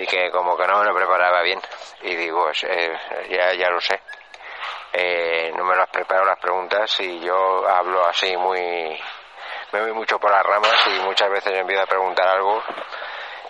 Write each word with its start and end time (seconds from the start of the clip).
y 0.00 0.06
que 0.06 0.30
como 0.30 0.56
que 0.56 0.66
no 0.66 0.78
me 0.78 0.86
lo 0.86 0.94
preparaba 0.94 1.42
bien. 1.42 1.60
Y 2.02 2.16
digo, 2.16 2.50
ya, 2.52 3.52
ya 3.52 3.68
lo 3.68 3.80
sé. 3.82 4.00
Eh, 4.92 5.52
no 5.54 5.62
me 5.64 5.76
lo 5.76 5.82
has 5.82 5.90
preparado 5.90 6.26
las 6.26 6.38
preguntas 6.38 6.98
y 7.00 7.20
yo 7.20 7.68
hablo 7.68 8.06
así 8.06 8.34
muy... 8.36 8.98
Me 9.72 9.82
voy 9.82 9.92
mucho 9.92 10.18
por 10.18 10.30
las 10.30 10.44
ramas 10.44 10.74
y 10.86 11.00
muchas 11.00 11.30
veces 11.30 11.52
empiezo 11.52 11.82
a 11.82 11.86
preguntar 11.86 12.26
algo 12.26 12.62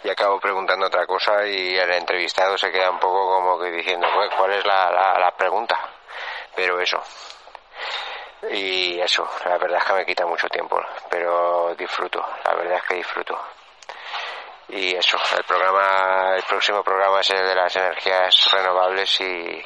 y 0.03 0.11
acabo 0.11 0.41
preguntando 0.41 0.87
otra 0.87 1.07
cosa 1.07 1.47
y 1.47 1.77
el 1.77 1.93
entrevistado 1.93 2.59
se 2.59 2.71
queda 2.73 2.91
un 2.91 2.99
poco 2.99 3.27
como 3.29 3.59
que 3.59 3.71
diciendo 3.71 4.09
pues, 4.15 4.31
cuál 4.37 4.53
es 4.53 4.67
la, 4.67 4.91
la, 4.91 5.19
la, 5.19 5.31
pregunta 5.37 5.79
pero 6.55 6.81
eso 6.81 7.03
y 8.51 8.99
eso 8.99 9.29
la 9.45 9.59
verdad 9.59 9.79
es 9.79 9.85
que 9.85 9.93
me 9.93 10.07
quita 10.07 10.27
mucho 10.27 10.49
tiempo 10.49 10.81
pero 11.11 11.75
disfruto 11.75 12.27
la 12.45 12.55
verdad 12.55 12.79
es 12.79 12.83
que 12.85 12.95
disfruto 12.97 13.39
y 14.73 14.95
eso, 14.95 15.19
el 15.37 15.45
programa, 15.45 16.35
el 16.37 16.43
próximo 16.45 16.83
programa 16.83 17.21
es 17.21 17.31
el 17.31 17.47
de 17.47 17.55
las 17.55 17.75
energías 17.77 18.49
renovables 18.53 19.21
y... 19.21 19.63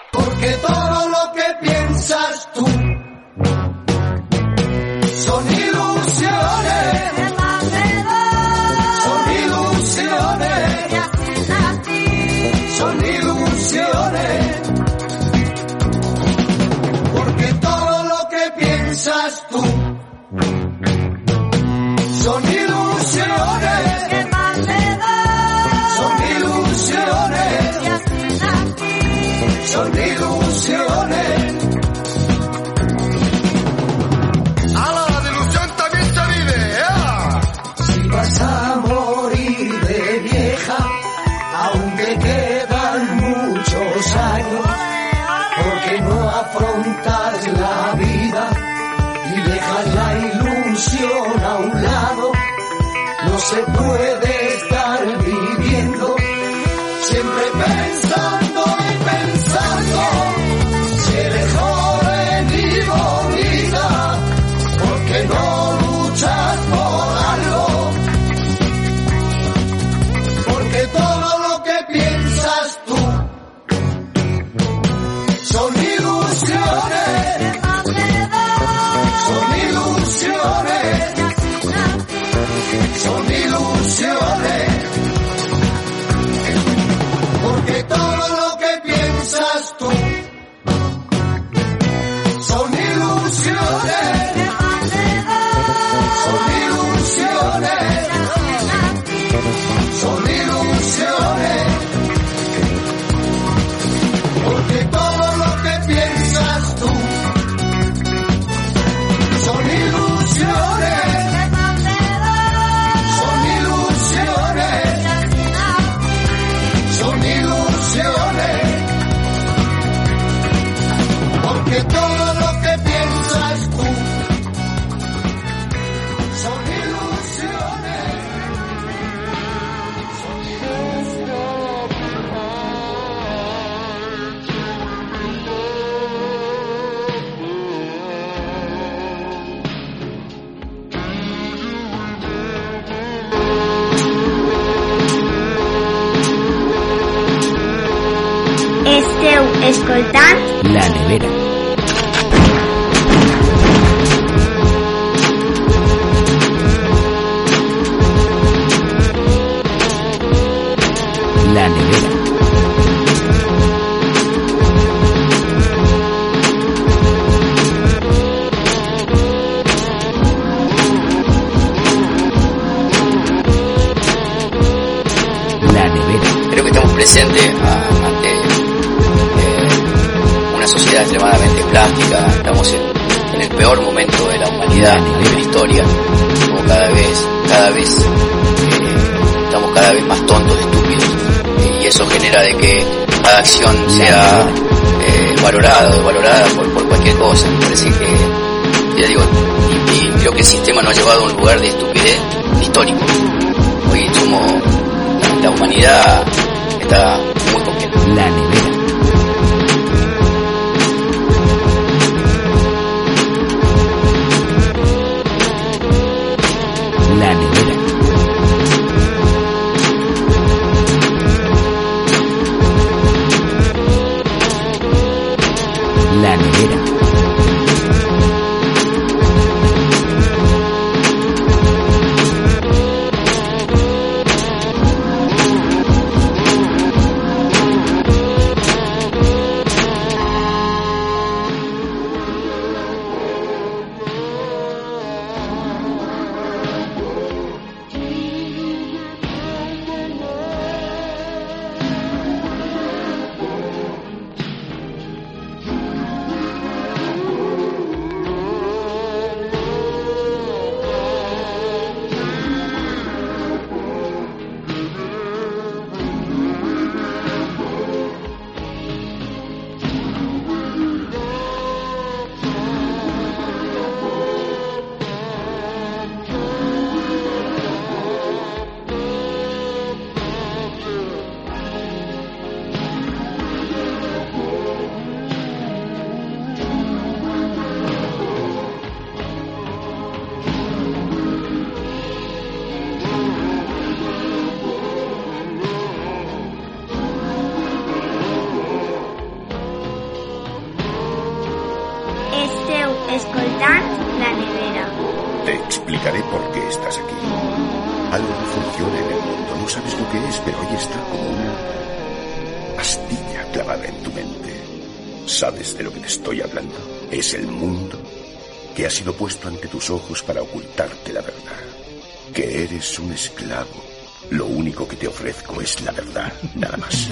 ofrezco 325.24 325.58
es 325.62 325.80
la 325.80 325.92
verdad, 325.92 326.30
nada 326.54 326.76
más. 326.76 327.08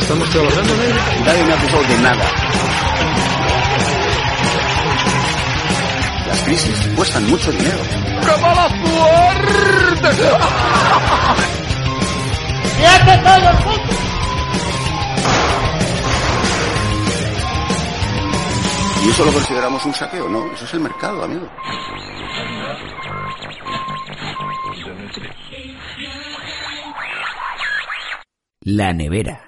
Estamos 0.00 0.30
trabajando, 0.30 0.74
¿no? 0.74 1.26
Nadie 1.26 1.44
me 1.44 1.52
ha 1.52 1.56
acusado 1.56 1.82
de 1.82 1.98
nada. 1.98 2.24
Las 6.28 6.40
crisis 6.44 6.88
cuestan 6.96 7.28
mucho 7.28 7.52
dinero. 7.52 7.78
¡Qué 8.22 8.40
mala 8.40 8.68
suerte! 8.68 10.08
¡Fíjate 12.78 13.18
todo 13.24 13.50
el 13.50 13.64
mundo! 13.64 13.94
¿Y 19.04 19.10
eso 19.10 19.24
lo 19.26 19.32
consideramos 19.32 19.84
un 19.84 19.94
saqueo? 19.94 20.28
No, 20.30 20.50
eso 20.54 20.64
es 20.64 20.72
el 20.72 20.80
mercado, 20.80 21.24
amigo. 21.24 21.46
La 28.66 28.94
nevera. 28.94 29.38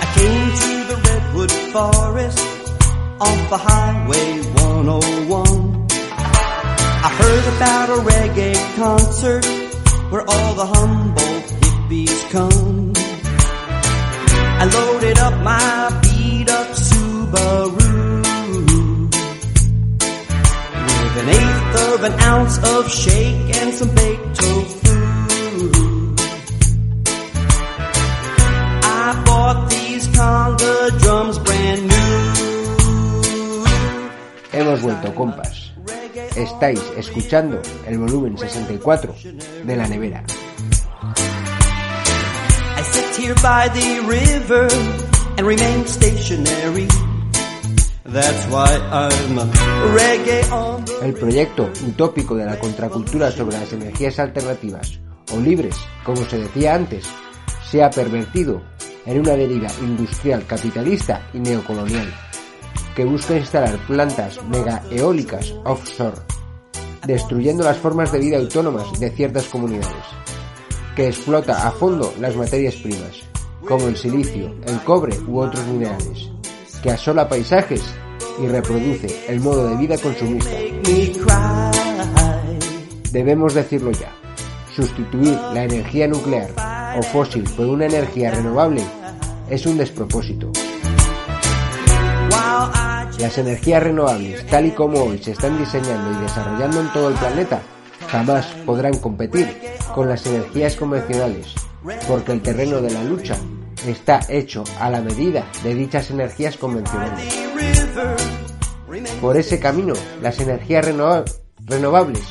I 0.00 0.06
came 0.14 0.50
to 0.62 0.84
the 0.86 0.96
redwood 1.02 1.50
forest 1.72 2.38
off 3.20 3.50
the 3.50 3.58
highway 3.58 4.42
101. 4.62 5.86
I 7.02 7.08
heard 7.18 7.46
about 7.56 7.88
a 7.90 7.98
reggae 8.08 8.54
concert 8.76 9.44
where 10.12 10.22
all 10.22 10.54
the 10.54 10.66
Humboldt 10.66 11.46
hippies 11.62 12.30
come. 12.30 12.92
I 14.56 14.66
loaded 14.66 15.18
up 15.18 15.42
my 15.42 15.93
an 22.04 22.20
ounce 22.20 22.58
of 22.58 22.90
shake 22.90 23.56
and 23.56 23.72
some 23.74 23.88
baked 23.94 24.36
tofu. 24.36 24.94
I 28.82 29.22
bought 29.24 29.70
these 29.70 30.06
conga 30.08 31.00
drums 31.00 31.38
brand 31.38 31.82
new. 31.88 32.24
Hemos 34.52 34.82
vuelto, 34.82 35.14
compas. 35.14 35.72
Estáis 36.36 36.80
escuchando 36.96 37.62
el 37.86 37.98
volumen 37.98 38.36
64 38.36 39.14
de 39.64 39.76
la 39.76 39.86
nevera. 39.88 40.22
I 42.76 42.82
sit 42.82 43.16
here 43.16 43.34
by 43.36 43.68
the 43.68 44.00
river 44.06 44.68
and 45.38 45.46
remain 45.46 45.86
stationary. 45.86 46.88
El 51.02 51.14
proyecto 51.14 51.68
utópico 51.84 52.36
de 52.36 52.44
la 52.44 52.56
contracultura 52.60 53.32
sobre 53.32 53.58
las 53.58 53.72
energías 53.72 54.20
alternativas 54.20 55.00
o 55.32 55.40
libres, 55.40 55.74
como 56.04 56.24
se 56.24 56.38
decía 56.38 56.76
antes, 56.76 57.04
se 57.68 57.82
ha 57.82 57.90
pervertido 57.90 58.62
en 59.04 59.18
una 59.18 59.32
deriva 59.32 59.66
industrial 59.80 60.46
capitalista 60.46 61.28
y 61.32 61.40
neocolonial 61.40 62.06
que 62.94 63.04
busca 63.04 63.36
instalar 63.36 63.76
plantas 63.88 64.40
mega 64.44 64.80
eólicas 64.92 65.52
offshore, 65.64 66.20
destruyendo 67.04 67.64
las 67.64 67.78
formas 67.78 68.12
de 68.12 68.20
vida 68.20 68.36
autónomas 68.36 69.00
de 69.00 69.10
ciertas 69.10 69.46
comunidades, 69.46 70.04
que 70.94 71.08
explota 71.08 71.66
a 71.66 71.72
fondo 71.72 72.14
las 72.20 72.36
materias 72.36 72.76
primas, 72.76 73.22
como 73.66 73.88
el 73.88 73.96
silicio, 73.96 74.54
el 74.68 74.78
cobre 74.84 75.18
u 75.26 75.40
otros 75.40 75.66
minerales, 75.66 76.30
que 76.80 76.92
asola 76.92 77.28
paisajes 77.28 77.82
y 78.38 78.46
reproduce 78.46 79.26
el 79.28 79.40
modo 79.40 79.68
de 79.68 79.76
vida 79.76 79.96
consumista. 79.98 80.50
Debemos 83.12 83.54
decirlo 83.54 83.92
ya. 83.92 84.12
Sustituir 84.74 85.38
la 85.52 85.64
energía 85.64 86.08
nuclear 86.08 86.50
o 86.98 87.02
fósil 87.02 87.44
por 87.56 87.66
una 87.66 87.86
energía 87.86 88.32
renovable 88.32 88.82
es 89.48 89.66
un 89.66 89.78
despropósito. 89.78 90.50
Las 93.18 93.38
energías 93.38 93.82
renovables, 93.82 94.44
tal 94.46 94.66
y 94.66 94.72
como 94.72 95.04
hoy 95.04 95.18
se 95.18 95.30
están 95.30 95.56
diseñando 95.58 96.18
y 96.18 96.22
desarrollando 96.22 96.80
en 96.80 96.92
todo 96.92 97.08
el 97.10 97.14
planeta, 97.14 97.62
jamás 98.08 98.46
podrán 98.66 98.98
competir 98.98 99.56
con 99.94 100.08
las 100.08 100.26
energías 100.26 100.74
convencionales, 100.74 101.54
porque 102.08 102.32
el 102.32 102.42
terreno 102.42 102.80
de 102.80 102.90
la 102.90 103.04
lucha 103.04 103.36
está 103.86 104.20
hecho 104.28 104.64
a 104.80 104.90
la 104.90 105.00
medida 105.00 105.46
de 105.62 105.74
dichas 105.74 106.10
energías 106.10 106.56
convencionales. 106.56 107.34
Por 109.20 109.36
ese 109.36 109.58
camino, 109.58 109.94
las 110.22 110.40
energías 110.40 110.86
renova- 110.86 111.24
renovables 111.64 112.22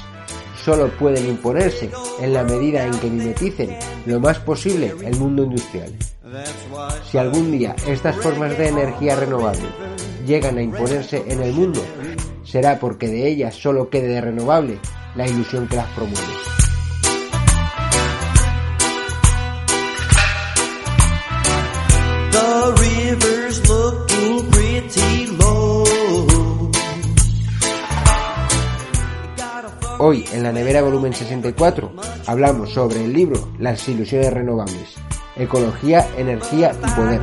solo 0.64 0.88
pueden 0.98 1.28
imponerse 1.28 1.90
en 2.22 2.34
la 2.34 2.44
medida 2.44 2.86
en 2.86 2.98
que 3.00 3.10
mimeticen 3.10 3.76
lo 4.06 4.20
más 4.20 4.40
posible 4.40 4.94
el 5.04 5.16
mundo 5.18 5.44
industrial. 5.44 5.94
Si 7.12 7.18
algún 7.18 7.52
día 7.52 7.76
estas 7.88 8.16
formas 8.16 8.58
de 8.58 8.70
energía 8.70 9.16
renovable 9.16 9.66
llegan 10.26 10.58
a 10.58 10.62
imponerse 10.62 11.24
en 11.28 11.42
el 11.44 11.54
mundo, 11.54 11.84
será 12.44 12.80
porque 12.80 13.08
de 13.08 13.28
ellas 13.28 13.56
solo 13.56 13.90
quede 13.90 14.08
de 14.08 14.22
renovable 14.22 14.80
la 15.16 15.28
ilusión 15.28 15.68
que 15.68 15.76
las 15.76 15.88
promueve. 15.90 16.63
Hoy 30.06 30.26
en 30.34 30.44
la 30.44 30.52
nevera 30.52 30.82
volumen 30.82 31.14
64 31.14 31.94
hablamos 32.28 32.74
sobre 32.74 33.06
el 33.06 33.14
libro 33.14 33.54
Las 33.58 33.88
ilusiones 33.88 34.34
renovables, 34.34 34.96
ecología, 35.38 36.06
energía 36.18 36.74
y 36.76 36.92
poder. 36.92 37.22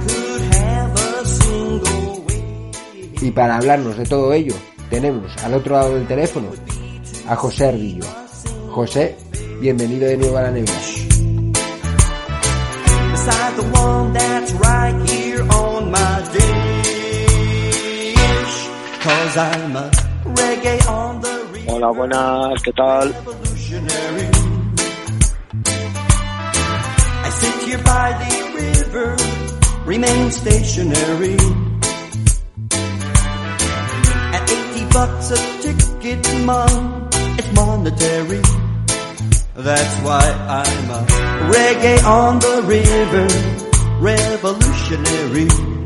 Y 3.20 3.30
para 3.32 3.58
hablarnos 3.58 3.98
de 3.98 4.06
todo 4.06 4.32
ello, 4.32 4.54
tenemos 4.88 5.30
al 5.44 5.52
otro 5.52 5.74
lado 5.74 5.94
del 5.94 6.06
teléfono 6.06 6.48
a 7.28 7.36
José 7.36 7.68
Ardillo. 7.68 8.06
José, 8.70 9.14
bienvenido 9.60 10.08
de 10.08 10.16
nuevo 10.16 10.38
a 10.38 10.42
la 10.44 10.50
nevera. 10.50 10.72
Hola, 21.66 21.88
buenas, 21.88 22.62
¿qué 22.62 22.72
tal? 22.72 23.12
revolutionary. 23.12 24.28
I 27.24 27.30
sit 27.30 27.68
here 27.68 27.82
by 27.84 28.12
the 28.20 28.32
river, 28.56 29.16
remain 29.86 30.30
stationary. 30.30 31.36
At 34.32 34.50
80 34.50 34.86
bucks 34.92 35.30
a 35.30 35.36
ticket, 35.62 36.44
mom, 36.44 37.08
it's 37.38 37.52
monetary. 37.52 38.40
That's 39.54 39.96
why 40.02 40.24
I'm 40.48 40.90
a 40.90 41.06
reggae 41.52 42.04
on 42.04 42.38
the 42.38 42.62
river, 42.66 43.28
revolutionary. 44.00 45.79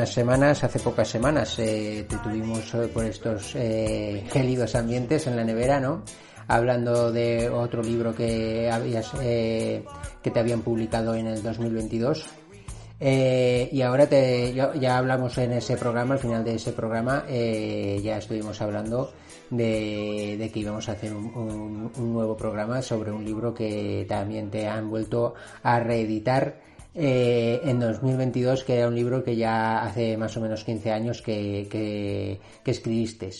Unas 0.00 0.14
semanas, 0.14 0.64
hace 0.64 0.78
pocas 0.78 1.08
semanas, 1.08 1.58
eh, 1.58 2.06
te 2.08 2.16
tuvimos 2.16 2.74
por 2.90 3.04
estos 3.04 3.54
eh, 3.54 4.24
gélidos 4.32 4.74
ambientes 4.74 5.26
en 5.26 5.36
la 5.36 5.44
nevera, 5.44 5.78
¿no? 5.78 6.04
Hablando 6.48 7.12
de 7.12 7.50
otro 7.50 7.82
libro 7.82 8.14
que 8.14 8.70
habías, 8.72 9.12
eh, 9.20 9.84
que 10.22 10.30
te 10.30 10.40
habían 10.40 10.62
publicado 10.62 11.14
en 11.14 11.26
el 11.26 11.42
2022. 11.42 12.24
Eh, 12.98 13.68
y 13.70 13.82
ahora 13.82 14.06
te, 14.06 14.54
ya 14.54 14.96
hablamos 14.96 15.36
en 15.36 15.52
ese 15.52 15.76
programa, 15.76 16.14
al 16.14 16.20
final 16.20 16.44
de 16.44 16.54
ese 16.54 16.72
programa, 16.72 17.24
eh, 17.28 18.00
ya 18.02 18.16
estuvimos 18.16 18.58
hablando 18.62 19.12
de, 19.50 20.50
que 20.50 20.60
íbamos 20.60 20.88
a 20.88 20.92
hacer 20.92 21.12
un, 21.12 21.90
un, 21.94 22.12
nuevo 22.14 22.38
programa 22.38 22.80
sobre 22.80 23.12
un 23.12 23.22
libro 23.22 23.52
que 23.52 24.06
también 24.08 24.50
te 24.50 24.66
han 24.66 24.88
vuelto 24.88 25.34
a 25.62 25.78
reeditar 25.80 26.69
eh, 26.94 27.60
en 27.64 27.78
2022, 27.78 28.64
que 28.64 28.76
era 28.76 28.88
un 28.88 28.94
libro 28.94 29.22
que 29.22 29.36
ya 29.36 29.82
hace 29.82 30.16
más 30.16 30.36
o 30.36 30.40
menos 30.40 30.64
15 30.64 30.90
años 30.90 31.22
que, 31.22 31.68
que, 31.70 32.70
escribiste. 32.70 33.30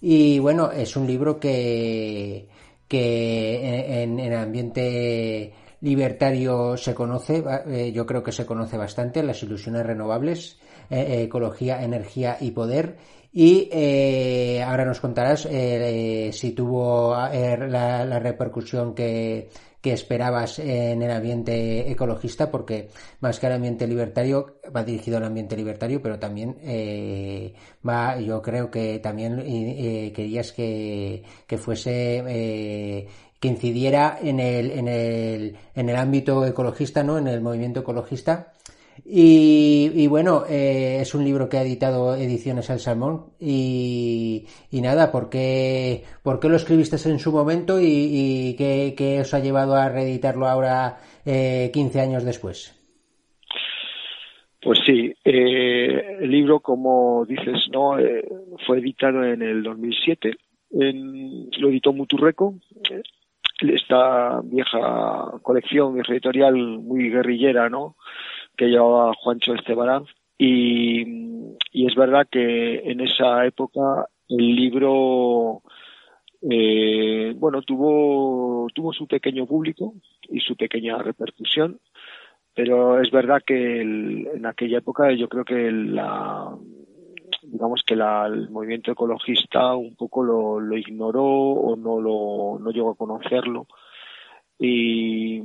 Y 0.00 0.38
bueno, 0.38 0.70
es 0.70 0.96
un 0.96 1.06
libro 1.06 1.38
que, 1.38 2.48
que 2.86 4.02
en, 4.02 4.18
en 4.18 4.32
ambiente 4.34 5.52
libertario 5.80 6.76
se 6.76 6.94
conoce, 6.94 7.42
eh, 7.66 7.92
yo 7.92 8.06
creo 8.06 8.22
que 8.22 8.32
se 8.32 8.46
conoce 8.46 8.76
bastante, 8.76 9.22
las 9.22 9.42
ilusiones 9.42 9.84
renovables, 9.84 10.58
eh, 10.90 11.22
ecología, 11.24 11.82
energía 11.82 12.36
y 12.40 12.52
poder. 12.52 12.96
Y 13.34 13.70
ahora 14.60 14.84
nos 14.84 15.00
contarás 15.00 15.48
si 15.48 16.52
tuvo 16.52 17.14
la, 17.14 18.18
repercusión 18.18 18.94
que, 18.94 19.48
que, 19.82 19.92
esperabas 19.92 20.58
en 20.60 21.02
el 21.02 21.10
ambiente 21.10 21.90
ecologista, 21.90 22.50
porque 22.50 22.88
más 23.20 23.38
que 23.38 23.46
al 23.46 23.54
ambiente 23.54 23.86
libertario, 23.86 24.60
va 24.74 24.84
dirigido 24.84 25.18
al 25.18 25.24
ambiente 25.24 25.56
libertario, 25.56 26.00
pero 26.00 26.18
también 26.18 26.56
eh, 26.62 27.52
va, 27.86 28.18
yo 28.20 28.40
creo 28.40 28.70
que 28.70 29.00
también 29.00 29.36
querías 30.14 30.52
que, 30.52 31.22
que 31.46 31.58
fuese 31.58 33.08
que 33.42 33.48
incidiera 33.48 34.20
en 34.22 34.38
el, 34.38 34.70
en 34.70 34.86
el, 34.86 35.56
en 35.74 35.88
el 35.88 35.96
ámbito 35.96 36.46
ecologista, 36.46 37.02
¿no? 37.02 37.18
En 37.18 37.26
el 37.26 37.40
movimiento 37.40 37.80
ecologista. 37.80 38.52
Y, 39.04 40.06
bueno, 40.06 40.44
eh, 40.48 40.98
es 41.00 41.14
un 41.14 41.24
libro 41.24 41.48
que 41.48 41.58
ha 41.58 41.62
editado 41.62 42.14
Ediciones 42.14 42.70
El 42.70 42.78
Salmón. 42.78 43.32
Y, 43.40 44.46
nada, 44.72 45.10
¿por 45.10 45.28
qué, 45.28 46.04
¿por 46.22 46.40
qué, 46.40 46.48
lo 46.48 46.56
escribiste 46.56 46.96
en 47.08 47.18
su 47.18 47.32
momento 47.32 47.80
y, 47.80 47.86
y 47.86 48.56
qué, 48.56 48.94
qué, 48.96 49.20
os 49.20 49.34
ha 49.34 49.40
llevado 49.40 49.74
a 49.74 49.88
reeditarlo 49.88 50.46
ahora 50.46 50.98
eh, 51.24 51.70
15 51.72 52.00
años 52.00 52.24
después? 52.24 52.78
Pues 54.62 54.78
sí, 54.86 55.12
eh, 55.24 56.18
el 56.20 56.30
libro, 56.30 56.60
como 56.60 57.26
dices, 57.26 57.68
no 57.72 57.98
eh, 57.98 58.24
fue 58.64 58.78
editado 58.78 59.24
en 59.24 59.42
el 59.42 59.62
2007. 59.64 60.36
En, 60.70 61.50
lo 61.58 61.68
editó 61.68 61.92
Muturreco, 61.92 62.54
esta 63.60 64.40
vieja 64.44 65.32
colección, 65.42 65.98
editorial 65.98 66.54
muy 66.54 67.10
guerrillera, 67.10 67.68
¿no? 67.68 67.96
Que 68.56 68.66
llevaba 68.66 69.14
Juancho 69.14 69.54
Estebarán. 69.54 70.04
Y, 70.38 71.02
y 71.72 71.86
es 71.86 71.94
verdad 71.94 72.26
que 72.30 72.90
en 72.90 73.00
esa 73.00 73.46
época 73.46 74.06
el 74.28 74.56
libro, 74.56 75.62
eh, 76.50 77.32
bueno, 77.36 77.62
tuvo, 77.62 78.66
tuvo 78.74 78.92
su 78.92 79.06
pequeño 79.06 79.46
público 79.46 79.94
y 80.28 80.40
su 80.40 80.56
pequeña 80.56 80.98
repercusión, 80.98 81.78
pero 82.54 83.00
es 83.00 83.10
verdad 83.10 83.42
que 83.46 83.82
en 83.82 84.46
aquella 84.46 84.78
época 84.78 85.12
yo 85.12 85.28
creo 85.28 85.44
que 85.44 85.70
la, 85.70 86.56
digamos 87.42 87.82
que 87.86 87.96
la, 87.96 88.26
el 88.26 88.50
movimiento 88.50 88.92
ecologista 88.92 89.74
un 89.74 89.94
poco 89.96 90.22
lo 90.22 90.76
ignoró 90.76 91.24
o 91.24 91.76
no 91.76 92.00
lo 92.00 92.58
no 92.58 92.70
llegó 92.70 92.90
a 92.90 92.96
conocerlo 92.96 93.66
y 94.58 95.42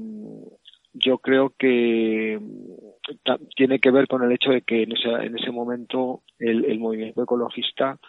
yo 0.93 1.17
creo 1.19 1.53
que 1.57 2.39
tiene 3.55 3.79
que 3.79 3.91
ver 3.91 4.07
con 4.07 4.23
el 4.23 4.31
hecho 4.31 4.51
de 4.51 4.61
que 4.61 4.83
en 4.83 4.91
ese, 4.93 5.09
en 5.09 5.37
ese 5.37 5.51
momento 5.51 6.23
el, 6.39 6.65
el 6.65 6.79
movimiento 6.79 7.23
ecologista 7.23 7.99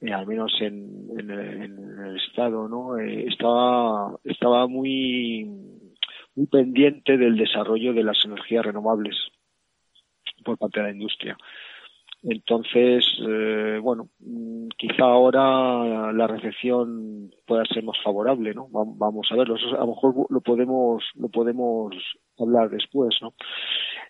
eh, 0.00 0.12
al 0.12 0.26
menos 0.26 0.52
en, 0.60 1.08
en, 1.18 1.30
en, 1.30 1.98
el 2.06 2.16
estado 2.16 2.68
no 2.68 2.98
eh, 2.98 3.26
estaba 3.28 4.16
estaba 4.24 4.66
muy 4.66 5.44
muy 6.34 6.46
pendiente 6.46 7.16
del 7.16 7.36
desarrollo 7.36 7.94
de 7.94 8.04
las 8.04 8.24
energías 8.24 8.66
renovables 8.66 9.16
por 10.44 10.58
parte 10.58 10.80
de 10.80 10.86
la 10.86 10.92
industria 10.92 11.36
entonces, 12.28 13.04
eh, 13.20 13.78
bueno, 13.80 14.08
quizá 14.76 15.04
ahora 15.04 16.12
la 16.12 16.26
recepción 16.26 17.30
pueda 17.46 17.64
ser 17.66 17.84
más 17.84 17.96
favorable, 18.02 18.52
¿no? 18.52 18.68
Vamos 18.70 19.28
a 19.30 19.36
verlo. 19.36 19.54
Eso 19.54 19.76
a 19.76 19.80
lo 19.80 19.94
mejor 19.94 20.26
lo 20.28 20.40
podemos, 20.40 21.04
lo 21.14 21.28
podemos 21.28 21.94
hablar 22.36 22.70
después, 22.70 23.16
¿no? 23.22 23.32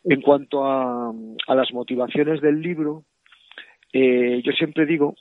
En 0.04 0.20
cuanto 0.20 0.64
a, 0.64 1.12
a 1.46 1.54
las 1.54 1.72
motivaciones 1.72 2.40
del 2.40 2.60
libro, 2.60 3.04
eh, 3.92 4.42
yo 4.44 4.52
siempre 4.52 4.86
digo, 4.86 5.14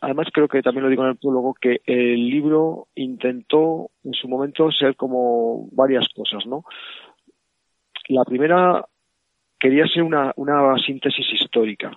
además 0.00 0.28
creo 0.32 0.48
que 0.48 0.62
también 0.62 0.84
lo 0.84 0.90
digo 0.90 1.04
en 1.04 1.10
el 1.10 1.16
prólogo, 1.16 1.54
que 1.54 1.80
el 1.86 2.28
libro 2.28 2.88
intentó 2.94 3.90
en 4.04 4.14
su 4.14 4.28
momento 4.28 4.70
ser 4.70 4.96
como 4.96 5.68
varias 5.72 6.08
cosas, 6.14 6.46
¿no? 6.46 6.64
La 8.08 8.24
primera 8.24 8.84
quería 9.58 9.86
ser 9.86 10.02
una, 10.02 10.32
síntesis 10.84 11.26
histórica, 11.32 11.92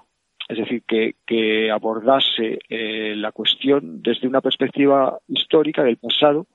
es 0.48 0.58
decir, 0.58 0.84
que, 0.88 1.15
que 1.25 1.72
abordase 1.72 2.60
eh, 2.70 3.15
la 3.15 3.32
cuestión 3.32 4.04
desde 4.04 4.27
una 4.27 4.42
perspectiva 4.42 5.18
histórica 5.27 5.84
del 5.84 5.98
pasado, 5.98 6.46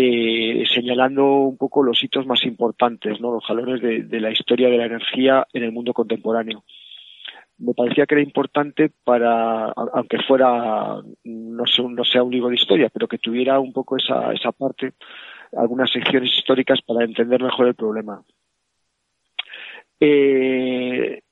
eh, 0.00 0.62
señalando 0.72 1.24
un 1.24 1.56
poco 1.56 1.82
los 1.82 2.04
hitos 2.04 2.24
más 2.24 2.44
importantes, 2.44 3.18
los 3.18 3.44
jalones 3.44 3.82
de, 3.82 4.20
la 4.20 4.30
historia 4.30 4.68
de 4.68 4.76
la 4.76 4.86
energía 4.86 5.44
en 5.52 5.64
el 5.64 5.72
mundo 5.72 5.92
contemporáneo. 5.92 6.62
Me 7.58 7.74
parecía 7.74 8.06
que 8.06 8.14
era 8.14 8.22
importante 8.22 8.92
para, 9.02 9.72
aunque 9.72 10.20
fuera, 10.20 11.02
no, 11.24 11.66
sea 11.66 12.22
un 12.22 12.30
libro 12.30 12.48
de 12.48 12.54
historia, 12.54 12.90
pero 12.94 13.08
que 13.08 13.18
tuviera 13.18 13.58
un 13.58 13.72
poco 13.72 13.96
esa, 13.96 14.32
esa 14.32 14.52
parte, 14.52 14.92
algunas 15.56 15.90
secciones 15.90 16.30
históricas 16.32 16.80
para 16.86 17.04
entender 17.04 17.42
mejor 17.42 17.66
el 17.66 17.74
problema. 17.74 18.22
Eh, 19.98 21.22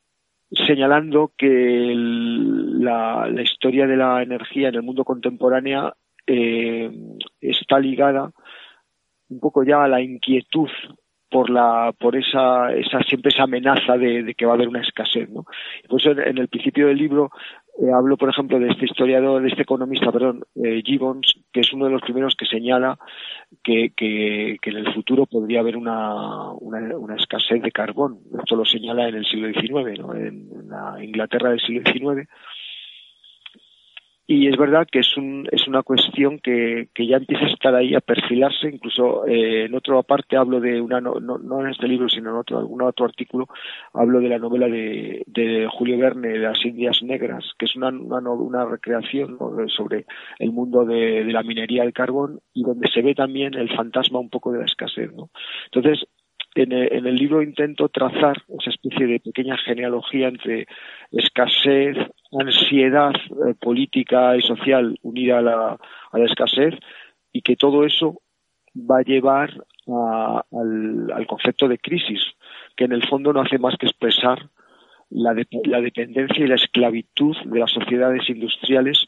señalando 0.51 1.31
que 1.39 1.93
la, 1.95 3.31
historia 3.41 3.87
de 3.87 3.97
la 3.97 4.25
energía 4.25 4.71
en 4.71 4.75
el 4.75 4.83
mundo 4.83 5.05
contemporánea 5.05 5.95
eh, 6.27 6.91
está 7.41 7.79
ligada 7.79 8.33
un 9.28 9.40
poco 9.40 9.62
ya 9.64 9.87
la 9.88 10.00
inquietud 10.00 10.68
por 11.30 11.50
la 11.50 11.92
por 11.99 12.16
esa 12.16 12.73
esa 12.73 13.00
siempre 13.02 13.30
esa 13.30 13.45
amenaza 13.45 13.97
de, 13.97 14.23
de 14.23 14.35
que 14.35 14.47
va 14.47 14.52
a 14.52 14.54
haber 14.54 14.68
una 14.68 14.80
escasez 14.80 15.28
no 15.28 15.45
por 15.88 16.00
eso 16.00 16.12
en, 16.12 16.21
en 16.21 16.38
el 16.38 16.49
principio 16.49 16.87
del 16.87 16.99
libro 16.99 17.30
eh, 17.83 17.90
hablo 17.92 18.16
por 18.16 18.30
ejemplo 18.30 18.59
de 18.61 18.68
este 18.68 18.85
historiador 18.85 19.42
de 19.42 19.49
este 19.49 19.62
economista 19.62 20.12
perdón 20.12 20.45
eh, 20.54 20.83
Gibbons 20.85 21.35
que 21.52 21.61
es 21.61 21.73
uno 21.73 21.87
de 21.87 21.92
los 21.92 22.02
primeros 22.02 22.37
que 22.37 22.47
señala 22.47 22.97
que, 23.62 23.92
que, 23.97 24.56
que 24.61 24.71
en 24.71 24.76
el 24.76 24.95
futuro 24.95 25.26
podría 25.26 25.61
haber 25.61 25.76
una, 25.76 26.52
una, 26.52 26.97
una, 26.97 27.16
escasez 27.16 27.62
de 27.62 27.73
carbón. 27.73 28.18
Esto 28.38 28.56
lo 28.56 28.64
señala 28.64 29.09
en 29.09 29.14
el 29.14 29.25
siglo 29.25 29.49
XIX, 29.49 29.99
¿no? 30.00 30.14
en, 30.14 30.49
en 30.52 30.68
la 30.68 31.02
Inglaterra 31.02 31.50
del 31.50 31.61
siglo 31.61 31.83
XIX. 31.90 32.28
Y 34.28 34.49
es 34.49 34.56
verdad 34.56 34.88
que 34.90 34.99
es, 34.99 35.16
un, 35.16 35.49
es 35.52 35.68
una 35.68 35.85
cuestión 35.85 36.40
que, 36.40 36.88
que 36.92 37.06
ya 37.06 37.18
empieza 37.18 37.45
a 37.45 37.49
estar 37.49 37.75
ahí 37.76 37.95
a 37.95 38.00
perfilarse. 38.00 38.68
Incluso 38.68 39.25
eh, 39.25 39.66
en 39.66 39.75
otra 39.75 40.02
parte 40.02 40.37
hablo 40.37 40.59
de 40.59 40.80
una, 40.80 41.00
no, 41.00 41.21
no, 41.21 41.38
no, 41.38 41.61
en 41.61 41.68
este 41.71 41.87
libro, 41.87 42.09
sino 42.09 42.30
en 42.30 42.37
otro, 42.37 42.59
algún 42.59 42.83
otro 42.83 43.04
artículo, 43.04 43.47
hablo 43.95 44.18
de 44.18 44.28
la 44.28 44.38
novela 44.38 44.66
de, 44.66 45.23
de 45.26 45.68
Julio 45.71 45.99
Verne, 45.99 46.38
las 46.38 46.64
Indias 46.64 47.04
Negras, 47.04 47.52
que 47.56 47.66
es 47.66 47.76
una, 47.76 47.90
una, 47.90 48.30
una 48.30 48.64
recreación 48.64 49.37
¿no? 49.38 49.52
sobre 49.68 50.06
el 50.40 50.50
mundo 50.50 50.85
de, 50.85 51.25
de, 51.25 51.33
la 51.33 51.45
minería 51.45 51.85
del 51.85 51.92
carbón 51.92 52.40
y 52.52 52.64
donde 52.64 52.90
se 52.90 53.02
ve 53.02 53.14
también 53.14 53.54
el 53.54 53.75
fantasma 53.76 54.18
un 54.18 54.30
poco 54.30 54.50
de 54.50 54.59
la 54.59 54.64
escasez. 54.64 55.12
¿no? 55.12 55.30
Entonces, 55.66 56.04
en 56.57 56.73
el, 56.73 57.17
libro 57.17 57.43
intento 57.43 57.89
trazar 57.89 58.37
esa 58.59 58.71
especie 58.71 59.07
de 59.07 59.21
pequeña 59.21 59.57
genealogía 59.59 60.29
entre 60.29 60.67
escasez, 61.13 61.97
ansiedad 62.33 63.13
eh, 63.15 63.55
política 63.61 64.37
y 64.37 64.43
social 64.43 64.99
unida 65.03 65.39
a 65.39 65.43
la, 65.43 65.79
a 66.13 66.19
la, 66.19 66.25
escasez 66.25 66.75
y 67.33 67.43
que 67.43 67.57
todo 67.57 67.85
eso 67.85 68.23
va 68.75 68.99
a 68.99 69.03
llevar 69.03 69.51
al, 69.87 71.13
al, 71.13 71.27
concepto 71.27 71.69
de 71.69 71.79
crisis, 71.79 72.21
que 72.77 72.85
en 72.85 72.93
el 72.93 73.07
fondo 73.07 73.33
no 73.33 73.41
hace 73.41 73.59
más 73.59 73.77
que 73.79 73.87
expresar 73.87 74.51
la, 75.11 75.35
de, 75.35 75.47
la 75.65 75.81
dependencia 75.81 76.45
y 76.45 76.49
la 76.49 76.57
esclavitud 76.57 77.37
de 77.45 77.61
las 77.61 77.71
sociedades 77.71 78.29
industriales 78.29 79.07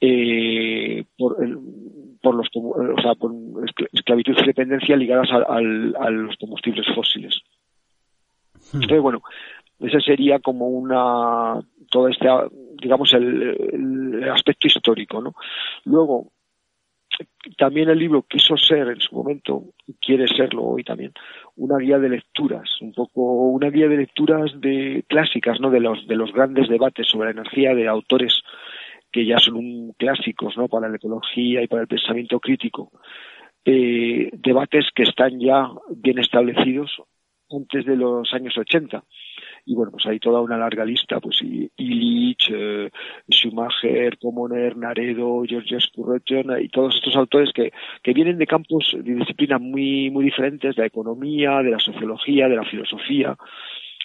eh, 0.00 1.04
por, 1.16 1.42
el, 1.42 1.58
por 2.28 2.34
los 2.34 2.48
o 2.54 3.00
sea 3.00 3.14
por 3.14 3.32
esclavitud 3.90 4.36
y 4.38 4.46
dependencia 4.46 4.96
ligadas 4.96 5.30
a, 5.32 5.56
a 5.56 6.10
los 6.10 6.36
combustibles 6.36 6.86
fósiles 6.94 7.40
hmm. 8.54 8.82
entonces 8.82 9.00
bueno 9.00 9.22
ese 9.80 9.98
sería 10.00 10.38
como 10.40 10.68
una 10.68 11.58
todo 11.90 12.08
este 12.08 12.28
digamos 12.82 13.14
el, 13.14 14.12
el 14.12 14.30
aspecto 14.30 14.66
histórico 14.66 15.22
no 15.22 15.34
luego 15.86 16.32
también 17.56 17.88
el 17.88 17.98
libro 17.98 18.22
quiso 18.28 18.56
ser 18.56 18.88
en 18.88 19.00
su 19.00 19.14
momento, 19.14 19.64
y 19.86 19.94
quiere 19.94 20.28
serlo 20.28 20.64
hoy 20.64 20.84
también, 20.84 21.12
una 21.56 21.78
guía 21.78 21.98
de 21.98 22.10
lecturas, 22.10 22.68
un 22.80 22.92
poco 22.92 23.22
una 23.48 23.70
guía 23.70 23.88
de 23.88 23.96
lecturas 23.96 24.52
de 24.60 25.04
clásicas, 25.08 25.58
¿no? 25.60 25.70
De 25.70 25.80
los 25.80 26.06
de 26.06 26.16
los 26.16 26.32
grandes 26.32 26.68
debates 26.68 27.08
sobre 27.08 27.32
la 27.32 27.40
energía 27.40 27.74
de 27.74 27.88
autores 27.88 28.42
que 29.10 29.26
ya 29.26 29.38
son 29.38 29.56
un 29.56 29.92
clásicos, 29.96 30.56
¿no? 30.56 30.68
Para 30.68 30.88
la 30.88 30.96
ecología 30.96 31.62
y 31.62 31.66
para 31.66 31.82
el 31.82 31.88
pensamiento 31.88 32.40
crítico. 32.40 32.92
Eh, 33.64 34.30
debates 34.32 34.86
que 34.94 35.02
están 35.02 35.38
ya 35.40 35.68
bien 35.96 36.18
establecidos 36.18 36.90
antes 37.50 37.84
de 37.84 37.96
los 37.96 38.32
años 38.32 38.56
80 38.56 39.02
y 39.68 39.74
bueno, 39.74 39.92
pues 39.92 40.06
hay 40.06 40.18
toda 40.18 40.40
una 40.40 40.56
larga 40.56 40.82
lista, 40.82 41.20
pues 41.20 41.42
Illich, 41.42 42.50
eh, 42.50 42.90
Schumacher, 43.30 44.16
Pomoner, 44.18 44.74
Naredo, 44.78 45.42
George 45.46 45.78
Spurgeon 45.78 46.58
y 46.58 46.70
todos 46.70 46.94
estos 46.94 47.14
autores 47.16 47.50
que, 47.52 47.70
que 48.02 48.14
vienen 48.14 48.38
de 48.38 48.46
campos 48.46 48.96
de 48.98 49.14
disciplinas 49.14 49.60
muy, 49.60 50.10
muy 50.10 50.24
diferentes, 50.24 50.74
de 50.74 50.82
la 50.82 50.86
economía, 50.86 51.58
de 51.62 51.70
la 51.70 51.78
sociología, 51.78 52.48
de 52.48 52.56
la 52.56 52.64
filosofía, 52.64 53.36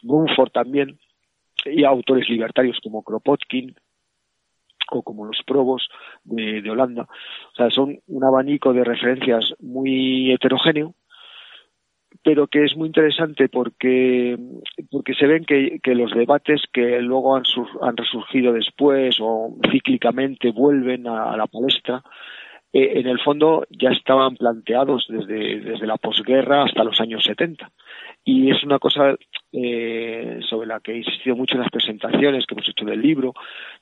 Mumford 0.01 0.51
también, 0.51 1.00
y 1.65 1.86
autores 1.86 2.27
libertarios 2.27 2.77
como 2.83 3.01
Kropotkin, 3.01 3.74
como 5.01 5.25
los 5.25 5.41
probos 5.45 5.88
de, 6.23 6.69
Holanda. 6.69 7.07
O 7.53 7.55
sea, 7.55 7.69
son 7.69 8.00
un 8.07 8.23
abanico 8.23 8.73
de 8.73 8.83
referencias 8.83 9.53
muy 9.59 10.31
heterogéneo 10.31 10.93
pero 12.23 12.47
que 12.47 12.63
es 12.63 12.75
muy 12.77 12.88
interesante 12.88 13.50
porque, 13.50 14.38
porque 14.91 15.13
se 15.13 15.25
ven 15.25 15.45
que, 15.45 15.79
los 15.95 16.12
debates 16.13 16.62
que 16.71 17.01
luego 17.01 17.35
han, 17.35 17.43
han, 17.81 17.97
resurgido 17.97 18.53
después 18.53 19.17
o 19.19 19.55
cíclicamente 19.71 20.51
vuelven 20.51 21.07
a, 21.07 21.35
la 21.35 21.47
palestra, 21.47 22.01
eh, 22.71 23.00
en 23.00 23.07
el 23.07 23.19
fondo 23.19 23.65
ya 23.69 23.89
estaban 23.89 24.35
planteados 24.35 25.05
desde, 25.09 25.59
desde 25.59 25.88
la 25.88 25.97
posguerra 25.97 26.63
hasta 26.63 26.83
los 26.83 27.00
años 27.01 27.23
70. 27.23 27.69
Y 28.23 28.51
es 28.51 28.63
una 28.63 28.79
cosa 28.79 29.15
eh, 29.53 30.39
sobre 30.50 30.67
la 30.67 30.79
que 30.79 30.93
he 30.93 30.98
insistido 30.98 31.36
mucho 31.36 31.53
en 31.53 31.62
las 31.62 31.69
presentaciones 31.69 32.45
que 32.45 32.55
hemos 32.55 32.67
hecho 32.67 32.86
del 32.86 33.01
libro, 33.01 33.33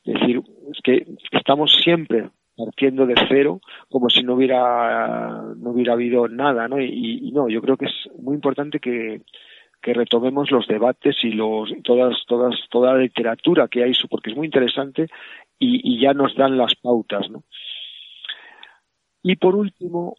es 0.04 0.14
decir, 0.16 0.42
es 0.70 0.82
que 0.84 1.08
estamos 1.32 1.72
siempre 1.82 2.30
partiendo 2.58 3.06
de 3.06 3.16
cero 3.28 3.62
como 3.90 4.10
si 4.10 4.24
no 4.24 4.36
hubiera 4.36 5.42
no 5.56 5.72
hubiera 5.72 5.94
habido 5.94 6.28
nada 6.28 6.68
no 6.68 6.80
y, 6.80 7.32
no 7.34 7.50
yo 7.50 7.62
creo 7.62 7.78
que 7.78 7.86
es 7.86 8.10
muy 8.20 8.36
importante 8.36 8.80
que, 8.80 9.22
que 9.82 9.94
retomemos 9.94 10.52
los 10.52 10.68
debates 10.68 11.16
y 11.24 11.32
los 11.32 11.72
todas 11.84 12.16
todas 12.28 12.56
toda 12.70 12.94
la 12.94 13.00
literatura 13.00 13.68
que 13.68 13.84
hay 13.84 13.94
porque 14.10 14.32
es 14.32 14.36
muy 14.36 14.48
interesante 14.48 15.08
y, 15.58 16.00
ya 16.02 16.14
nos 16.14 16.36
dan 16.36 16.58
las 16.58 16.76
pautas 16.76 17.30
no 17.30 17.44
y 19.24 19.36
por 19.36 19.56
último 19.56 20.16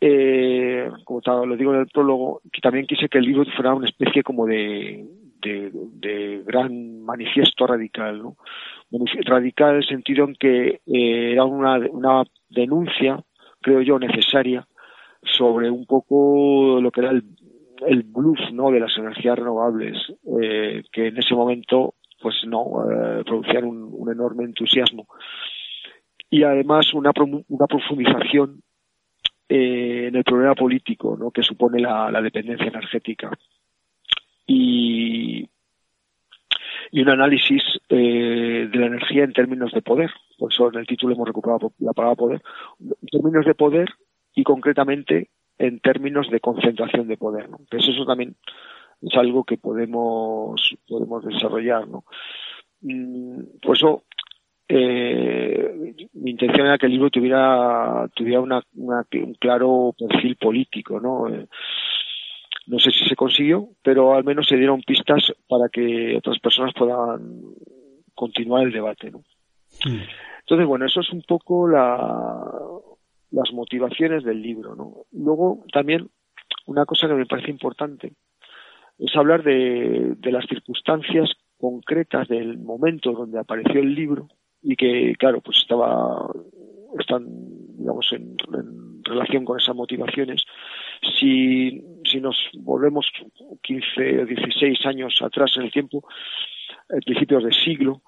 eh, 0.00 0.90
como 1.04 1.20
lo 1.46 1.56
digo 1.56 1.74
en 1.74 1.80
el 1.80 1.88
prólogo 1.88 2.40
que 2.52 2.60
también 2.60 2.86
quise 2.86 3.08
que 3.08 3.18
el 3.18 3.24
libro 3.24 3.44
fuera 3.56 3.74
una 3.74 3.86
especie 3.86 4.22
como 4.22 4.46
de 4.46 5.06
gran 6.46 7.02
manifiesto 7.02 7.66
radical 7.66 8.22
no 8.22 8.36
radical 9.24 9.70
en 9.70 9.76
el 9.76 9.86
sentido 9.86 10.24
en 10.24 10.34
que 10.34 10.80
eh, 10.86 11.32
era 11.32 11.44
una, 11.44 11.78
una 11.90 12.24
denuncia, 12.48 13.22
creo 13.60 13.82
yo, 13.82 13.98
necesaria 13.98 14.66
sobre 15.22 15.70
un 15.70 15.86
poco 15.86 16.80
lo 16.80 16.90
que 16.90 17.00
era 17.00 17.10
el, 17.10 17.24
el 17.86 18.02
bluff 18.04 18.38
¿no? 18.52 18.70
de 18.70 18.80
las 18.80 18.96
energías 18.96 19.38
renovables, 19.38 19.96
eh, 20.40 20.82
que 20.92 21.08
en 21.08 21.18
ese 21.18 21.34
momento 21.34 21.94
pues 22.20 22.36
no 22.46 22.82
eh, 22.90 23.22
producían 23.24 23.64
un, 23.64 23.88
un, 23.92 24.10
enorme 24.10 24.44
entusiasmo. 24.44 25.06
Y 26.30 26.42
además 26.42 26.92
una, 26.92 27.12
una 27.48 27.66
profundización 27.66 28.62
eh, 29.48 30.08
en 30.08 30.16
el 30.16 30.24
problema 30.24 30.54
político 30.54 31.32
que 31.32 31.42
supone 31.42 31.80
la, 31.80 32.20
dependencia 32.20 32.66
energética. 32.66 33.30
Y, 34.46 35.48
un 36.92 37.08
análisis 37.08 37.62
eh, 37.88 38.68
de 38.70 38.78
la 38.78 38.86
energía 38.86 39.24
en 39.24 39.32
términos 39.32 39.72
de 39.72 39.82
poder. 39.82 40.10
Por 40.38 40.52
eso 40.52 40.68
en 40.68 40.78
el 40.78 40.86
título 40.86 41.14
hemos 41.14 41.26
recuperado 41.26 41.72
la 41.78 41.92
palabra 41.92 42.16
poder. 42.16 42.42
En 42.80 43.08
términos 43.10 43.44
de 43.46 43.54
poder 43.54 43.88
y 44.34 44.42
concretamente 44.42 45.30
en 45.58 45.80
términos 45.80 46.30
de 46.30 46.40
concentración 46.40 47.08
de 47.08 47.16
poder. 47.16 47.48
¿no? 47.50 47.58
Pues 47.70 47.88
eso 47.88 48.04
también 48.04 48.36
es 49.02 49.14
algo 49.16 49.44
que 49.44 49.58
podemos, 49.58 50.76
podemos 50.86 51.24
desarrollar. 51.24 51.88
¿no? 51.88 52.04
Mm, 52.80 53.58
por 53.62 53.76
eso 53.76 54.04
eh, 54.68 55.94
mi 56.12 56.32
intención 56.32 56.66
era 56.66 56.76
que 56.76 56.86
el 56.86 56.92
libro 56.92 57.10
tuviera, 57.10 58.06
tuviera 58.14 58.40
una, 58.40 58.62
un 58.74 59.34
claro 59.40 59.94
perfil 59.98 60.36
político. 60.36 61.00
¿no? 61.00 61.28
Eh, 61.28 61.46
no 62.66 62.78
sé 62.78 62.90
si 62.90 63.08
se 63.08 63.16
consiguió, 63.16 63.70
pero 63.82 64.14
al 64.14 64.24
menos 64.24 64.46
se 64.46 64.56
dieron 64.56 64.82
pistas 64.82 65.32
para 65.48 65.68
que 65.70 66.16
otras 66.18 66.38
personas 66.38 66.74
puedan 66.74 67.54
continuar 68.14 68.64
el 68.64 68.72
debate. 68.72 69.10
¿no? 69.10 69.20
Mm. 69.86 70.02
Entonces, 70.40 70.66
bueno, 70.66 70.84
eso 70.84 71.00
es 71.00 71.10
un 71.12 71.22
poco 71.22 71.66
la, 71.66 72.44
las 73.30 73.52
motivaciones 73.52 74.22
del 74.22 74.42
libro. 74.42 74.76
¿no? 74.76 75.06
Luego, 75.12 75.64
también, 75.72 76.10
una 76.66 76.84
cosa 76.84 77.08
que 77.08 77.14
me 77.14 77.26
parece 77.26 77.50
importante 77.50 78.12
es 78.98 79.16
hablar 79.16 79.42
de, 79.44 80.14
de 80.18 80.32
las 80.32 80.44
circunstancias 80.46 81.30
concretas 81.56 82.28
del 82.28 82.58
momento 82.58 83.12
donde 83.12 83.38
apareció 83.38 83.80
el 83.80 83.94
libro 83.94 84.28
y 84.62 84.76
que, 84.76 85.14
claro, 85.18 85.40
pues 85.40 85.58
estaba, 85.58 86.30
están, 86.98 87.26
digamos, 87.78 88.12
en, 88.12 88.36
en 88.54 89.02
relación 89.04 89.44
con 89.44 89.58
esas 89.58 89.74
motivaciones. 89.74 90.42
Si, 91.18 91.82
si 92.04 92.20
nos 92.20 92.36
volvemos 92.54 93.10
15 93.62 94.22
o 94.22 94.26
16 94.26 94.86
años 94.86 95.20
atrás 95.22 95.52
en 95.56 95.64
el 95.64 95.72
tiempo, 95.72 96.04
a 96.90 97.00
principios 97.04 97.44
del 97.44 97.54
siglo, 97.54 98.02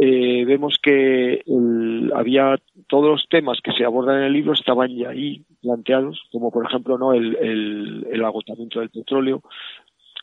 eh, 0.00 0.44
vemos 0.44 0.78
que 0.82 1.42
el, 1.46 2.12
había 2.14 2.56
todos 2.86 3.06
los 3.06 3.28
temas 3.28 3.60
que 3.62 3.72
se 3.72 3.84
abordan 3.84 4.18
en 4.18 4.24
el 4.24 4.32
libro 4.32 4.52
estaban 4.52 4.94
ya 4.94 5.10
ahí 5.10 5.44
planteados, 5.62 6.22
como 6.32 6.50
por 6.50 6.66
ejemplo 6.66 6.98
no 6.98 7.14
el, 7.14 7.36
el, 7.36 8.06
el 8.10 8.24
agotamiento 8.24 8.80
del 8.80 8.90
petróleo, 8.90 9.42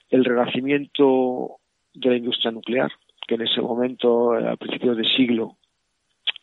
el 0.09 0.25
renacimiento 0.25 1.57
de 1.93 2.09
la 2.09 2.17
industria 2.17 2.51
nuclear, 2.51 2.91
que 3.27 3.35
en 3.35 3.43
ese 3.43 3.61
momento, 3.61 4.33
a 4.33 4.55
principios 4.57 4.97
del 4.97 5.07
siglo, 5.07 5.57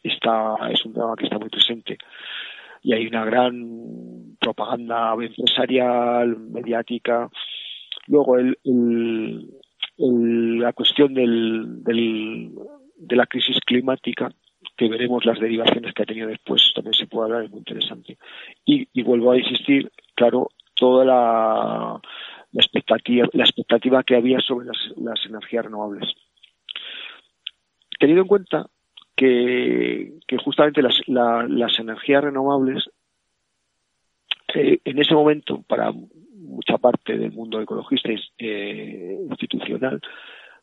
está, 0.02 0.56
es 0.70 0.84
un 0.84 0.92
tema 0.94 1.14
que 1.16 1.24
está 1.24 1.38
muy 1.38 1.48
presente 1.48 1.98
y 2.82 2.94
hay 2.94 3.06
una 3.06 3.24
gran 3.24 4.36
propaganda 4.40 5.14
empresarial, 5.20 6.36
mediática. 6.38 7.28
Luego 8.06 8.38
el, 8.38 8.58
el, 8.64 10.58
la 10.58 10.72
cuestión 10.72 11.12
del, 11.14 11.84
del, 11.84 12.50
de 12.96 13.16
la 13.16 13.26
crisis 13.26 13.58
climática, 13.66 14.32
que 14.76 14.88
veremos 14.88 15.26
las 15.26 15.38
derivaciones 15.38 15.92
que 15.92 16.02
ha 16.02 16.06
tenido 16.06 16.28
después, 16.28 16.72
también 16.74 16.94
se 16.94 17.06
puede 17.06 17.26
hablar, 17.26 17.44
es 17.44 17.50
muy 17.50 17.58
interesante. 17.58 18.16
Y, 18.64 18.88
y 18.92 19.02
vuelvo 19.02 19.32
a 19.32 19.38
insistir, 19.38 19.90
claro, 20.14 20.48
toda 20.74 21.04
la, 21.04 22.00
la 22.52 22.62
expectativa, 22.62 23.28
la 23.34 23.44
expectativa 23.44 24.02
que 24.02 24.16
había 24.16 24.40
sobre 24.40 24.66
las, 24.66 24.78
las 24.96 25.26
energías 25.26 25.66
renovables. 25.66 26.14
Teniendo 27.98 28.22
en 28.22 28.28
cuenta 28.28 28.66
que, 29.20 30.36
justamente 30.42 30.80
las, 30.80 30.98
la, 31.06 31.46
las 31.46 31.78
energías 31.78 32.24
renovables 32.24 32.88
eh, 34.54 34.78
en 34.82 34.98
ese 34.98 35.14
momento 35.14 35.62
para 35.62 35.92
mucha 35.92 36.78
parte 36.78 37.18
del 37.18 37.30
mundo 37.32 37.60
ecologista 37.60 38.08
eh, 38.38 39.18
institucional 39.28 40.00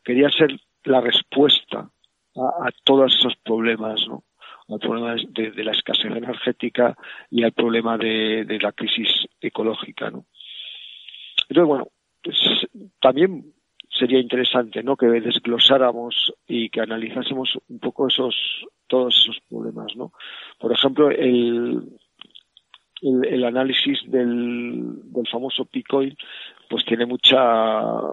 quería 0.04 0.30
ser 0.30 0.60
la 0.86 1.02
respuesta 1.02 1.92
a, 2.36 2.70
todos 2.84 3.14
esos 3.14 3.36
problemas, 3.44 4.08
¿no? 4.08 4.24
al 4.70 4.80
problema 4.80 5.16
de, 5.16 5.64
la 5.64 5.72
escasez 5.72 6.06
energética 6.06 6.98
y 7.30 7.44
al 7.44 7.52
problema 7.52 7.98
de, 7.98 8.58
la 8.60 8.72
crisis 8.72 9.28
ecológica. 9.40 10.10
¿no? 10.10 10.26
Entonces, 11.48 11.68
bueno, 11.68 11.88
también 13.00 13.54
sería 13.98 14.20
interesante 14.20 14.84
¿no? 14.84 14.96
que 14.96 15.08
desglosáramos 15.08 16.34
y 16.48 16.70
que 16.70 16.82
analizásemos 16.82 17.58
un 17.70 17.80
poco 17.80 18.08
esos 18.08 18.36
todos 18.88 19.16
esos 19.18 19.40
problemas 19.50 19.96
no 19.96 20.12
por 20.60 20.72
ejemplo 20.72 21.10
el 21.10 21.84
el, 23.00 23.44
análisis 23.44 24.00
del, 24.08 25.12
del 25.12 25.28
famoso 25.28 25.66
Picoil 25.66 26.18
pues 26.70 26.84
tiene 26.86 27.06
mucha 27.06 27.40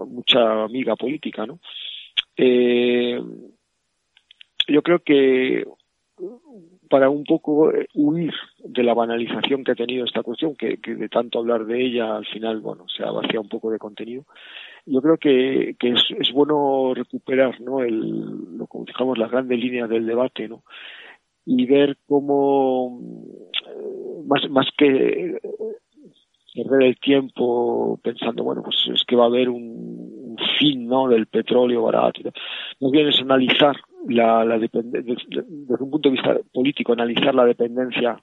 mucha 0.07 0.65
amiga 0.65 0.97
política 0.97 1.47
no 1.47 1.61
eh, 2.37 3.21
yo 4.69 4.83
creo 4.83 4.99
que 5.01 5.65
para 6.89 7.11
un 7.11 7.25
poco 7.25 7.73
eh, 7.73 7.89
huir 7.95 8.33
de 8.59 8.83
la 8.83 8.95
banalización 8.95 9.65
que 9.65 9.73
ha 9.73 9.75
tenido 9.75 10.05
esta 10.05 10.23
cuestión, 10.23 10.55
que, 10.55 10.79
que 10.79 10.95
de 10.95 11.09
tanto 11.09 11.39
hablar 11.39 11.67
de 11.67 11.85
ella 11.85 12.17
al 12.17 12.27
final, 12.27 12.61
bueno, 12.61 12.87
se 12.89 13.03
ha 13.03 13.11
vaciado 13.11 13.43
un 13.43 13.49
poco 13.49 13.71
de 13.71 13.79
contenido. 13.79 14.25
Yo 14.87 15.01
creo 15.01 15.17
que, 15.17 15.77
que 15.79 15.91
es, 15.91 16.03
es 16.19 16.33
bueno 16.33 16.93
recuperar, 16.95 17.61
¿no? 17.61 17.81
El, 17.81 18.57
lo 18.59 18.67
como 18.67 18.85
digamos, 18.85 19.19
las 19.19 19.31
grandes 19.31 19.59
líneas 19.59 19.89
del 19.89 20.07
debate, 20.07 20.49
¿no? 20.49 20.63
Y 21.47 21.67
ver 21.67 21.99
cómo, 22.07 23.01
eh, 23.67 24.23
más, 24.27 24.49
más 24.51 24.67
que 24.77 25.39
perder 26.55 26.83
el 26.83 27.01
tiempo 27.01 27.99
pensando, 28.03 28.45
bueno, 28.45 28.63
pues 28.63 28.77
es 28.95 29.03
que 29.05 29.17
va 29.17 29.25
a 29.25 29.29
haber 29.29 29.49
un, 29.49 29.57
un 29.63 30.37
fin, 30.59 30.87
¿no? 30.87 31.09
Del 31.09 31.27
petróleo 31.27 31.83
barato. 31.83 32.21
Más 32.81 32.91
bien 32.93 33.09
es 33.09 33.21
analizar 33.21 33.77
la, 34.09 34.45
la 34.45 34.59
desde, 34.59 35.17
un 35.81 35.91
punto 35.91 36.09
de 36.09 36.15
vista 36.15 36.37
político, 36.53 36.93
analizar 36.93 37.35
la 37.35 37.45
dependencia 37.45 38.17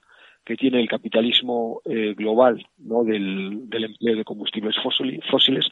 que 0.44 0.56
tiene 0.56 0.80
el 0.80 0.88
capitalismo 0.88 1.82
eh, 1.86 2.14
global 2.16 2.66
¿no? 2.78 3.04
del, 3.04 3.68
empleo 3.72 4.16
de 4.16 4.24
combustibles 4.24 4.76
fósiles. 4.82 5.70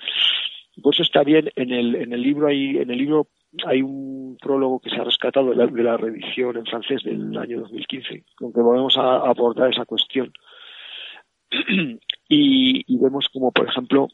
Por 0.82 0.94
eso 0.94 1.04
está 1.04 1.24
bien 1.24 1.50
en 1.56 1.72
el, 1.72 1.96
en 1.96 2.14
el 2.14 2.22
libro 2.22 2.48
hay 2.48 2.78
en 2.78 2.90
el 2.90 2.98
libro 2.98 3.28
hay 3.66 3.82
un 3.82 4.38
prólogo 4.40 4.80
que 4.80 4.92
se 4.92 4.98
ha 4.98 5.04
rescatado 5.04 5.50
de 5.50 5.84
la, 5.84 5.98
reedición 5.98 6.56
en 6.58 6.66
francés 6.66 7.04
del 7.04 7.36
año 7.38 7.62
2015, 7.62 8.24
con 8.36 8.54
que 8.54 8.62
volvemos 8.62 8.96
a, 8.98 9.02
a 9.02 9.30
abordar 9.30 9.72
esa 9.72 9.86
cuestión. 9.86 10.32
y, 12.30 12.84
y 12.86 12.98
vemos 13.00 13.28
como, 13.34 13.52
por 13.52 13.68
ejemplo, 13.68 14.08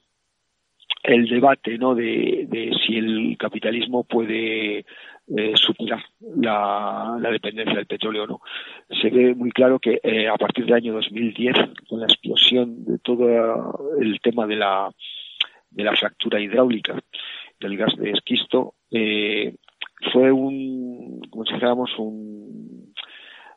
el 1.08 1.28
debate 1.28 1.78
¿no? 1.78 1.96
de, 1.96 2.46
de 2.50 2.72
si 2.86 2.98
el 2.98 3.38
capitalismo 3.38 4.04
puede 4.04 4.80
eh, 4.80 5.54
superar 5.56 6.04
la, 6.36 7.18
la, 7.20 7.32
dependencia 7.32 7.76
del 7.76 7.88
petróleo 7.88 8.24
o 8.24 8.28
no. 8.28 8.42
Se 9.02 9.10
ve 9.10 9.34
muy 9.34 9.52
claro 9.52 9.80
que 9.80 10.00
eh, 10.04 10.28
a 10.28 10.36
partir 10.36 10.66
del 10.66 10.76
año 10.76 10.94
2010, 10.94 11.56
con 11.90 12.00
la 12.00 12.06
explosión 12.06 12.86
de 12.86 13.00
todo 13.00 13.28
el 14.00 14.20
tema 14.22 14.46
de 14.46 14.56
la, 14.56 14.92
de 15.72 15.84
la 15.84 15.96
fractura 15.96 16.40
hidráulica 16.40 17.00
del 17.60 17.78
gas 17.78 17.96
de 17.98 18.12
esquisto, 18.12 18.76
eh, 18.92 19.56
fue 20.12 20.32
un, 20.32 21.22
como 21.30 21.46
si 21.46 21.54
dijéramos, 21.54 21.92
un, 21.98 22.94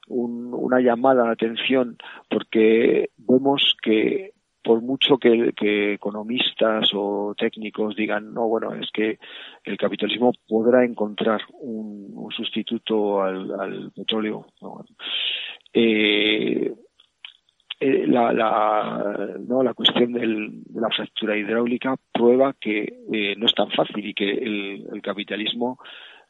un, 0.09 0.55
una 0.55 0.81
llamada 0.81 1.25
de 1.25 1.33
atención 1.33 1.99
porque 2.31 3.11
vemos 3.19 3.77
que 3.83 4.33
mucho 4.99 5.19
que, 5.19 5.95
economistas 5.95 6.91
o 6.95 7.35
técnicos 7.37 7.95
digan, 7.95 8.33
no, 8.35 8.49
bueno, 8.49 8.75
es 8.75 8.91
que 8.93 9.19
el 9.65 9.77
capitalismo 9.77 10.33
podrá 10.49 10.85
encontrar 10.85 11.41
un, 11.61 12.29
sustituto 12.31 13.23
al, 13.23 13.93
petróleo. 13.95 14.47
¿no? 14.61 14.85
Eh, 15.73 16.73
eh, 17.81 18.07
la, 18.09 18.33
la, 18.33 19.37
no, 19.47 19.63
la 19.63 19.75
cuestión 19.75 20.13
del, 20.13 20.65
de 20.65 20.81
la 20.81 20.91
fractura 20.91 21.37
hidráulica 21.37 21.97
prueba 22.13 22.55
que 22.61 22.99
eh, 23.13 23.35
no 23.37 23.47
es 23.47 23.55
tan 23.55 23.71
fácil 23.71 24.05
y 24.05 24.15
que 24.15 24.31
el, 24.31 25.01
capitalismo 25.03 25.79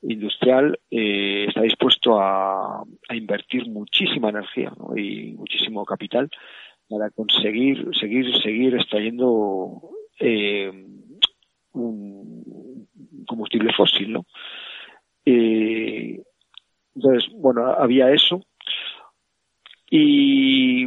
industrial 0.02 0.78
eh, 0.90 1.46
está 1.48 1.62
dispuesto 1.62 2.20
a, 2.20 2.82
a, 3.08 3.16
invertir 3.16 3.68
muchísima 3.68 4.28
energía 4.28 4.72
y 4.94 5.32
muchísimo 5.32 5.84
capital 5.84 6.30
para 6.88 7.10
conseguir 7.10 7.88
seguir 7.98 8.26
seguir 8.42 8.74
extrayendo 8.74 9.90
eh, 10.20 10.70
un 11.72 12.86
combustible 13.26 13.72
fósil, 13.76 14.12
¿no? 14.12 14.26
Eh, 15.24 16.22
entonces, 16.94 17.30
bueno, 17.34 17.66
había 17.66 18.10
eso 18.10 18.42
y 19.90 20.86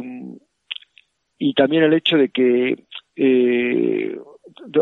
y 1.38 1.54
también 1.54 1.84
el 1.84 1.94
hecho 1.94 2.16
de 2.16 2.28
que 2.28 2.84
eh, 3.16 4.16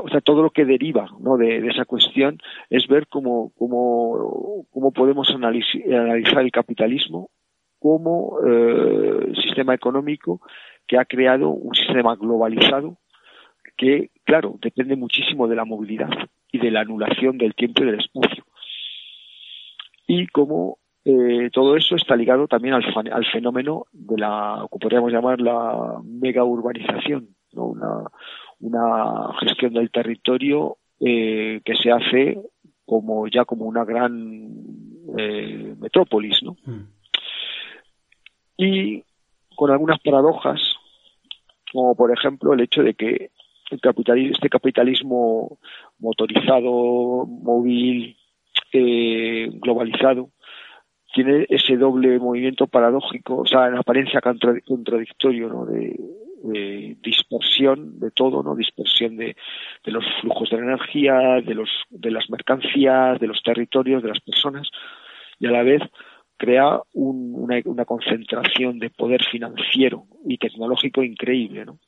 o 0.02 0.08
sea, 0.08 0.20
todo 0.20 0.42
lo 0.42 0.50
que 0.50 0.64
deriva 0.64 1.08
¿no? 1.20 1.36
de, 1.36 1.60
de, 1.60 1.68
esa 1.68 1.84
cuestión 1.84 2.38
es 2.68 2.86
ver 2.86 3.06
cómo, 3.08 3.52
cómo, 3.56 4.66
cómo 4.70 4.92
podemos 4.92 5.30
analizar, 5.30 6.42
el 6.42 6.50
capitalismo 6.50 7.30
como 7.78 8.38
eh, 8.46 9.32
sistema 9.42 9.74
económico 9.74 10.40
que 10.90 10.98
ha 10.98 11.04
creado 11.04 11.50
un 11.50 11.72
sistema 11.72 12.16
globalizado 12.16 12.96
que, 13.76 14.10
claro, 14.24 14.58
depende 14.60 14.96
muchísimo 14.96 15.46
de 15.46 15.54
la 15.54 15.64
movilidad 15.64 16.10
y 16.50 16.58
de 16.58 16.72
la 16.72 16.80
anulación 16.80 17.38
del 17.38 17.54
tiempo 17.54 17.84
y 17.84 17.86
del 17.86 18.00
espacio. 18.00 18.44
Y 20.08 20.26
como 20.26 20.78
eh, 21.04 21.48
todo 21.52 21.76
eso 21.76 21.94
está 21.94 22.16
ligado 22.16 22.48
también 22.48 22.74
al, 22.74 22.82
al, 23.12 23.24
fenómeno 23.26 23.84
de 23.92 24.18
la, 24.18 24.66
que 24.68 24.78
podríamos 24.80 25.12
llamar 25.12 25.40
la 25.40 26.00
mega 26.02 26.42
urbanización, 26.42 27.36
¿no? 27.52 27.66
una, 27.66 28.02
una 28.58 29.32
gestión 29.38 29.72
del 29.72 29.92
territorio 29.92 30.76
eh, 30.98 31.60
que 31.64 31.76
se 31.76 31.92
hace 31.92 32.42
como 32.84 33.28
ya 33.28 33.44
como 33.44 33.66
una 33.66 33.84
gran 33.84 34.48
eh, 35.16 35.72
metrópolis, 35.78 36.42
¿no? 36.42 36.56
Mm. 36.64 36.88
Y 38.56 39.04
con 39.54 39.70
algunas 39.70 40.00
paradojas 40.00 40.79
como 41.72 41.94
por 41.94 42.12
ejemplo 42.12 42.52
el 42.52 42.60
hecho 42.60 42.82
de 42.82 42.94
que 42.94 43.30
el 43.70 43.80
capitalismo, 43.80 44.34
este 44.34 44.48
capitalismo 44.48 45.58
motorizado, 45.98 47.26
móvil, 47.26 48.16
eh, 48.72 49.48
globalizado, 49.52 50.30
tiene 51.12 51.46
ese 51.48 51.76
doble 51.76 52.18
movimiento 52.18 52.66
paradójico, 52.66 53.38
o 53.38 53.46
sea, 53.46 53.68
en 53.68 53.76
apariencia 53.76 54.20
contradictorio. 54.20 55.66
De, 55.66 55.96
dispersión 57.02 58.00
de 58.00 58.10
todo, 58.12 58.42
¿no? 58.42 58.56
Dispersión 58.56 59.18
de, 59.18 59.36
de, 59.84 59.92
los 59.92 60.02
flujos 60.22 60.48
de 60.48 60.56
energía, 60.56 61.42
de 61.44 61.54
los, 61.54 61.68
de 61.90 62.10
las 62.10 62.30
mercancías, 62.30 63.20
de 63.20 63.26
los 63.26 63.42
territorios, 63.42 64.02
de 64.02 64.08
las 64.08 64.20
personas, 64.20 64.66
y 65.38 65.46
a 65.46 65.50
la 65.50 65.62
vez 65.62 65.82
crea 66.40 66.80
un, 66.94 67.34
una, 67.36 67.84
concentración 67.84 68.78
de 68.78 68.88
poder 68.88 69.22
financiero 69.30 70.06
y 70.24 70.38
tecnológico 70.38 71.02
increíble, 71.02 71.66
¿no? 71.66 71.78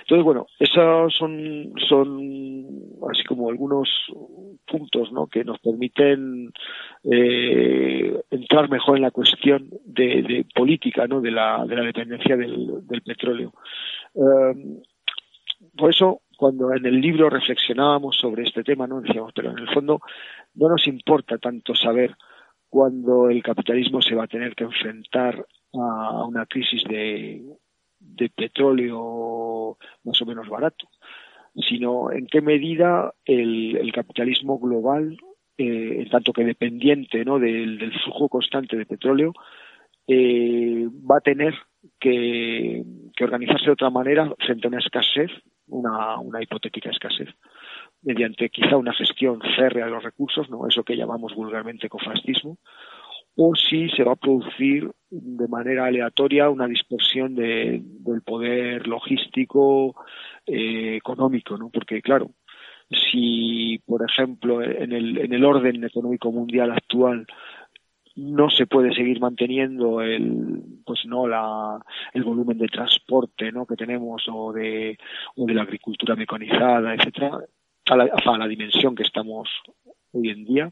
Entonces, 0.00 0.24
bueno, 0.24 0.46
esos 0.58 1.14
son, 1.14 1.74
son 1.86 2.08
así 3.10 3.22
como 3.24 3.50
algunos 3.50 3.88
puntos, 4.66 5.12
¿no? 5.12 5.26
Que 5.26 5.44
nos 5.44 5.58
permiten 5.58 6.50
eh, 7.04 8.22
entrar 8.30 8.70
mejor 8.70 8.96
en 8.96 9.02
la 9.02 9.10
cuestión 9.10 9.68
de, 9.84 10.46
política, 10.54 11.06
¿no? 11.06 11.20
De 11.20 11.30
la, 11.30 11.64
de 11.66 11.76
la 11.76 11.82
dependencia 11.82 12.36
del, 12.38 13.02
petróleo. 13.04 13.52
Um, 14.14 14.80
por 15.76 15.90
eso, 15.90 16.22
cuando 16.38 16.72
en 16.74 16.86
el 16.86 17.00
libro 17.00 17.28
reflexionábamos 17.28 18.16
sobre 18.16 18.44
este 18.44 18.64
tema, 18.64 18.86
¿no? 18.86 19.02
Decíamos, 19.02 19.32
pero 19.34 19.50
en 19.50 19.58
el 19.58 19.68
fondo 19.68 20.00
no 20.54 20.68
nos 20.68 20.86
importa 20.86 21.36
tanto 21.36 21.74
saber 21.74 22.16
cuando 22.74 23.30
el 23.30 23.40
capitalismo 23.40 24.02
se 24.02 24.16
va 24.16 24.24
a 24.24 24.26
tener 24.26 24.56
que 24.56 24.64
enfrentar 24.64 25.46
a 25.74 26.24
una 26.24 26.44
crisis 26.44 26.82
de, 26.82 27.40
petróleo 28.34 29.78
más 30.02 30.20
o 30.20 30.26
menos 30.26 30.48
barato, 30.48 30.88
sino 31.54 32.10
en 32.10 32.26
qué 32.26 32.40
medida 32.40 33.14
el, 33.26 33.92
capitalismo 33.94 34.58
global, 34.58 35.16
eh, 35.56 36.00
en 36.00 36.10
tanto 36.10 36.32
que 36.32 36.42
dependiente 36.42 37.24
¿no? 37.24 37.38
del, 37.38 37.92
flujo 38.02 38.28
constante 38.28 38.76
de 38.76 38.86
petróleo, 38.86 39.32
eh, 40.08 40.88
va 41.08 41.18
a 41.18 41.20
tener 41.20 41.54
que, 42.00 42.82
organizarse 43.20 43.66
de 43.66 43.72
otra 43.72 43.90
manera 43.90 44.34
frente 44.44 44.66
a 44.66 44.70
una 44.70 44.80
escasez, 44.80 45.30
una 45.68 46.42
hipotética 46.42 46.90
escasez 46.90 47.28
mediante 48.04 48.50
quizá 48.50 48.76
una 48.76 48.92
gestión 48.94 49.40
férrea 49.56 49.86
de 49.86 49.90
los 49.90 50.04
recursos, 50.04 50.48
no 50.50 50.68
eso 50.68 50.84
que 50.84 50.96
llamamos 50.96 51.34
vulgarmente 51.34 51.88
cofascismo, 51.88 52.58
o 53.36 53.54
si 53.56 53.88
se 53.90 54.04
va 54.04 54.12
a 54.12 54.16
producir 54.16 54.90
de 55.10 55.48
manera 55.48 55.86
aleatoria 55.86 56.50
una 56.50 56.68
dispersión 56.68 57.34
de, 57.34 57.80
del 57.82 58.22
poder 58.22 58.86
logístico 58.86 59.96
eh, 60.46 60.96
económico, 60.96 61.56
¿no? 61.56 61.70
Porque 61.70 62.00
claro, 62.00 62.30
si 62.90 63.80
por 63.86 64.08
ejemplo 64.08 64.62
en 64.62 64.92
el, 64.92 65.18
en 65.18 65.32
el 65.32 65.44
orden 65.44 65.82
económico 65.84 66.30
mundial 66.30 66.70
actual 66.72 67.26
no 68.16 68.48
se 68.50 68.66
puede 68.66 68.94
seguir 68.94 69.18
manteniendo 69.20 70.00
el 70.00 70.62
pues 70.86 71.00
no 71.06 71.26
la 71.26 71.84
el 72.12 72.22
volumen 72.22 72.58
de 72.58 72.68
transporte 72.68 73.50
no 73.50 73.66
que 73.66 73.74
tenemos 73.74 74.22
o 74.32 74.52
de 74.52 74.96
o 75.34 75.46
de 75.46 75.54
la 75.54 75.62
agricultura 75.62 76.14
mecanizada 76.14 76.94
etcétera 76.94 77.40
a 77.90 78.38
la, 78.38 78.48
dimensión 78.48 78.94
que 78.94 79.02
estamos 79.02 79.48
hoy 80.12 80.30
en 80.30 80.44
día, 80.44 80.70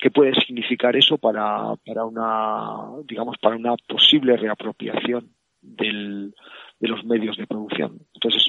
qué 0.00 0.10
puede 0.10 0.34
significar 0.34 0.96
eso 0.96 1.18
para, 1.18 1.74
para 1.84 2.04
una, 2.04 3.02
digamos, 3.04 3.36
para 3.38 3.56
una 3.56 3.74
posible 3.88 4.36
reapropiación 4.36 5.34
del, 5.60 6.34
de 6.80 6.88
los 6.88 7.04
medios 7.04 7.36
de 7.36 7.46
producción. 7.46 7.98
Entonces, 8.14 8.48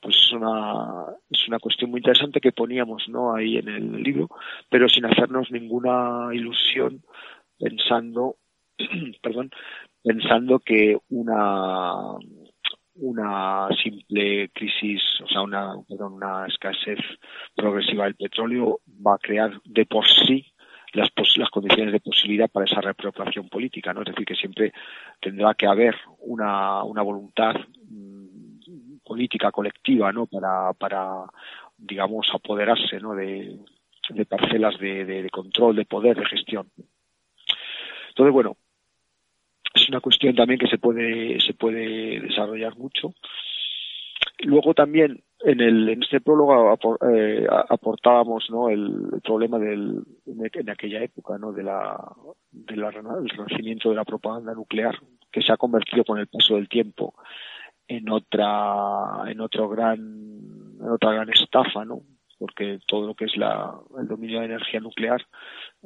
pues 0.00 0.16
es 0.16 0.32
una, 0.32 1.06
es 1.30 1.48
una 1.48 1.58
cuestión 1.58 1.90
muy 1.90 1.98
interesante 1.98 2.40
que 2.40 2.52
poníamos, 2.52 3.08
¿no? 3.08 3.34
Ahí 3.34 3.56
en 3.56 3.68
el 3.68 4.02
libro, 4.02 4.28
pero 4.70 4.88
sin 4.88 5.06
hacernos 5.06 5.50
ninguna 5.50 6.28
ilusión 6.32 7.02
pensando 7.58 8.36
perdón, 9.22 9.50
pensando 10.02 10.58
que 10.60 10.98
una 11.08 12.16
una 12.98 13.68
simple 13.82 14.48
crisis, 14.50 15.02
o 15.22 15.28
sea, 15.28 15.42
una, 15.42 15.74
perdón, 15.88 16.14
una 16.14 16.46
escasez 16.46 16.98
progresiva 17.54 18.04
del 18.04 18.14
petróleo 18.14 18.80
va 19.06 19.14
a 19.14 19.18
crear 19.18 19.60
de 19.64 19.86
por 19.86 20.06
sí 20.06 20.46
las, 20.92 21.10
las 21.36 21.50
condiciones 21.50 21.92
de 21.92 22.00
posibilidad 22.00 22.48
para 22.50 22.66
esa 22.66 22.80
reapropiación 22.80 23.48
política, 23.48 23.92
¿no? 23.92 24.00
Es 24.00 24.06
decir, 24.06 24.24
que 24.24 24.34
siempre 24.34 24.72
tendrá 25.20 25.54
que 25.54 25.66
haber 25.66 25.94
una, 26.20 26.82
una 26.84 27.02
voluntad 27.02 27.54
mm, 27.88 28.98
política 29.04 29.50
colectiva, 29.52 30.12
¿no? 30.12 30.26
Para, 30.26 30.72
para 30.72 31.26
digamos, 31.76 32.28
apoderarse, 32.32 32.98
¿no? 33.00 33.14
De, 33.14 33.58
de 34.08 34.26
parcelas 34.26 34.78
de, 34.78 35.04
de 35.04 35.30
control, 35.30 35.76
de 35.76 35.84
poder, 35.84 36.16
de 36.16 36.26
gestión. 36.26 36.70
Entonces, 38.08 38.32
bueno, 38.32 38.56
es 39.76 39.88
una 39.88 40.00
cuestión 40.00 40.34
también 40.34 40.58
que 40.58 40.68
se 40.68 40.78
puede, 40.78 41.40
se 41.40 41.54
puede 41.54 42.20
desarrollar 42.20 42.76
mucho. 42.76 43.14
Luego 44.40 44.74
también 44.74 45.22
en, 45.40 45.60
el, 45.60 45.88
en 45.88 46.02
este 46.02 46.20
prólogo 46.20 46.78
eh, 47.10 47.46
aportábamos 47.68 48.48
¿no? 48.50 48.68
el, 48.68 49.20
problema 49.22 49.58
del, 49.58 50.02
en 50.26 50.70
aquella 50.70 51.02
época 51.02 51.38
¿no? 51.38 51.52
de 51.52 51.62
la, 51.62 51.96
de 52.50 52.76
la, 52.76 52.90
del 52.90 53.28
renacimiento 53.28 53.90
de 53.90 53.96
la 53.96 54.04
propaganda 54.04 54.54
nuclear 54.54 54.98
que 55.30 55.42
se 55.42 55.52
ha 55.52 55.56
convertido 55.56 56.04
con 56.04 56.18
el 56.18 56.26
paso 56.26 56.56
del 56.56 56.68
tiempo 56.68 57.14
en 57.88 58.10
otra 58.10 59.30
en 59.30 59.40
otro 59.40 59.68
gran 59.68 59.98
en 60.80 60.90
otra 60.90 61.12
gran 61.12 61.30
estafa 61.30 61.84
no 61.84 62.00
porque 62.38 62.78
todo 62.86 63.06
lo 63.06 63.14
que 63.14 63.26
es 63.26 63.36
la, 63.36 63.74
el 63.98 64.08
dominio 64.08 64.40
de 64.40 64.46
energía 64.46 64.80
nuclear 64.80 65.24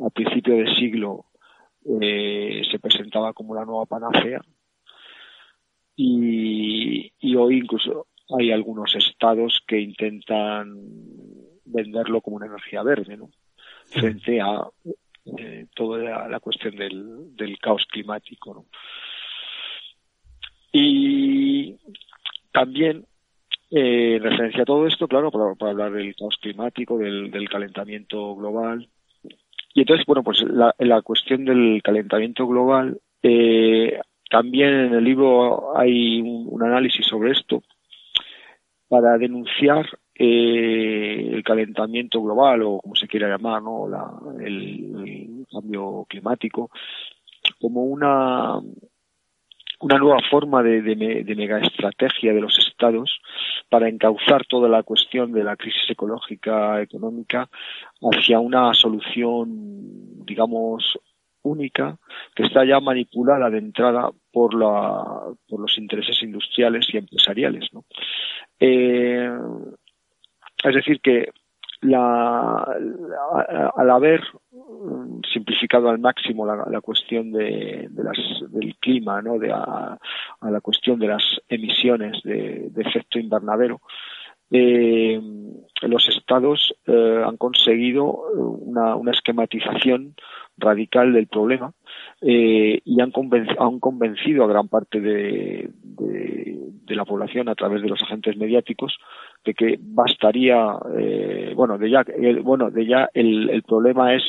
a 0.05 0.11
principio 0.11 0.57
del 0.57 0.74
siglo 0.76 1.26
eh, 1.85 2.62
se 2.71 2.79
presentaba 2.79 3.33
como 3.33 3.55
la 3.55 3.64
nueva 3.64 3.87
panacea 3.87 4.40
y, 5.97 7.12
y 7.19 7.37
hoy 7.37 7.59
incluso 7.59 8.07
hay 8.38 8.53
algunos 8.53 8.95
estados 8.95 9.61
que 9.66 9.81
intentan 9.81 10.75
venderlo 11.64 12.21
como 12.21 12.37
una 12.37 12.47
energía 12.47 12.83
verde, 12.83 13.16
¿no? 13.16 13.31
Frente 13.87 14.40
a 14.40 14.66
eh, 15.38 15.66
toda 15.75 16.29
la, 16.29 16.40
cuestión 16.40 16.77
del, 16.77 17.37
del, 17.37 17.59
caos 17.59 17.87
climático, 17.90 18.55
¿no? 18.55 18.66
Y 20.73 21.77
también, 22.53 23.07
eh, 23.71 24.16
en 24.16 24.23
referencia 24.23 24.62
a 24.62 24.66
todo 24.66 24.87
esto, 24.87 25.09
claro, 25.09 25.31
para, 25.31 25.55
para 25.55 25.73
hablar 25.73 25.93
del 25.93 26.14
caos 26.14 26.38
climático, 26.40 26.99
del, 26.99 27.31
del, 27.31 27.49
calentamiento 27.49 28.35
global. 28.37 28.88
Y 29.74 29.80
entonces, 29.80 30.04
bueno, 30.06 30.22
pues 30.22 30.42
la, 30.42 30.74
la 30.78 31.02
cuestión 31.02 31.44
del 31.44 31.80
calentamiento 31.83 32.46
global, 32.46 33.00
eh, 33.22 34.00
también 34.30 34.68
en 34.68 34.94
el 34.94 35.04
libro 35.04 35.76
hay 35.76 36.20
un, 36.20 36.62
análisis 36.62 37.06
sobre 37.06 37.33
esto, 37.33 37.62
para 38.88 39.18
denunciar 39.18 39.87
eh, 40.14 41.30
el 41.33 41.42
calentamiento 41.42 42.20
global 42.22 42.62
o 42.62 42.80
como 42.80 42.94
se 42.94 43.09
quiera 43.09 43.28
llamar, 43.28 43.62
¿no? 43.62 43.88
La, 43.88 44.11
el, 44.44 45.46
cambio 45.50 46.06
climático 46.09 46.70
como 47.61 47.83
una 47.83 48.61
una 49.81 49.99
nueva 49.99 50.21
forma 50.31 50.62
de, 50.62 50.83
megaestrategia 51.37 52.33
de 52.33 52.40
los 52.40 52.59
estados 52.59 53.21
para 53.69 53.88
encauzar 53.88 54.45
toda 54.47 54.69
la 54.69 54.83
cuestión 54.83 55.33
de 55.33 55.43
la 55.43 55.57
crisis 55.57 55.88
ecológica 55.88 56.81
económica 56.83 57.49
hacia 58.03 58.40
una 58.40 58.75
solución, 58.75 60.25
digamos, 60.27 60.99
única 61.43 61.97
que 62.35 62.45
está 62.45 62.64
ya 62.66 62.81
manipulada 62.81 63.49
de 63.49 63.59
entrada 63.59 64.11
por, 64.31 64.55
la, 64.55 65.03
por 65.49 65.61
los 65.61 65.79
intereses 65.79 66.23
industriales 66.23 66.87
y 66.93 66.99
empresariales. 66.99 67.71
Eh, 68.59 69.31
es 70.62 70.75
decir, 70.75 71.01
que 71.01 71.31
la, 71.83 72.77
la, 72.79 73.73
al 73.77 73.90
haber 73.90 74.23
simplificado 75.33 75.88
al 75.88 75.99
máximo 75.99 76.47
la, 76.47 76.66
la 76.71 76.81
cuestión 76.81 77.33
de, 77.33 77.88
las, 77.97 78.16
del 78.51 78.77
clima, 78.77 79.23
¿no? 79.23 79.38
de 79.38 79.53
a, 79.53 79.99
la 80.43 80.61
cuestión 80.61 80.99
de 80.99 81.09
las 81.09 81.23
emisiones 81.49 82.23
de 82.23 82.71
efecto 82.77 83.19
invernadero, 83.19 83.81
eh, 84.51 85.21
los 85.83 86.09
estados 86.09 86.75
eh, 86.87 87.23
han 87.25 87.37
conseguido 87.37 88.05
una, 88.35 88.97
una, 88.97 89.13
esquematización 89.13 90.15
radical 90.57 91.13
del 91.13 91.27
problema 91.27 91.73
eh, 92.21 92.81
y 92.85 93.01
han, 93.01 93.13
han 93.59 93.81
convencido 93.81 94.45
a 94.45 94.49
gran 94.49 94.69
parte 94.69 95.01
de, 95.01 95.71
la 96.87 97.05
población 97.05 97.49
a 97.49 97.55
través 97.55 97.83
de 97.83 97.89
los 97.89 98.03
agentes 98.03 98.37
mediáticos 98.37 98.99
de 99.45 99.55
que 99.55 99.79
bastaría 99.81 100.77
eh, 100.99 101.53
bueno 101.55 101.79
de 101.79 101.89
ya 101.89 102.01
el, 102.01 102.41
bueno 102.41 102.69
de 102.73 102.85
ya 102.85 103.09
el, 103.15 103.63
problema 103.63 104.13
es 104.13 104.25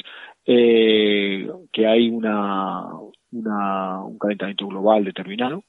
eh, 0.46 1.50
que 1.74 1.88
hay 1.88 2.12
una, 2.12 2.86
una, 3.32 4.04
un 4.06 4.20
calentamiento 4.20 4.68
global 4.68 5.04
determinado 5.04 5.64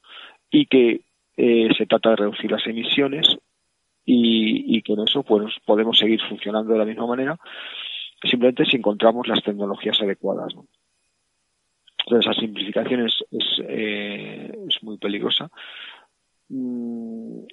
y 0.50 0.66
que 0.66 1.00
eh, 1.38 1.68
se 1.78 1.86
trata 1.86 2.10
de 2.10 2.16
reducir 2.16 2.50
las 2.50 2.66
emisiones 2.66 3.38
y, 4.04 4.76
y 4.76 4.82
con 4.82 5.06
eso 5.06 5.22
pues 5.22 5.54
podemos 5.64 5.98
seguir 5.98 6.20
funcionando 6.28 6.72
de 6.72 6.78
la 6.78 6.84
misma 6.84 7.06
manera 7.06 7.38
simplemente 8.28 8.64
si 8.64 8.76
encontramos 8.76 9.26
las 9.28 9.42
tecnologías 9.42 10.00
adecuadas. 10.00 10.54
¿no? 10.54 10.66
Entonces, 12.06 12.30
esa 12.30 12.40
simplificación 12.40 13.06
es, 13.06 13.14
es, 13.30 13.44
eh, 13.68 14.52
es 14.68 14.82
muy 14.82 14.98
peligrosa. 14.98 15.50
Mm, 16.48 17.44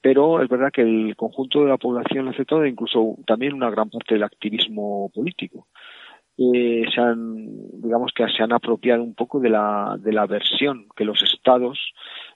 pero 0.00 0.42
es 0.42 0.48
verdad 0.48 0.70
que 0.72 0.82
el 0.82 1.16
conjunto 1.16 1.62
de 1.62 1.68
la 1.68 1.76
población 1.76 2.24
lo 2.24 2.30
ha 2.30 2.34
aceptado, 2.34 2.66
incluso 2.66 3.16
también 3.26 3.52
una 3.52 3.70
gran 3.70 3.90
parte 3.90 4.14
del 4.14 4.22
activismo 4.22 5.10
político. 5.14 5.68
Eh, 6.38 6.84
se 6.92 7.00
han, 7.00 7.80
digamos 7.80 8.12
que 8.14 8.26
se 8.28 8.42
han 8.42 8.52
apropiado 8.52 9.02
un 9.02 9.14
poco 9.14 9.38
de 9.38 9.50
la, 9.50 9.96
de 10.00 10.12
la 10.12 10.26
versión 10.26 10.86
que 10.96 11.04
los 11.04 11.22
estados, 11.22 11.78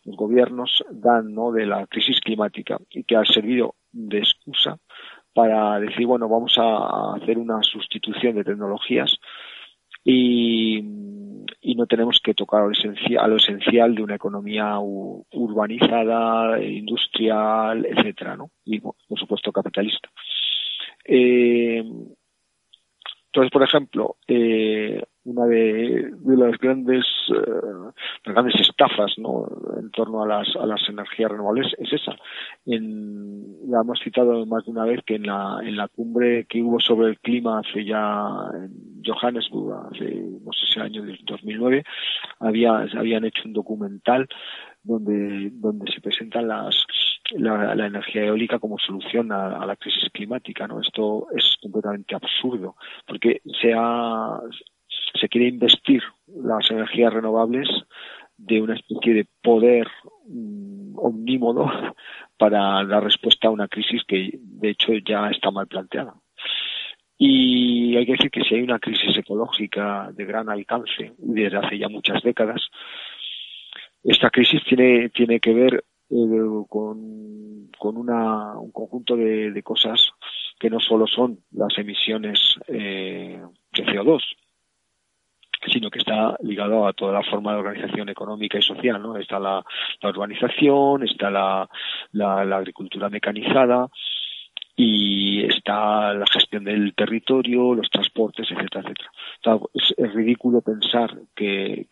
los 0.07 0.16
gobiernos 0.16 0.85
dan, 0.90 1.35
¿no? 1.35 1.53
De 1.53 1.66
la 1.66 1.87
crisis 1.87 2.21
climática 2.21 2.79
y 2.90 3.05
que 3.05 3.16
ha 3.16 3.25
servido 3.25 3.75
de 3.92 4.19
excusa 4.19 4.79
para 5.35 5.79
decir, 5.81 6.07
bueno, 6.07 6.29
vamos 6.29 6.57
a 6.59 7.16
hacer 7.16 7.37
una 7.37 7.62
sustitución 7.62 8.37
de 8.37 8.45
tecnologías 8.45 9.19
y, 10.03 10.79
y 11.61 11.75
no 11.75 11.87
tenemos 11.87 12.21
que 12.23 12.33
tocar 12.33 12.62
a 12.62 12.66
lo, 13.29 13.37
esencial, 13.37 13.95
de 13.95 14.03
una 14.03 14.14
economía 14.14 14.79
urbanizada, 14.79 16.62
industrial, 16.62 17.85
etcétera, 17.85 18.37
¿no? 18.37 18.51
Y, 18.64 18.81
por 18.81 18.95
supuesto, 19.19 19.53
capitalista. 19.53 20.09
Eh, 21.05 21.85
entonces, 23.27 23.51
por 23.53 23.62
ejemplo, 23.62 24.16
eh, 24.27 25.03
una 25.27 25.45
de, 25.47 26.12
de, 26.12 26.37
las 26.37 26.57
grandes 26.59 27.05
las 27.29 28.35
grandes 28.35 28.61
estafas 28.61 29.12
¿no? 29.19 29.49
en 29.79 29.91
torno 29.91 30.23
a 30.23 30.27
las, 30.27 30.49
a 30.57 30.67
las 30.67 30.81
energías 30.89 31.31
renovables 31.31 31.67
es 31.79 31.93
esa. 31.93 32.17
En, 32.65 33.69
ya 33.69 33.81
hemos 33.81 33.99
citado 34.01 34.47
más 34.47 34.65
de 34.65 34.71
una 34.71 34.85
vez 34.85 35.01
que 35.05 35.17
en 35.17 35.27
la, 35.27 35.59
en 35.62 35.77
la 35.77 35.89
cumbre 35.89 36.47
que 36.49 36.62
hubo 36.62 36.79
sobre 36.81 37.09
el 37.09 37.19
clima 37.19 37.61
hace 37.61 37.85
ya 37.85 38.29
en 38.55 39.03
Johannesburg, 39.05 39.89
hace 39.93 40.05
no 40.45 40.53
sé 40.53 40.67
si 40.73 40.79
el 40.79 40.87
año 40.87 41.03
2009, 41.25 41.85
había, 42.41 42.87
habían 42.97 43.25
hecho 43.25 43.43
un 43.45 43.53
documental 43.53 44.29
donde, 44.85 45.51
donde 45.55 45.91
se 45.93 46.01
presentan 46.01 46.47
las, 46.47 46.77
la, 47.33 47.75
la, 47.75 47.87
energía 47.87 48.25
eólica 48.25 48.61
como 48.61 48.79
solución 48.79 49.33
a, 49.33 49.59
a, 49.59 49.67
la 49.67 49.75
crisis 49.75 50.09
climática, 50.12 50.69
¿no? 50.69 50.81
Esto 50.81 51.27
es 51.37 51.57
completamente 51.61 52.15
absurdo, 52.15 52.77
porque 53.05 53.41
se 53.61 53.73
ha, 53.75 54.39
se 55.17 55.29
quiere 55.29 55.49
investir 55.49 56.03
las 56.27 56.71
energías 56.71 57.13
renovables 57.13 57.69
de 58.37 58.61
una 58.61 58.75
especie 58.75 59.15
de 59.15 59.27
poder 59.43 59.89
mm, 60.29 60.99
omnímodo 60.99 61.71
para 62.39 62.85
dar 62.85 63.05
respuesta 63.05 63.49
a 63.49 63.53
una 63.53 63.69
crisis 63.69 64.03
que 64.07 64.31
de 64.35 64.71
hecho 64.71 64.93
ya 65.05 65.29
está 65.31 65.51
mal 65.51 65.67
planteada. 65.67 66.15
Y 67.19 67.97
hay 67.97 68.05
que 68.05 68.13
decir 68.13 68.31
que 68.31 68.45
si 68.45 68.55
hay 68.55 68.63
una 68.63 68.79
crisis 68.79 69.17
ecológica 69.17 70.11
de 70.13 70.25
gran 70.27 70.51
alcance 70.51 71.15
desde 71.17 71.57
hace 71.57 71.79
ya 71.79 71.89
muchas 71.89 72.23
décadas, 72.23 72.69
esta 74.05 74.31
crisis 74.31 74.63
tiene, 74.65 75.09
tiene 75.09 75.41
que 75.41 75.55
ver 75.55 75.85
eh, 76.11 76.65
con, 76.69 77.71
con 77.79 77.97
una, 77.97 78.59
un 78.59 78.71
conjunto 78.71 79.17
de, 79.17 79.51
de, 79.51 79.63
cosas 79.63 80.11
que 80.61 80.71
no 80.71 80.79
solo 80.79 81.07
son 81.07 81.41
las 81.51 81.77
emisiones 81.79 82.39
eh, 82.69 83.41
de 83.73 83.85
CO2, 83.85 84.23
sino 85.71 85.91
que 85.91 85.99
está 85.99 86.37
ligado 86.43 86.87
a 86.87 86.93
toda 86.93 87.13
la 87.13 87.23
forma 87.23 87.53
de 87.53 87.59
organización 87.59 88.09
económica 88.09 88.59
y 88.59 88.63
social, 88.63 89.01
¿no? 89.03 89.17
Está 89.17 89.39
la, 89.39 89.65
urbanización, 90.03 91.03
está 91.05 91.31
la, 91.31 91.69
agricultura 92.57 93.09
mecanizada 93.09 93.89
y 94.79 95.27
facilita 95.67 96.15
la 96.15 96.27
gestión 96.27 96.65
del 96.65 96.95
territorio, 96.95 97.75
los 97.75 97.89
transportes, 97.91 98.47
etcétera, 98.51 98.83
etcétera. 98.83 99.11
es, 99.75 100.15
ridículo 100.15 100.61
pensar 100.61 101.11
que, 101.35 101.87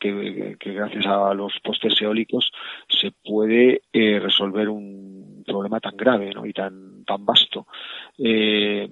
gracias 0.60 1.06
a 1.06 1.34
los 1.34 1.52
postes 1.62 2.00
eólicos 2.00 2.50
se 2.88 3.10
puede 3.10 3.82
eh, 3.92 4.18
resolver 4.20 4.68
un 4.68 5.42
problema 5.46 5.80
tan 5.80 5.96
grave 5.96 6.32
¿no? 6.34 6.46
y 6.46 6.52
tan, 6.52 7.04
tan 7.04 7.24
vasto. 7.24 7.66
Eh, 8.18 8.88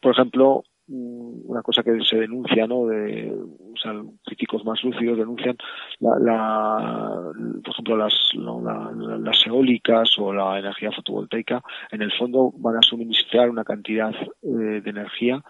por 0.00 0.12
ejemplo, 0.12 0.64
una 0.90 1.62
cosa 1.62 1.82
que 1.82 1.98
se 2.04 2.16
denuncia, 2.16 2.66
¿no? 2.66 2.86
De, 2.86 3.32
o 3.32 3.76
sea, 3.80 3.92
críticos 4.24 4.64
más 4.64 4.82
lúcidos 4.82 5.18
denuncian, 5.18 5.56
la, 6.00 6.18
la 6.18 7.32
por 7.62 7.72
ejemplo, 7.72 7.96
las, 7.96 8.14
las 8.34 9.46
eólicas 9.46 10.10
o 10.18 10.32
la 10.32 10.58
energía 10.58 10.90
fotovoltaica, 10.92 11.62
en 11.90 12.02
el 12.02 12.12
fondo 12.12 12.52
van 12.56 12.76
a 12.76 12.82
suministrar 12.82 13.50
una 13.50 13.64
cantidad 13.64 14.12
eh, 14.42 14.80
de 14.82 14.90
energía 14.90 15.42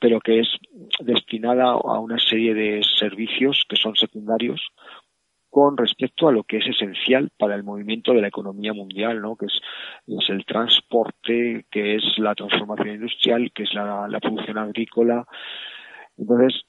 pero 0.00 0.20
que 0.20 0.40
es 0.40 0.48
destinada 1.00 1.70
a 1.70 2.00
una 2.00 2.18
serie 2.18 2.54
de 2.54 2.82
servicios 2.98 3.64
que 3.68 3.76
son 3.76 3.94
secundarios 3.94 4.60
con 5.56 5.74
respecto 5.74 6.28
a 6.28 6.32
lo 6.32 6.44
que 6.44 6.58
es 6.58 6.66
esencial 6.66 7.30
para 7.38 7.54
el 7.54 7.64
movimiento 7.64 8.12
de 8.12 8.20
la 8.20 8.28
economía 8.28 8.74
mundial, 8.74 9.22
¿no? 9.22 9.36
que 9.36 9.46
es, 9.46 10.28
el 10.28 10.44
transporte, 10.44 11.64
que 11.70 11.94
es 11.94 12.02
la 12.18 12.34
transformación 12.34 12.96
industrial, 12.96 13.50
que 13.54 13.62
es 13.62 13.72
la, 13.72 14.06
producción 14.20 14.58
agrícola. 14.58 15.26
Entonces, 16.18 16.60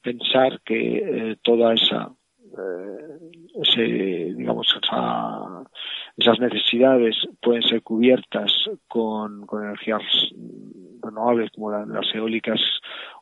pensar 0.00 0.60
que 0.64 0.98
eh, 0.98 1.36
toda 1.42 1.74
esa 1.74 2.12
eh, 2.44 3.18
ese, 3.60 3.82
digamos 3.82 4.68
esas 6.16 6.38
necesidades 6.38 7.16
pueden 7.42 7.62
ser 7.62 7.82
cubiertas 7.82 8.52
con, 8.86 9.48
energías 9.52 10.02
renovables 11.02 11.50
como 11.50 11.72
las 11.72 12.14
eólicas 12.14 12.60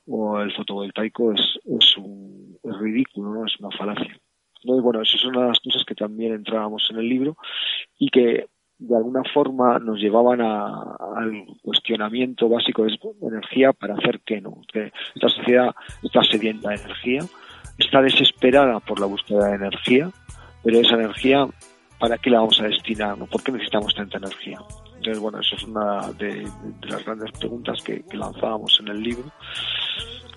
o 0.06 0.40
el 0.40 0.52
fotovoltaico 0.52 1.32
es, 1.32 1.58
es, 1.64 1.96
un, 1.96 2.58
es 2.62 2.78
ridículo, 2.80 3.32
¿no? 3.32 3.46
es 3.46 3.58
una 3.58 3.70
falacia. 3.70 4.20
Y 4.62 4.80
bueno, 4.80 5.02
eso 5.02 5.16
es 5.16 5.24
una 5.24 5.42
de 5.42 5.48
las 5.48 5.60
cosas 5.60 5.84
que 5.84 5.94
también 5.94 6.34
entrábamos 6.34 6.86
en 6.90 6.98
el 6.98 7.08
libro 7.08 7.36
y 7.98 8.08
que 8.08 8.46
de 8.78 8.96
alguna 8.96 9.22
forma 9.32 9.78
nos 9.78 9.98
llevaban 9.98 10.40
al 10.42 11.46
cuestionamiento 11.62 12.48
básico 12.48 12.84
de 12.84 12.98
energía 13.22 13.72
para 13.72 13.94
hacer 13.94 14.20
qué, 14.24 14.40
¿no? 14.40 14.60
Que 14.70 14.92
esta 15.14 15.28
sociedad 15.28 15.74
está 16.02 16.22
sedienta 16.22 16.70
de 16.70 16.76
energía, 16.76 17.20
está 17.78 18.02
desesperada 18.02 18.80
por 18.80 19.00
la 19.00 19.06
búsqueda 19.06 19.48
de 19.48 19.56
energía, 19.56 20.10
pero 20.62 20.78
esa 20.78 20.94
energía, 20.94 21.46
¿para 21.98 22.18
qué 22.18 22.30
la 22.30 22.40
vamos 22.40 22.60
a 22.60 22.64
destinar? 22.64 23.16
¿no? 23.16 23.26
¿Por 23.26 23.42
qué 23.42 23.52
necesitamos 23.52 23.94
tanta 23.94 24.18
energía? 24.18 24.58
Entonces, 24.96 25.20
bueno, 25.20 25.40
eso 25.40 25.56
es 25.56 25.62
una 25.64 26.12
de, 26.12 26.46
las 26.82 27.04
grandes 27.04 27.30
preguntas 27.38 27.82
que 27.82 28.04
lanzábamos 28.12 28.78
en 28.80 28.88
el 28.88 29.02
libro 29.02 29.24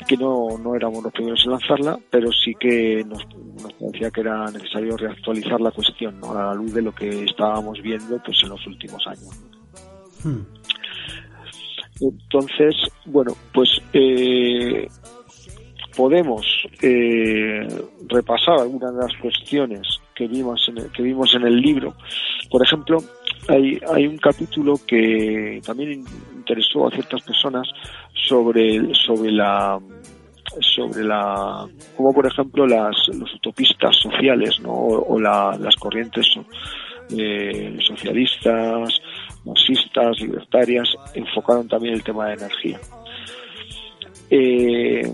que 0.08 0.18
no, 0.18 0.58
no 0.58 0.76
éramos 0.76 1.04
los 1.04 1.14
primeros 1.14 1.44
en 1.46 1.52
lanzarla, 1.52 2.00
pero 2.10 2.32
sí 2.32 2.54
que 2.60 3.04
nos, 3.06 3.26
nos 3.62 3.74
parecía 3.74 4.12
que 4.12 4.22
era 4.22 4.46
necesario 4.46 4.98
reactualizar 4.98 5.60
la 5.62 5.72
cuestión 5.72 6.20
¿no? 6.20 6.32
a 6.32 6.46
la 6.46 6.54
luz 6.54 6.74
de 6.74 6.82
lo 6.82 6.94
que 6.94 7.26
estábamos 7.26 7.82
viendo 7.82 8.22
pues 8.24 8.38
en 8.44 8.50
los 8.50 8.66
últimos 8.68 9.06
años. 9.08 9.30
Hmm. 10.24 10.42
Entonces, 12.02 12.76
bueno, 13.06 13.34
pues 13.54 13.70
eh, 13.94 14.88
podemos 15.96 16.46
eh, 16.82 17.68
repasar 18.08 18.60
algunas 18.60 18.94
de 18.96 19.02
las 19.02 19.18
cuestiones 19.22 19.82
que 20.16 20.28
vimos 20.28 20.66
en 20.70 20.78
el, 20.78 20.92
que 20.92 21.04
vimos 21.04 21.34
en 21.36 21.44
el 21.44 21.58
libro. 21.58 21.96
Por 22.50 22.64
ejemplo, 22.64 23.00
hay, 23.50 23.80
hay 23.94 24.08
un 24.08 24.18
capítulo 24.18 24.76
que 24.88 25.62
también 25.66 26.06
interesó 26.36 26.88
a 26.88 26.92
ciertas 26.92 27.22
personas 27.24 27.68
sobre, 28.14 28.94
sobre 28.94 29.32
la 29.32 29.80
sobre 30.62 31.04
la 31.04 31.68
como 31.96 32.12
por 32.12 32.26
ejemplo 32.26 32.66
las 32.66 32.96
los 33.14 33.34
utopistas 33.36 33.96
sociales 33.96 34.60
¿no? 34.62 34.72
o, 34.72 35.20
las 35.20 35.76
corrientes 35.76 36.26
eh, 37.12 37.78
socialistas 37.80 39.00
marxistas 39.46 40.20
libertarias 40.20 40.90
enfocaron 41.14 41.68
también 41.68 41.94
el 41.94 42.04
tema 42.04 42.28
de 42.28 42.34
energía 42.34 42.80
eh, 44.32 45.12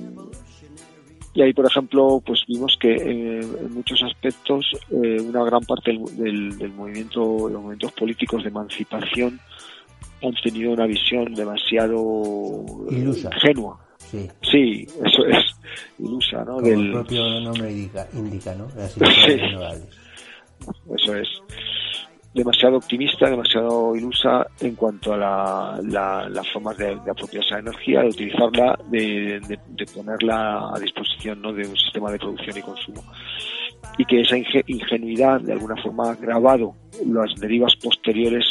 y 1.36 1.42
ahí 1.44 1.54
por 1.54 1.68
ejemplo 1.68 2.24
pues 2.26 2.44
vimos 2.48 2.76
que 2.80 2.96
eh, 2.96 3.40
en 3.42 3.74
muchos 3.74 4.02
aspectos 4.04 4.66
una 4.90 5.44
gran 5.44 5.62
parte 5.62 5.92
del, 5.92 6.58
del, 6.58 6.72
movimiento 6.72 7.20
de 7.48 7.54
los 7.54 7.62
movimientos 7.62 7.92
políticos 7.92 8.42
de 8.44 8.50
emancipación 8.50 9.40
han 10.24 10.34
tenido 10.42 10.72
una 10.72 10.88
visión 10.88 11.34
demasiado 11.36 12.66
ingenua 12.90 13.86
Sí. 14.42 14.88
eso 15.04 15.26
es 15.26 15.38
ilusa, 16.00 16.44
¿no? 16.46 16.56
Como 16.56 16.68
el 16.68 16.92
propio 16.92 17.40
nombre 17.42 17.72
indica, 17.72 18.08
indica 18.14 18.56
¿no? 18.56 18.70
sí. 18.88 19.42
Eso 20.96 21.16
es 21.16 21.28
demasiado 22.36 22.78
optimista, 22.78 23.30
demasiado 23.30 23.96
ilusa 23.96 24.46
en 24.60 24.76
cuanto 24.76 25.14
a 25.14 25.18
la, 25.18 26.28
las 26.30 26.52
formas 26.52 26.78
de, 26.78 26.92
apropiarse 27.10 27.54
la 27.54 27.60
energía, 27.60 28.02
de 28.02 28.10
utilizarla, 28.10 28.78
de, 28.90 29.40
de, 29.70 29.86
ponerla 29.86 30.70
a 30.76 30.78
disposición 30.78 31.42
¿no? 31.42 31.54
de 31.54 31.66
un 31.66 31.78
sistema 31.78 32.12
de 32.12 32.20
producción 32.20 32.58
y 32.58 32.62
consumo. 32.62 33.04
Y 33.98 34.04
que 34.04 34.20
esa 34.20 34.36
ingenuidad 34.68 35.40
de 35.40 35.54
alguna 35.54 35.82
forma 35.82 36.12
ha 36.12 36.16
grabado 36.16 36.76
las 37.06 37.34
derivas 37.40 37.74
posteriores 37.78 38.44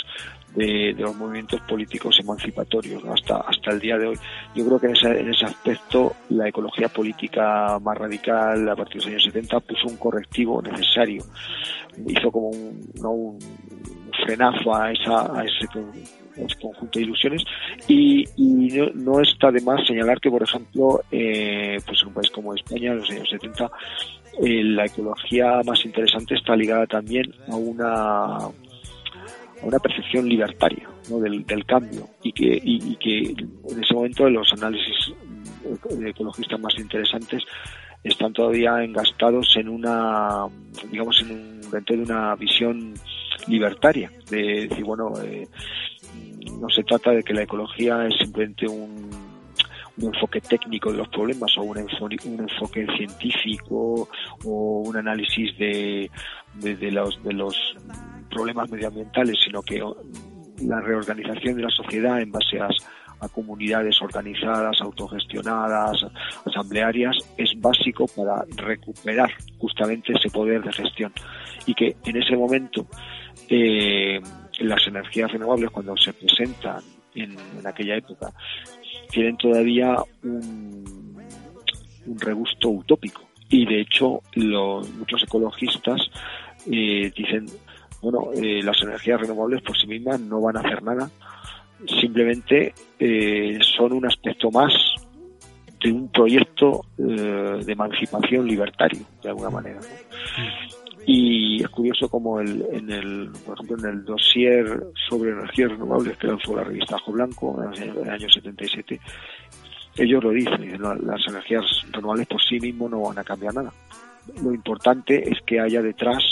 de, 0.54 0.94
los 0.98 1.16
movimientos 1.16 1.60
políticos 1.62 2.18
emancipatorios 2.20 3.02
hasta, 3.04 3.38
hasta 3.38 3.70
el 3.72 3.80
día 3.80 3.98
de 3.98 4.08
hoy. 4.08 4.16
Yo 4.54 4.64
creo 4.66 4.78
que 4.78 4.86
en 4.86 4.92
ese, 4.92 5.20
en 5.20 5.30
ese 5.30 5.44
aspecto 5.44 6.14
la 6.30 6.48
ecología 6.48 6.88
política 6.88 7.78
más 7.80 7.98
radical 7.98 8.68
a 8.68 8.76
partir 8.76 8.94
de 8.94 8.98
los 8.98 9.06
años 9.06 9.24
70 9.24 9.60
puso 9.60 9.88
un 9.88 9.96
correctivo 9.96 10.62
necesario, 10.62 11.22
hizo 12.06 12.30
como 12.30 12.48
un, 12.50 12.80
un 13.02 13.38
frenazo 14.24 14.74
a, 14.74 14.92
esa, 14.92 15.38
a 15.38 15.44
ese, 15.44 15.66
conjunto 16.60 16.98
de 16.98 17.04
ilusiones. 17.04 17.44
Y, 17.88 18.24
no, 18.94 19.20
está 19.20 19.50
de 19.50 19.60
más 19.60 19.86
señalar 19.86 20.20
que 20.20 20.30
por 20.30 20.42
ejemplo 20.42 21.02
eh, 21.10 21.78
pues 21.86 22.00
en 22.02 22.08
un 22.08 22.14
país 22.14 22.30
como 22.30 22.54
España 22.54 22.92
en 22.92 22.98
los 22.98 23.10
años 23.10 23.28
70 23.30 23.70
eh, 24.42 24.64
la 24.64 24.86
ecología 24.86 25.60
más 25.64 25.84
interesante 25.84 26.34
está 26.34 26.56
ligada 26.56 26.86
también 26.86 27.32
a 27.48 27.54
una 27.54 28.38
una 29.64 29.79
percepción 29.79 30.29
libertaria 30.29 30.88
del, 31.09 31.66
cambio 31.66 32.09
y 32.22 32.33
que, 32.33 32.61
y, 32.62 32.96
que 32.96 33.31
en 33.31 33.83
ese 33.83 33.94
momento 33.94 34.29
los 34.29 34.53
análisis 34.53 35.12
ecologistas 36.07 36.61
más 36.61 36.74
interesantes 36.79 37.42
están 38.03 38.33
todavía 38.33 38.85
engastados 38.85 39.57
en 39.57 39.68
una, 39.68 40.46
digamos, 40.90 41.20
en 41.22 41.31
un, 41.31 41.61
dentro 41.70 41.96
de 41.96 42.03
una 42.03 42.35
visión 42.37 42.94
libertaria, 43.48 44.10
de 44.31 44.69
decir, 44.69 44.85
bueno, 44.85 45.12
eh, 45.23 45.48
no 46.60 46.69
se 46.69 46.85
trata 46.85 47.12
de 47.12 47.23
que 47.23 47.33
la 47.33 47.42
ecología 47.42 48.06
es 48.06 48.15
simplemente 48.19 48.67
un, 48.67 49.10
un 49.98 50.15
enfoque 50.15 50.40
técnico 50.40 50.90
de 50.90 50.98
los 50.98 51.08
problemas 51.08 51.56
o 51.56 51.62
un, 51.62 51.79
enfoque, 51.79 52.17
un 52.27 52.40
enfoque 52.40 52.87
científico 52.96 54.08
o 54.44 54.83
un 54.87 54.96
análisis 54.96 55.56
de, 55.58 56.10
de, 56.54 56.90
los, 56.90 57.23
de 57.23 57.33
los 57.33 57.56
problemas 58.35 58.70
medioambientales, 58.70 59.38
sino 59.44 59.62
que 59.62 59.82
la 60.62 60.80
reorganización 60.80 61.56
de 61.56 61.62
la 61.62 61.70
sociedad 61.70 62.20
en 62.20 62.30
base 62.30 62.60
a, 62.60 62.68
comunidades 63.32 64.02
organizadas, 64.02 64.82
autogestionadas, 64.82 66.04
asamblearias, 66.44 67.16
es 67.38 67.58
básico 67.58 68.06
para 68.14 68.44
recuperar 68.54 69.30
justamente 69.56 70.12
ese 70.12 70.28
poder 70.28 70.62
de 70.62 70.70
gestión. 70.70 71.10
Y 71.64 71.72
que 71.72 71.96
en 72.04 72.16
ese 72.18 72.37
momento 72.37 72.87
eh, 73.48 74.20
las 74.60 74.87
energías 74.87 75.32
renovables, 75.32 75.70
cuando 75.70 75.96
se 75.96 76.12
presentan 76.12 76.82
en, 77.14 77.35
aquella 77.64 77.96
época, 77.96 78.30
tienen 79.10 79.38
todavía 79.38 79.96
un, 80.22 81.16
un 82.06 82.20
regusto 82.20 82.68
utópico. 82.68 83.22
Y 83.48 83.64
de 83.64 83.80
hecho, 83.80 84.20
los, 84.35 84.90
muchos 84.94 85.22
ecologistas 85.22 86.10
eh, 86.70 87.12
dicen 87.14 87.46
bueno, 88.05 88.31
eh, 88.35 88.63
las 88.63 88.81
energías 88.83 89.21
renovables 89.21 89.63
por 89.63 89.77
sí 89.77 89.87
mismas 89.87 90.21
no 90.21 90.40
van 90.40 90.59
a 90.59 90.61
hacer 90.61 90.83
nada, 90.83 91.11
simplemente 92.00 92.75
eh, 92.98 93.59
son 93.77 93.92
un 93.92 94.07
aspecto 94.07 94.50
más 94.50 94.73
de 95.83 95.90
un 95.90 96.09
proyecto 96.09 96.85
eh, 96.98 97.63
de 97.65 97.73
emancipación 97.73 98.46
libertario, 98.46 99.00
de 99.23 99.29
alguna 99.31 99.50
manera. 99.50 99.81
Y 101.07 101.63
es 101.63 101.69
curioso 101.71 102.09
como 102.09 102.40
el, 102.40 102.65
en 102.73 102.90
el, 102.90 103.31
por 103.44 103.55
ejemplo, 103.55 103.79
en 103.79 103.98
el 103.98 104.05
dossier 104.05 104.85
sobre 105.09 105.33
energías 105.33 105.71
renovables 105.71 106.17
que 106.19 106.27
lanzó 106.27 106.57
la 106.57 106.65
revista 106.65 106.96
Ajo 106.96 107.13
Blanco 107.13 107.59
en 107.75 107.90
el 107.90 108.11
año 108.11 108.29
77, 108.29 109.00
ellos 109.96 110.25
lo 110.25 110.31
dicen, 110.31 110.79
las 110.81 111.27
energías 111.29 111.65
renovables 111.90 112.27
por 112.27 112.42
sí 112.42 112.59
mismos 112.61 112.90
no 112.90 113.00
van 113.00 113.19
a 113.19 113.25
cambiar 113.25 113.55
nada. 113.55 113.73
Lo 114.42 114.52
importante 114.52 115.31
es 115.31 115.40
que 115.42 115.61
haya 115.61 115.83
detrás 115.83 116.23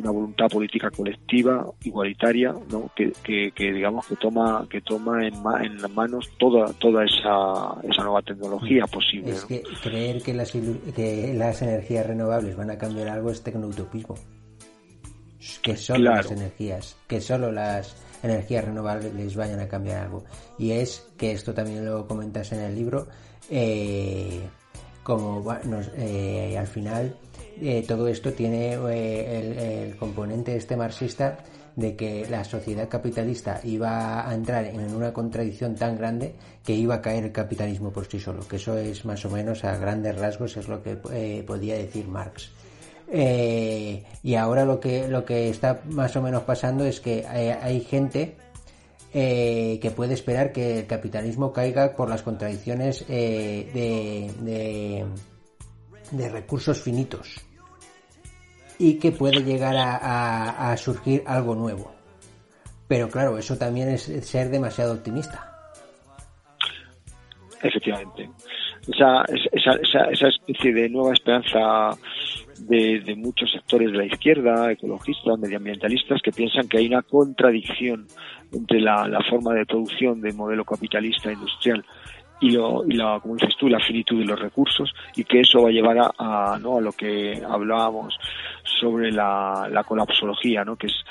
una 0.00 0.10
voluntad 0.10 0.48
política 0.48 0.90
colectiva, 0.90 1.66
igualitaria, 1.82 2.54
¿no? 2.70 2.90
que, 2.94 3.12
que, 3.22 3.72
digamos 3.72 4.06
que 4.06 4.16
toma 4.16 4.66
que 4.70 4.80
toma 4.80 5.26
en, 5.26 5.34
en 5.62 5.82
las 5.82 5.90
manos 5.90 6.30
toda 6.38 6.72
toda 6.74 7.04
esa, 7.04 7.80
esa 7.88 8.02
nueva 8.02 8.22
tecnología 8.22 8.86
posible. 8.86 9.32
Es 9.32 9.44
que 9.44 9.62
creer 9.82 10.22
que 10.22 10.34
las, 10.34 10.52
que 10.52 11.34
las 11.36 11.62
energías 11.62 12.06
renovables 12.06 12.56
van 12.56 12.70
a 12.70 12.78
cambiar 12.78 13.08
algo 13.08 13.30
es 13.30 13.42
tecnoutopismo. 13.42 14.16
Que 15.62 15.76
solo 15.76 16.10
las 16.10 16.30
energías, 16.30 16.96
que 17.06 17.20
solo 17.20 17.52
las 17.52 17.96
energías 18.22 18.64
renovables 18.64 19.36
vayan 19.36 19.60
a 19.60 19.68
cambiar 19.68 20.04
algo. 20.04 20.24
Y 20.58 20.72
es 20.72 21.08
que 21.16 21.32
esto 21.32 21.54
también 21.54 21.84
lo 21.84 22.06
comentas 22.06 22.52
en 22.52 22.60
el 22.60 22.74
libro, 22.74 23.06
eh, 23.50 24.40
como 25.02 25.44
eh, 25.96 26.56
al 26.58 26.66
final 26.66 27.16
eh, 27.60 27.84
todo 27.86 28.08
esto 28.08 28.32
tiene 28.32 28.74
el, 28.74 29.96
componente 29.96 30.56
este 30.56 30.76
marxista 30.76 31.38
de 31.76 31.94
que 31.94 32.26
la 32.28 32.42
sociedad 32.44 32.88
capitalista 32.88 33.60
iba 33.62 34.28
a 34.28 34.34
entrar 34.34 34.64
en 34.64 34.94
una 34.94 35.12
contradicción 35.12 35.76
tan 35.76 35.96
grande 35.96 36.34
que 36.64 36.74
iba 36.74 36.96
a 36.96 37.02
caer 37.02 37.24
el 37.24 37.32
capitalismo 37.32 37.92
por 37.92 38.06
sí 38.06 38.18
solo, 38.18 38.46
que 38.48 38.56
eso 38.56 38.76
es 38.76 39.04
más 39.04 39.24
o 39.24 39.30
menos 39.30 39.64
a 39.64 39.76
grandes 39.76 40.18
rasgos 40.18 40.56
es 40.56 40.68
lo 40.68 40.82
que 40.82 40.96
podía 41.46 41.76
decir 41.76 42.08
Marx. 42.08 42.50
Eh, 43.10 44.04
y 44.22 44.34
ahora 44.34 44.64
lo 44.64 44.80
que, 44.80 45.08
lo 45.08 45.24
que 45.24 45.48
está 45.48 45.80
más 45.88 46.14
o 46.16 46.22
menos 46.22 46.42
pasando 46.42 46.84
es 46.84 47.00
que 47.00 47.26
hay, 47.26 47.80
gente 47.80 48.36
eh, 49.14 49.78
que 49.80 49.90
puede 49.90 50.12
esperar 50.14 50.52
que 50.52 50.80
el 50.80 50.86
capitalismo 50.86 51.52
caiga 51.52 51.96
por 51.96 52.10
las 52.10 52.22
contradicciones 52.22 53.04
eh, 53.08 54.30
de, 54.42 55.06
de, 56.10 56.28
recursos 56.28 56.82
finitos 56.82 57.40
y 58.78 58.98
que 58.98 59.12
puede 59.12 59.42
llegar 59.42 59.74
a, 59.76 60.76
surgir 60.76 61.22
algo 61.26 61.54
nuevo. 61.54 61.92
Pero 62.86 63.08
claro, 63.08 63.36
eso 63.36 63.56
también 63.58 63.88
es 63.88 64.02
ser 64.02 64.48
demasiado 64.48 64.94
optimista. 64.94 65.44
Efectivamente. 67.62 68.30
Esa, 68.86 69.24
esa, 69.52 69.72
esa, 69.82 70.04
esa 70.10 70.28
especie 70.28 70.72
de 70.72 70.88
nueva 70.88 71.12
esperanza 71.12 71.90
de, 72.60 73.14
muchos 73.16 73.50
sectores 73.50 73.92
de 73.92 73.98
la 73.98 74.06
izquierda, 74.06 74.72
ecologistas, 74.72 75.38
medioambientalistas, 75.38 76.20
que 76.22 76.32
piensan 76.32 76.68
que 76.68 76.78
hay 76.78 76.86
una 76.86 77.02
contradicción 77.02 78.06
entre 78.52 78.80
la, 78.80 79.20
forma 79.28 79.54
de 79.54 79.66
producción 79.66 80.20
del 80.20 80.34
modelo 80.34 80.64
capitalista 80.64 81.32
industrial 81.32 81.84
y, 82.40 82.50
lo, 82.50 82.84
y 82.86 82.92
la, 82.92 83.18
como 83.20 83.34
dices 83.34 83.56
tú, 83.58 83.68
la 83.68 83.80
finitud 83.80 84.18
de 84.18 84.26
los 84.26 84.38
recursos 84.38 84.94
y 85.16 85.24
que 85.24 85.40
eso 85.40 85.62
va 85.62 85.68
a 85.68 85.72
llevar 85.72 85.98
a, 86.18 86.58
¿no? 86.60 86.78
a 86.78 86.80
lo 86.80 86.92
que 86.92 87.42
hablábamos 87.48 88.18
sobre 88.62 89.10
la, 89.10 89.68
la 89.70 89.84
colapsología, 89.84 90.64
¿no? 90.64 90.76
que 90.76 90.88
es 90.88 91.04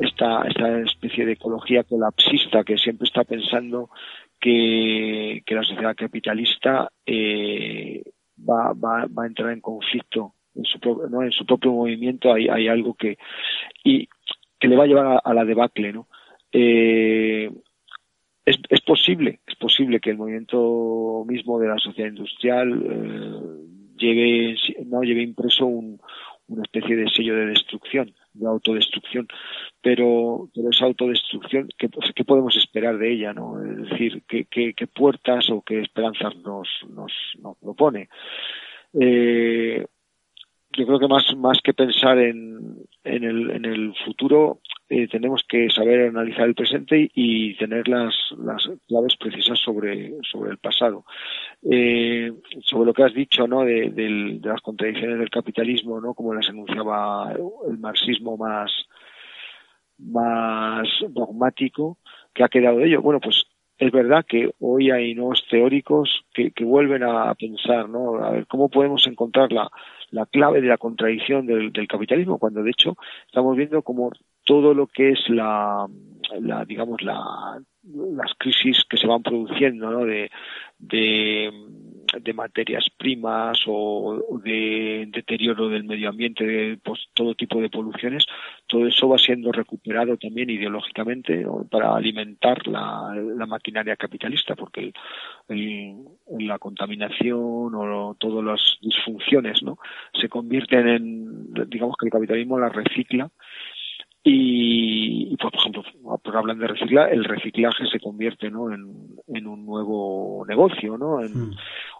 esta, 0.00 0.42
esta 0.42 0.80
especie 0.80 1.26
de 1.26 1.32
ecología 1.32 1.84
colapsista 1.84 2.64
que 2.64 2.78
siempre 2.78 3.06
está 3.06 3.24
pensando 3.24 3.90
que, 4.40 5.42
que 5.44 5.54
la 5.54 5.62
sociedad 5.62 5.96
capitalista 5.96 6.90
eh, 7.04 8.02
va, 8.38 8.72
va, 8.72 9.06
va 9.06 9.24
a 9.24 9.26
entrar 9.26 9.52
en 9.52 9.60
conflicto 9.60 10.34
en 10.54 10.64
su, 10.64 10.78
¿no? 11.10 11.22
en 11.22 11.32
su 11.32 11.44
propio 11.44 11.72
movimiento 11.72 12.32
hay, 12.32 12.48
hay 12.48 12.68
algo 12.68 12.94
que 12.94 13.18
y 13.84 14.08
que 14.58 14.68
le 14.68 14.76
va 14.76 14.84
a 14.84 14.86
llevar 14.86 15.20
a, 15.22 15.34
la 15.34 15.44
debacle 15.44 15.92
no 15.92 16.06
eh, 16.52 17.50
es, 18.46 18.80
posible 18.82 19.40
es 19.46 19.56
posible 19.56 20.00
que 20.00 20.10
el 20.10 20.18
movimiento 20.18 21.24
mismo 21.26 21.58
de 21.58 21.68
la 21.68 21.78
sociedad 21.78 22.08
industrial 22.08 22.82
eh, 22.90 23.96
lleve 23.98 24.56
no 24.86 25.02
lleve 25.02 25.22
impreso 25.22 25.66
un, 25.66 26.00
una 26.48 26.62
especie 26.62 26.96
de 26.96 27.10
sello 27.10 27.34
de 27.34 27.46
destrucción 27.46 28.14
de 28.32 28.46
autodestrucción 28.46 29.26
pero 29.82 30.48
pero 30.54 30.70
esa 30.70 30.86
autodestrucción 30.86 31.68
qué, 31.76 31.88
qué 32.14 32.24
podemos 32.24 32.56
esperar 32.56 32.96
de 32.98 33.12
ella 33.12 33.32
no 33.32 33.60
es 33.62 33.90
decir 33.90 34.22
qué, 34.28 34.44
qué, 34.44 34.74
qué 34.74 34.86
puertas 34.86 35.50
o 35.50 35.62
qué 35.62 35.80
esperanzas 35.80 36.36
nos 36.36 36.68
nos, 36.88 37.12
nos 37.42 37.56
propone 37.58 38.08
eh, 38.98 39.84
yo 40.76 40.86
creo 40.86 40.98
que 40.98 41.08
más, 41.08 41.24
más 41.36 41.58
que 41.62 41.74
pensar 41.74 42.18
en, 42.18 42.84
en, 43.04 43.24
el, 43.24 43.50
en 43.50 43.64
el 43.64 43.94
futuro, 44.04 44.60
eh, 44.88 45.08
tenemos 45.08 45.42
que 45.48 45.68
saber 45.70 46.08
analizar 46.08 46.46
el 46.46 46.54
presente 46.54 47.10
y, 47.12 47.56
tener 47.56 47.88
las, 47.88 48.14
las 48.38 48.70
claves 48.86 49.16
precisas 49.16 49.58
sobre, 49.58 50.14
sobre 50.22 50.52
el 50.52 50.58
pasado. 50.58 51.04
Eh, 51.62 52.32
sobre 52.62 52.86
lo 52.86 52.94
que 52.94 53.02
has 53.02 53.14
dicho, 53.14 53.48
¿no? 53.48 53.64
De, 53.64 53.90
de, 53.90 54.40
las 54.42 54.60
contradicciones 54.60 55.18
del 55.18 55.30
capitalismo, 55.30 56.00
¿no? 56.00 56.14
Como 56.14 56.34
las 56.34 56.48
enunciaba 56.48 57.32
el 57.68 57.78
marxismo 57.78 58.36
más, 58.36 58.70
más 59.98 60.88
dogmático, 61.08 61.98
que 62.32 62.44
ha 62.44 62.48
quedado 62.48 62.78
de 62.78 62.86
ello. 62.86 63.02
Bueno, 63.02 63.18
pues 63.20 63.44
es 63.78 63.92
verdad 63.92 64.24
que 64.26 64.50
hoy 64.60 64.90
hay 64.90 65.14
nuevos 65.14 65.44
teóricos 65.50 66.24
que, 66.32 66.50
que 66.50 66.64
vuelven 66.64 67.02
a 67.02 67.34
pensar, 67.34 67.88
¿no? 67.88 68.24
A 68.24 68.30
ver, 68.30 68.46
¿cómo 68.46 68.68
podemos 68.68 69.06
encontrar 69.06 69.52
la, 69.52 69.70
la 70.10 70.26
clave 70.26 70.60
de 70.60 70.68
la 70.68 70.78
contradicción 70.78 71.46
del, 71.46 71.72
capitalismo, 71.88 72.38
cuando 72.38 72.62
de 72.62 72.70
hecho 72.70 72.96
estamos 73.26 73.56
viendo 73.56 73.82
como 73.82 74.10
todo 74.44 74.74
lo 74.74 74.86
que 74.86 75.10
es 75.10 75.28
la, 75.28 75.86
la 76.40 76.64
digamos, 76.64 77.02
la, 77.02 77.60
las 77.82 78.32
crisis 78.38 78.84
que 78.88 78.96
se 78.96 79.06
van 79.06 79.22
produciendo, 79.22 79.90
¿no? 79.90 80.04
De, 80.04 80.30
materias 82.34 82.88
primas 82.96 83.58
o, 83.66 84.40
de 84.42 85.08
deterioro 85.08 85.68
del 85.68 85.84
medio 85.84 86.08
ambiente, 86.08 86.44
de 86.44 86.78
pues, 86.82 87.08
todo 87.14 87.34
tipo 87.34 87.60
de 87.60 87.70
poluciones, 87.70 88.26
todo 88.66 88.86
eso 88.86 89.08
va 89.08 89.18
siendo 89.18 89.52
recuperado 89.52 90.16
también 90.16 90.50
ideológicamente 90.50 91.44
para 91.70 91.94
alimentar 91.94 92.66
la, 92.66 93.14
la, 93.14 93.46
maquinaria 93.46 93.96
capitalista, 93.96 94.54
porque 94.54 94.92
el, 95.48 95.94
la 96.38 96.58
contaminación 96.58 97.74
o 97.74 98.16
todas 98.18 98.44
las 98.44 98.78
disfunciones, 98.80 99.62
¿no? 99.62 99.78
Se 100.20 100.28
convierten 100.28 100.88
en, 100.88 101.54
digamos 101.68 101.96
que 101.98 102.06
el 102.06 102.12
capitalismo 102.12 102.58
la 102.58 102.68
recicla 102.68 103.30
y, 104.28 105.36
pues, 105.36 105.52
por 105.52 105.54
ejemplo, 105.54 106.18
por 106.18 106.36
hablar 106.36 106.56
de 106.56 106.66
reciclar, 106.66 107.12
el 107.12 107.22
reciclaje 107.22 107.86
se 107.86 108.00
convierte 108.00 108.50
¿no? 108.50 108.72
en, 108.72 109.14
en 109.28 109.46
un 109.46 109.64
nuevo 109.64 110.44
negocio, 110.48 110.98
¿no? 110.98 111.20
En, 111.20 111.50
hmm. 111.50 111.56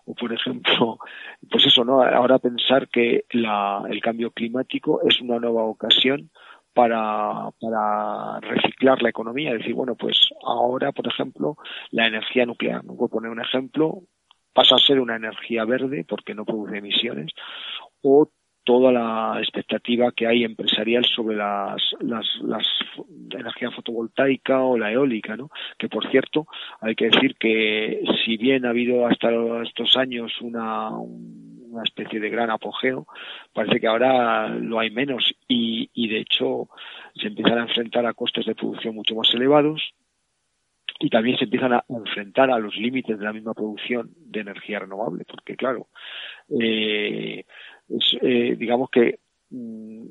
O 0.07 0.15
por 0.15 0.33
ejemplo, 0.33 0.99
pues 1.51 1.67
eso, 1.67 1.85
¿no? 1.85 2.03
Ahora 2.03 2.41
pensar 2.41 2.89
que 2.89 3.27
la, 3.31 3.85
el 3.89 4.01
cambio 4.01 4.33
climático 4.33 5.01
es 5.09 5.21
una 5.21 5.39
nueva 5.39 5.63
ocasión 5.63 6.31
para, 6.75 7.51
para 7.61 8.41
reciclar 8.41 9.03
la 9.03 9.11
economía. 9.11 9.53
Es 9.53 9.59
decir, 9.59 9.75
bueno, 9.75 9.95
pues 9.95 10.29
ahora, 10.45 10.91
por 10.91 11.07
ejemplo, 11.07 11.57
la 11.93 12.09
energía 12.09 12.45
nuclear, 12.45 12.85
¿no? 12.85 12.95
Voy 12.95 13.09
poner 13.09 13.31
un 13.31 13.41
ejemplo, 13.41 14.03
pasa 14.53 14.75
a 14.75 14.79
ser 14.79 14.99
una 14.99 15.15
energía 15.15 15.65
verde 15.65 16.05
porque 16.09 16.35
no 16.35 16.45
produce 16.45 16.79
emisiones, 16.79 17.31
o 18.03 18.31
toda 18.67 18.91
la 18.91 19.39
expectativa 19.39 20.11
que 20.11 20.27
hay 20.27 20.43
empresarial 20.43 21.05
sobre 21.05 21.37
las, 21.37 21.81
las, 22.01 22.27
las 22.43 22.67
la 23.31 23.41
energía 23.41 23.71
fotovoltaica 23.71 24.61
o 24.61 24.77
la 24.77 24.91
eólica, 24.91 25.37
¿no? 25.37 25.51
Que 25.79 25.89
por 25.89 26.11
cierto, 26.11 26.49
hay 26.81 26.97
que 26.97 27.11
decir 27.11 27.37
que 27.37 28.03
si 28.25 28.37
bien 28.37 28.67
ha 28.67 28.71
habido 28.71 29.07
hasta 29.07 29.29
estos 29.63 29.97
años 29.97 30.33
una, 30.41 30.91
una 30.91 31.85
especie 31.85 32.19
de 32.19 32.29
gran 32.29 32.51
apogeo, 32.51 33.07
parece 33.53 33.79
que 33.79 33.87
ahora 33.87 34.49
lo 34.49 34.81
hay 34.81 34.91
menos 34.91 35.33
y, 35.47 35.89
y 35.95 36.09
de 36.09 36.19
hecho 36.19 36.69
se 37.15 37.29
empiezan 37.29 37.59
a 37.59 37.67
enfrentar 37.69 38.05
a 38.05 38.15
costes 38.15 38.47
de 38.47 38.57
producción 38.57 38.97
mucho 38.97 39.15
más 39.15 39.33
elevados, 39.33 39.95
y 40.99 41.11
también 41.11 41.37
se 41.37 41.45
empiezan 41.45 41.75
a 41.75 41.85
enfrentar 41.89 42.51
a 42.51 42.59
los 42.59 42.75
límites 42.77 43.19
de 43.19 43.25
la 43.25 43.33
misma 43.33 43.55
producción 43.55 44.11
de 44.17 44.41
energía 44.41 44.79
renovable, 44.79 45.25
porque 45.25 45.57
claro, 45.57 45.89
eh, 46.49 47.45
eh, 48.23 48.57
digamos 48.59 48.91
que 48.91 49.21
mm, 49.51 50.07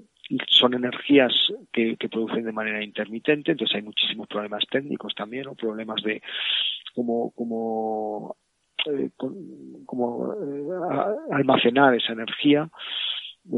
son 0.47 0.73
energías 0.73 1.33
que, 1.71 1.97
producen 2.09 2.45
de 2.45 2.51
manera 2.51 2.83
intermitente, 2.83 3.51
entonces 3.51 3.75
hay 3.75 3.83
muchísimos 3.83 4.27
problemas 4.27 4.63
técnicos 4.69 5.13
también, 5.13 5.47
o 5.47 5.55
problemas 5.55 6.01
de 6.03 6.21
cómo, 6.93 7.31
cómo, 7.36 8.36
eh, 8.88 9.09
eh, 9.09 9.11
almacenar 11.31 11.95
esa 11.95 12.13
energía. 12.13 12.69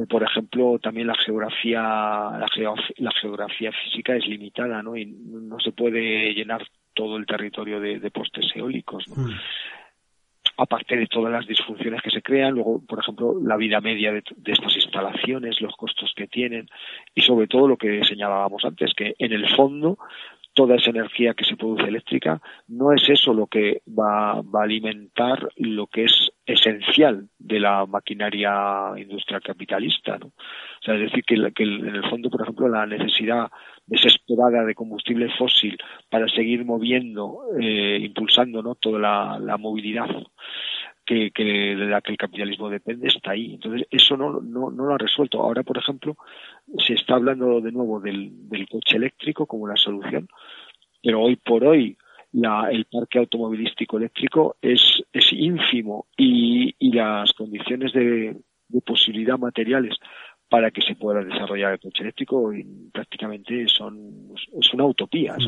por 0.09 0.23
ejemplo, 0.23 0.79
también 0.79 1.07
la 1.07 1.15
geografía, 1.15 1.81
la, 1.81 3.11
geografía 3.21 3.71
física 3.71 4.15
es 4.15 4.27
limitada, 4.27 4.83
¿no? 4.83 4.97
Y 4.97 5.05
no 5.05 5.59
se 5.59 5.71
puede 5.71 6.33
llenar 6.33 6.67
todo 6.93 7.15
el 7.15 7.25
territorio 7.25 7.79
de, 7.79 8.11
postes 8.11 8.45
eólicos. 8.55 9.05
Mm 9.07 9.31
aparte 10.57 10.97
de 10.97 11.07
todas 11.07 11.31
las 11.31 11.47
disfunciones 11.47 12.01
que 12.01 12.09
se 12.09 12.21
crean, 12.21 12.55
luego, 12.55 12.81
por 12.85 12.99
ejemplo, 12.99 13.35
la 13.43 13.55
vida 13.57 13.79
media 13.79 14.11
de, 14.11 14.23
estas 14.45 14.75
instalaciones, 14.75 15.61
los 15.61 15.75
costos 15.75 16.13
que 16.15 16.27
tienen 16.27 16.67
y 17.13 17.21
sobre 17.21 17.47
todo 17.47 17.67
lo 17.67 17.77
que 17.77 18.03
señalábamos 18.03 18.65
antes, 18.65 18.93
que 18.95 19.15
en 19.19 19.33
el 19.33 19.47
fondo 19.55 19.99
toda 20.57 20.75
esa 20.75 20.89
energía 20.89 21.35
que 21.35 21.45
se 21.45 21.55
produce 21.55 21.83
eléctrica 21.83 22.41
no 22.67 22.91
es 22.91 23.07
eso 23.07 23.31
lo 23.31 23.45
que 23.45 23.83
va, 23.87 24.31
a 24.31 24.43
alimentar 24.63 25.47
lo 25.55 25.85
que 25.85 26.05
es 26.05 26.31
esencial 26.47 27.29
de 27.37 27.59
la 27.59 27.85
maquinaria 27.85 28.93
industrial 28.97 29.43
capitalista. 29.43 30.15
O 30.15 30.31
sea, 30.81 30.95
es 30.95 31.01
decir, 31.01 31.23
que, 31.23 31.35
en 31.35 31.95
el 31.95 32.09
fondo, 32.09 32.31
por 32.31 32.41
ejemplo, 32.41 32.67
la 32.67 32.87
necesidad 32.87 33.51
desesperada 33.85 34.65
de 34.65 34.73
combustible 34.73 35.29
fósil 35.37 35.77
para 36.09 36.27
seguir 36.27 36.65
moviendo, 36.65 37.37
eh, 37.61 37.99
impulsando 38.01 38.63
¿no? 38.63 38.73
toda 38.73 39.37
la 39.39 39.57
movilidad 39.57 40.09
que, 41.07 41.31
que, 41.31 41.43
de 41.43 41.85
la 41.85 42.01
que 42.01 42.11
el 42.11 42.17
capitalismo 42.17 42.69
depende 42.69 43.07
está 43.07 43.31
ahí. 43.31 43.53
Entonces, 43.53 43.87
eso 43.89 44.17
no, 44.17 44.41
no, 44.41 44.69
no 44.69 44.85
lo 44.85 44.93
ha 44.93 44.97
resuelto. 44.97 45.41
Ahora, 45.41 45.63
por 45.63 45.77
ejemplo, 45.77 46.17
se 46.85 46.93
está 46.93 47.15
hablando 47.15 47.61
de 47.61 47.71
nuevo 47.71 47.99
del, 47.99 48.33
coche 48.69 48.97
eléctrico 48.97 49.45
como 49.45 49.67
la 49.67 49.77
solución, 49.77 50.27
pero 51.01 51.21
hoy 51.21 51.37
por 51.37 51.63
hoy 51.63 51.97
la, 52.33 52.69
el 52.69 52.85
parque 52.85 53.19
automovilístico 53.19 53.97
eléctrico 53.97 54.57
es, 54.61 55.01
es 55.13 55.31
ínfimo 55.31 56.07
y, 56.17 56.75
y 56.77 56.91
las 56.91 57.31
condiciones 57.33 57.93
de 57.93 58.35
posibilidad 58.85 59.39
materiales 59.39 59.95
para 60.49 60.71
que 60.71 60.81
se 60.81 60.95
pueda 60.95 61.23
desarrollar 61.23 61.73
el 61.73 61.79
coche 61.79 62.03
eléctrico 62.03 62.53
y 62.53 62.63
prácticamente 62.93 63.65
son 63.67 64.33
es 64.35 64.73
una 64.73 64.85
utopía 64.85 65.35
es 65.37 65.47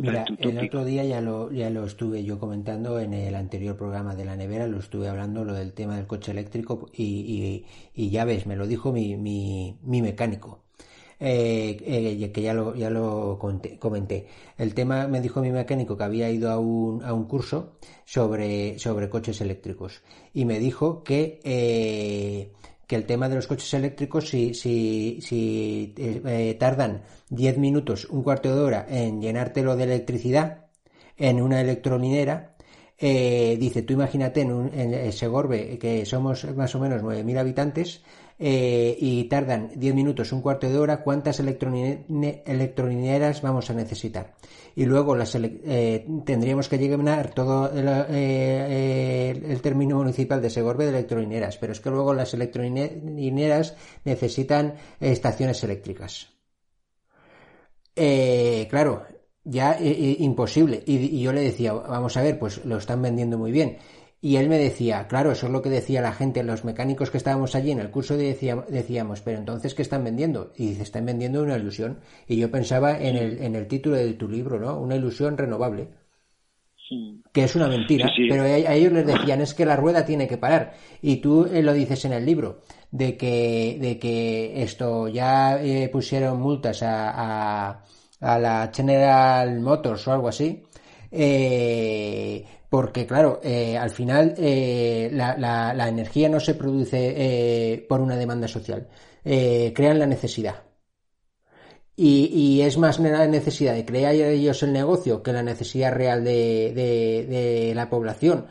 Mira, 0.00 0.24
el 0.40 0.58
otro 0.58 0.84
día 0.84 1.04
ya 1.04 1.20
lo 1.20 1.52
ya 1.52 1.70
lo 1.70 1.84
estuve 1.84 2.24
yo 2.24 2.38
comentando 2.40 2.98
en 2.98 3.14
el 3.14 3.34
anterior 3.36 3.76
programa 3.76 4.16
de 4.16 4.24
la 4.24 4.36
nevera 4.36 4.66
lo 4.66 4.78
estuve 4.78 5.08
hablando 5.08 5.44
lo 5.44 5.54
del 5.54 5.72
tema 5.74 5.96
del 5.96 6.06
coche 6.06 6.32
eléctrico 6.32 6.88
y, 6.92 7.64
y, 7.94 8.10
ya 8.10 8.24
ves 8.24 8.46
me 8.46 8.56
lo 8.56 8.66
dijo 8.66 8.92
mi, 8.92 9.16
mi, 9.16 9.76
mi 9.82 10.02
mecánico. 10.02 10.62
Eh, 11.18 11.78
eh, 11.80 12.30
que 12.30 12.42
ya 12.42 12.52
lo, 12.52 12.74
ya 12.74 12.90
lo 12.90 13.38
comenté. 13.38 14.26
El 14.58 14.74
tema 14.74 15.08
me 15.08 15.22
dijo 15.22 15.40
mi 15.40 15.50
mecánico 15.50 15.96
que 15.96 16.04
había 16.04 16.30
ido 16.30 16.50
a 16.50 16.58
un, 16.58 17.02
a 17.02 17.14
un 17.14 17.24
curso 17.24 17.78
sobre, 18.04 18.78
sobre 18.78 19.08
coches 19.08 19.40
eléctricos 19.40 20.02
y 20.34 20.44
me 20.44 20.58
dijo 20.58 21.02
que 21.02 21.40
eh, 21.42 22.52
que 22.86 22.96
el 22.96 23.06
tema 23.06 23.28
de 23.28 23.36
los 23.36 23.46
coches 23.46 23.72
eléctricos, 23.74 24.28
si, 24.28 24.54
si, 24.54 25.18
si 25.20 25.94
eh, 25.96 26.56
tardan 26.58 27.02
10 27.30 27.58
minutos, 27.58 28.06
un 28.06 28.22
cuarto 28.22 28.54
de 28.54 28.62
hora 28.62 28.86
en 28.88 29.20
llenártelo 29.20 29.76
de 29.76 29.84
electricidad 29.84 30.66
en 31.16 31.40
una 31.42 31.60
electrolinera, 31.60 32.56
eh, 32.98 33.56
dice, 33.58 33.82
tú 33.82 33.94
imagínate 33.94 34.40
en, 34.42 34.52
un, 34.52 34.70
en 34.72 35.12
Segorbe, 35.12 35.78
que 35.78 36.06
somos 36.06 36.44
más 36.54 36.74
o 36.74 36.80
menos 36.80 37.02
9.000 37.02 37.38
habitantes, 37.38 38.02
eh, 38.38 38.94
y 39.00 39.24
tardan 39.24 39.70
10 39.76 39.94
minutos, 39.94 40.30
un 40.32 40.42
cuarto 40.42 40.68
de 40.68 40.78
hora, 40.78 41.02
¿cuántas 41.02 41.40
electrolineras 41.40 43.40
vamos 43.40 43.70
a 43.70 43.74
necesitar? 43.74 44.34
Y 44.74 44.84
luego 44.84 45.16
las 45.16 45.34
eh, 45.36 46.06
tendríamos 46.26 46.68
que 46.68 46.76
llenar 46.76 47.32
todo 47.32 47.70
eh, 47.74 49.42
el, 49.42 49.62
término 49.62 49.96
municipal 49.96 50.42
de 50.42 50.50
Segorbe 50.50 50.84
de 50.84 50.90
electrolineras, 50.90 51.56
pero 51.56 51.72
es 51.72 51.80
que 51.80 51.88
luego 51.88 52.12
las 52.12 52.34
electrolineras 52.34 53.74
necesitan 54.04 54.74
estaciones 55.00 55.64
eléctricas. 55.64 56.28
claro, 58.68 59.06
ya 59.44 59.78
imposible. 59.80 60.82
y 60.84 61.22
yo 61.22 61.32
le 61.32 61.40
decía, 61.40 61.72
vamos 61.72 62.18
a 62.18 62.22
ver, 62.22 62.38
pues 62.38 62.62
lo 62.66 62.76
están 62.76 63.00
vendiendo 63.00 63.38
muy 63.38 63.50
bien 63.50 63.78
y 64.20 64.36
él 64.36 64.48
me 64.48 64.58
decía, 64.58 65.06
claro, 65.08 65.32
eso 65.32 65.46
es 65.46 65.52
lo 65.52 65.62
que 65.62 65.68
decía 65.68 66.00
la 66.00 66.12
gente, 66.12 66.42
los 66.42 66.64
mecánicos 66.64 67.10
que 67.10 67.18
estábamos 67.18 67.54
allí 67.54 67.70
en 67.70 67.80
el 67.80 67.90
curso 67.90 68.16
decíamos, 68.16 69.20
pero 69.20 69.38
entonces, 69.38 69.74
¿qué 69.74 69.82
están 69.82 70.04
vendiendo? 70.04 70.52
Y 70.56 70.68
dice, 70.68 70.82
están 70.82 71.04
vendiendo 71.04 71.42
una 71.42 71.56
ilusión. 71.56 72.00
Y 72.26 72.36
yo 72.36 72.50
pensaba 72.50 72.98
en 72.98 73.16
el, 73.16 73.42
en 73.42 73.54
el 73.54 73.68
título 73.68 73.96
de 73.96 74.14
tu 74.14 74.28
libro, 74.28 74.58
¿no? 74.58 74.80
Una 74.80 74.96
ilusión 74.96 75.36
renovable. 75.36 75.88
Que 77.32 77.44
es 77.44 77.56
una 77.56 77.68
mentira, 77.68 78.10
pero 78.28 78.44
a, 78.44 78.74
ellos 78.74 78.92
les 78.92 79.06
decían 79.06 79.40
es 79.40 79.54
que 79.54 79.66
la 79.66 79.74
rueda 79.74 80.04
tiene 80.04 80.28
que 80.28 80.38
parar. 80.38 80.74
Y 81.02 81.16
tú 81.16 81.44
eh, 81.44 81.60
lo 81.60 81.72
dices 81.72 82.04
en 82.04 82.12
el 82.12 82.24
libro, 82.24 82.62
de 82.92 83.16
que, 83.16 83.76
de 83.80 83.98
que 83.98 84.62
esto 84.62 85.08
ya 85.08 85.60
eh, 85.60 85.88
pusieron 85.88 86.40
multas 86.40 86.82
a, 86.84 87.10
a, 87.10 87.84
a 88.20 88.38
la 88.38 88.70
General 88.74 89.60
Motors 89.60 90.06
o 90.06 90.12
algo 90.12 90.28
así, 90.28 90.62
eh, 91.10 92.44
porque 92.76 93.06
claro, 93.06 93.40
eh, 93.42 93.78
al 93.78 93.88
final 93.88 94.34
eh, 94.36 95.08
la, 95.10 95.88
energía 95.88 96.28
no 96.28 96.38
se 96.38 96.52
produce 96.52 97.14
eh, 97.16 97.86
por 97.88 98.02
una 98.02 98.18
demanda 98.18 98.46
social, 98.46 98.86
crean 99.24 99.98
la 99.98 100.06
necesidad. 100.06 100.62
Y, 101.96 102.26
y, 102.34 102.60
es 102.60 102.76
más 102.76 103.00
la 103.00 103.26
necesidad 103.26 103.72
de 103.72 103.86
crear 103.86 104.14
ellos 104.14 104.62
el 104.62 104.74
negocio 104.74 105.22
que 105.22 105.32
la 105.32 105.42
necesidad 105.42 105.94
real 105.94 106.22
de, 106.22 107.72
la 107.74 107.88
población 107.88 108.44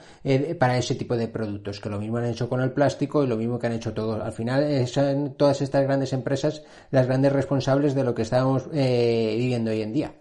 para 0.59 0.79
ese 0.79 0.95
tipo 0.95 1.15
de 1.15 1.27
productos, 1.27 1.79
que 1.79 1.89
lo 1.89 1.99
mismo 1.99 2.17
han 2.17 2.25
hecho 2.25 2.49
con 2.49 2.61
el 2.61 2.71
plástico 2.71 3.23
y 3.23 3.27
lo 3.27 3.37
mismo 3.37 3.59
que 3.59 3.67
han 3.67 3.73
hecho 3.73 3.93
todos. 3.93 4.23
Al 4.23 4.31
final 4.31 4.87
son 4.87 5.37
todas 5.37 5.61
estas 5.61 5.83
grandes 5.83 6.13
empresas 6.13 6.65
las 6.89 7.05
grandes 7.05 7.31
responsables 7.31 7.93
de 7.93 8.03
lo 8.03 8.15
que 8.15 8.23
estamos 8.23 8.71
viviendo 8.71 9.69
hoy 9.69 9.83
en 9.83 9.93
día. 9.93 10.15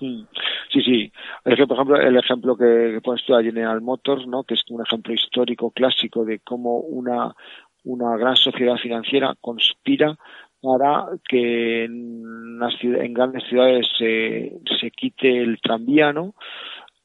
Sí. 0.00 0.26
Sí, 0.72 0.82
sí. 0.82 1.12
Es 1.46 1.54
que, 1.54 1.66
por 1.66 1.76
ejemplo, 1.76 1.96
el 1.96 2.16
ejemplo 2.16 2.56
que, 2.56 3.00
pones 3.02 3.24
tú 3.24 3.36
a 3.36 3.42
General 3.42 3.80
Motors, 3.80 4.26
¿no? 4.26 4.42
que 4.42 4.54
es 4.54 4.64
un 4.68 4.82
ejemplo 4.82 5.14
histórico, 5.14 5.70
clásico 5.70 6.24
de 6.24 6.40
cómo 6.40 6.78
una, 6.80 7.36
una 7.84 8.16
gran 8.16 8.34
sociedad 8.34 8.76
financiera 8.76 9.36
conspira 9.40 10.18
para 10.60 11.06
que 11.28 11.84
en, 11.84 12.58
en 12.82 13.14
grandes 13.14 13.44
ciudades 13.44 13.86
se, 13.96 14.54
se 14.80 14.90
quite 14.90 15.38
el 15.38 15.60
tranvía, 15.60 16.12
¿no? 16.12 16.34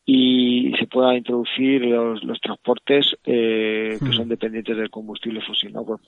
y 0.06 0.74
se 0.80 0.88
pueda 0.88 1.16
introducir 1.16 1.86
los, 1.86 2.24
los 2.24 2.42
transportes 2.42 3.16
eh, 3.24 3.98
que 4.00 4.10
hmm. 4.10 4.14
son 4.14 4.28
dependientes 4.28 4.76
del 4.76 4.90
combustible 4.90 5.42
fósil. 5.42 5.72
¿no? 5.72 5.86
Pues, 5.86 6.02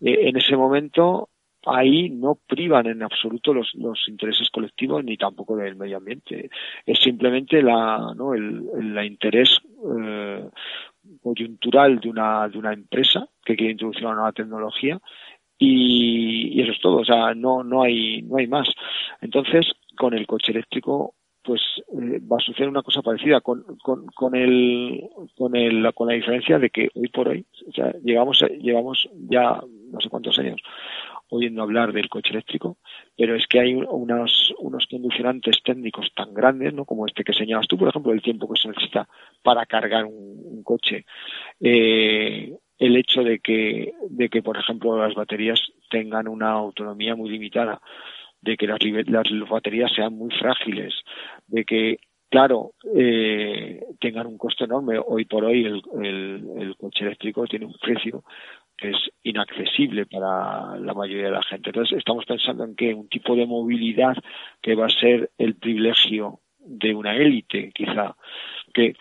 eh, 0.00 0.28
en 0.28 0.36
ese 0.36 0.56
momento 0.56 1.28
ahí 1.70 2.10
no 2.10 2.38
privan 2.46 2.86
en 2.86 3.02
absoluto 3.02 3.52
los, 3.54 3.74
los 3.74 4.08
intereses 4.08 4.48
colectivos 4.50 5.04
ni 5.04 5.16
tampoco 5.16 5.56
del 5.56 5.76
medio 5.76 5.98
ambiente. 5.98 6.50
Es 6.86 6.98
simplemente 7.00 7.62
la, 7.62 8.12
¿no? 8.16 8.34
el, 8.34 8.98
interés 9.04 9.60
eh, 9.94 10.44
coyuntural 11.22 12.00
de 12.00 12.08
una, 12.08 12.48
de 12.48 12.58
una 12.58 12.72
empresa 12.72 13.28
que 13.44 13.56
quiere 13.56 13.72
introducir 13.72 14.04
una 14.04 14.14
nueva 14.14 14.32
tecnología 14.32 14.98
y, 15.58 16.58
y, 16.58 16.62
eso 16.62 16.72
es 16.72 16.80
todo. 16.80 16.98
O 16.98 17.04
sea, 17.04 17.34
no, 17.34 17.64
no 17.64 17.82
hay, 17.82 18.22
no 18.22 18.36
hay 18.36 18.46
más. 18.46 18.68
Entonces, 19.20 19.66
con 19.96 20.14
el 20.14 20.26
coche 20.26 20.52
eléctrico 20.52 21.14
pues 21.48 21.62
eh, 21.98 22.20
va 22.30 22.36
a 22.36 22.40
suceder 22.40 22.68
una 22.68 22.82
cosa 22.82 23.00
parecida 23.00 23.40
con, 23.40 23.64
con, 23.82 24.06
con 24.08 24.34
el 24.34 25.08
con 25.34 25.56
el 25.56 25.94
con 25.94 26.08
la 26.08 26.14
diferencia 26.14 26.58
de 26.58 26.68
que 26.68 26.90
hoy 26.94 27.08
por 27.08 27.28
hoy 27.28 27.46
o 27.66 27.72
sea, 27.72 27.90
llegamos 28.04 28.44
llevamos 28.60 29.08
ya 29.30 29.58
no 29.90 29.98
sé 29.98 30.10
cuántos 30.10 30.38
años 30.38 30.60
oyendo 31.30 31.62
hablar 31.62 31.92
del 31.92 32.08
coche 32.08 32.30
eléctrico, 32.30 32.78
pero 33.16 33.36
es 33.36 33.46
que 33.46 33.60
hay 33.60 33.74
unos, 33.74 34.54
unos 34.58 34.86
condicionantes 34.86 35.62
técnicos 35.62 36.10
tan 36.14 36.32
grandes, 36.34 36.72
¿no? 36.72 36.84
Como 36.84 37.06
este 37.06 37.24
que 37.24 37.32
señalabas 37.32 37.68
tú, 37.68 37.76
por 37.76 37.88
ejemplo, 37.88 38.12
el 38.12 38.22
tiempo 38.22 38.48
que 38.48 38.60
se 38.60 38.68
necesita 38.68 39.08
para 39.42 39.66
cargar 39.66 40.04
un, 40.04 40.62
coche. 40.64 41.04
Eh, 41.60 42.52
el 42.78 42.96
hecho 42.96 43.22
de 43.22 43.38
que, 43.38 43.92
de 44.10 44.28
que, 44.28 44.42
por 44.42 44.58
ejemplo, 44.58 44.98
las 44.98 45.14
baterías 45.14 45.60
tengan 45.88 46.28
una 46.28 46.50
autonomía 46.50 47.16
muy 47.16 47.30
limitada, 47.30 47.80
de 48.40 48.56
que 48.56 48.66
las, 48.66 48.78
las 49.08 49.48
baterías 49.48 49.90
sean 49.94 50.14
muy 50.14 50.30
frágiles, 50.30 50.94
de 51.46 51.64
que 51.64 51.98
claro, 52.30 52.72
eh, 52.94 53.80
tengan 54.00 54.26
un 54.26 54.38
costo 54.38 54.64
enorme. 54.64 54.98
Hoy 55.04 55.24
por 55.24 55.44
hoy 55.44 55.64
el, 55.64 55.82
el, 56.58 56.76
coche 56.76 57.04
eléctrico 57.04 57.46
tiene 57.46 57.66
un 57.66 57.74
precio 57.74 58.24
es 58.80 58.96
inaccesible 59.22 60.06
para 60.06 60.76
la 60.78 60.94
mayoría 60.94 61.26
de 61.26 61.32
la 61.32 61.42
gente. 61.42 61.70
Entonces 61.70 61.98
estamos 61.98 62.24
pensando 62.24 62.64
en 62.64 62.76
que 62.76 62.94
un 62.94 63.08
tipo 63.08 63.34
de 63.34 63.46
movilidad 63.46 64.16
que 64.62 64.74
va 64.74 64.86
a 64.86 65.00
ser 65.00 65.30
el 65.38 65.56
privilegio 65.56 66.40
de 66.58 66.94
una 66.94 67.16
élite, 67.16 67.72
quizá, 67.74 68.14
que 68.72 68.94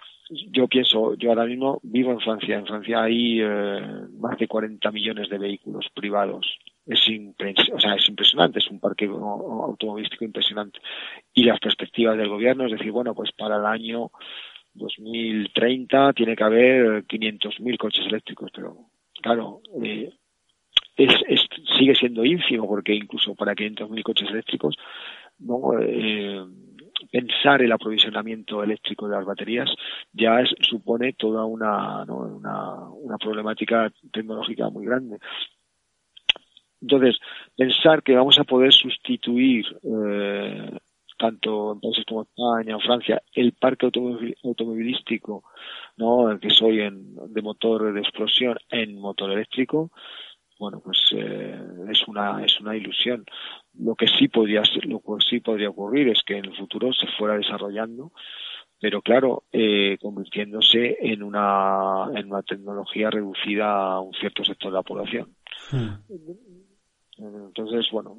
yo 0.51 0.67
pienso, 0.67 1.15
yo 1.15 1.29
ahora 1.29 1.45
mismo 1.45 1.79
vivo 1.83 2.11
en 2.11 2.19
Francia, 2.19 2.57
en 2.57 2.65
Francia 2.65 3.03
hay 3.03 3.39
eh, 3.41 3.81
más 4.19 4.37
de 4.37 4.47
40 4.47 4.91
millones 4.91 5.29
de 5.29 5.37
vehículos 5.37 5.87
privados. 5.93 6.57
Es, 6.85 7.01
o 7.73 7.79
sea, 7.79 7.95
es 7.95 8.07
impresionante, 8.07 8.59
es 8.59 8.67
un 8.69 8.79
parque 8.79 9.05
automovilístico 9.05 10.25
impresionante. 10.25 10.79
Y 11.33 11.43
las 11.43 11.59
perspectivas 11.59 12.17
del 12.17 12.29
gobierno 12.29 12.65
es 12.65 12.71
decir, 12.71 12.91
bueno, 12.91 13.13
pues 13.13 13.31
para 13.33 13.57
el 13.57 13.65
año 13.65 14.11
2030 14.73 16.13
tiene 16.13 16.35
que 16.35 16.43
haber 16.43 17.05
500.000 17.05 17.77
coches 17.77 18.05
eléctricos, 18.05 18.51
pero 18.53 18.77
claro, 19.21 19.61
eh, 19.83 20.11
es, 20.95 21.13
sigue 21.77 21.95
siendo 21.95 22.25
ínfimo 22.25 22.67
porque 22.67 22.93
incluso 22.93 23.35
para 23.35 23.53
500.000 23.53 24.03
coches 24.03 24.29
eléctricos, 24.29 24.75
no 25.39 25.79
eh, 25.79 26.43
pensar 27.11 27.61
el 27.61 27.71
aprovisionamiento 27.71 28.63
eléctrico 28.63 29.07
de 29.07 29.15
las 29.15 29.25
baterías 29.25 29.69
ya 30.11 30.41
es, 30.41 30.49
supone 30.61 31.13
toda 31.13 31.45
una, 31.45 32.03
una, 32.03 32.89
una 32.89 33.17
problemática 33.17 33.91
tecnológica 34.11 34.69
muy 34.69 34.85
grande. 34.85 35.19
Entonces, 36.81 37.17
pensar 37.55 38.03
que 38.03 38.15
vamos 38.15 38.37
a 38.39 38.43
poder 38.43 38.71
sustituir 38.71 39.65
eh, 39.83 40.77
tanto 41.17 41.73
en 41.73 41.79
países 41.79 42.05
como 42.05 42.23
España 42.23 42.77
o 42.77 42.79
Francia, 42.79 43.21
el 43.33 43.53
parque 43.53 43.87
automovilístico, 44.43 45.43
¿no? 45.97 46.37
que 46.39 46.49
soy 46.49 46.81
en, 46.81 47.15
de 47.33 47.41
motor 47.41 47.93
de 47.93 47.99
explosión 47.99 48.57
en 48.69 48.99
motor 48.99 49.31
eléctrico, 49.31 49.91
bueno, 50.59 50.81
pues 50.83 50.97
eh, 51.15 51.59
es 51.89 52.07
una 52.07 52.43
es 52.43 52.59
una 52.59 52.75
ilusión. 52.75 53.25
Lo 53.79 53.95
que 53.95 54.07
sí 54.07 54.27
podría 54.27 54.63
lo 54.83 54.99
que 54.99 55.25
sí 55.29 55.39
podría 55.39 55.69
ocurrir 55.69 56.09
es 56.09 56.23
que 56.25 56.37
en 56.37 56.45
el 56.45 56.55
futuro 56.55 56.91
se 56.93 57.07
fuera 57.17 57.37
desarrollando, 57.37 58.11
pero 58.79 59.01
claro, 59.01 59.43
eh, 59.51 59.97
convirtiéndose 60.01 60.97
en 60.99 61.21
una 61.21 62.09
en 62.15 62.31
una 62.31 62.41
tecnología 62.41 63.11
reducida 63.11 63.93
a 63.93 63.99
un 63.99 64.13
cierto 64.13 64.43
sector 64.43 64.71
de 64.71 64.77
la 64.77 64.83
población. 64.83 65.35
Entonces, 67.19 67.87
bueno, 67.91 68.17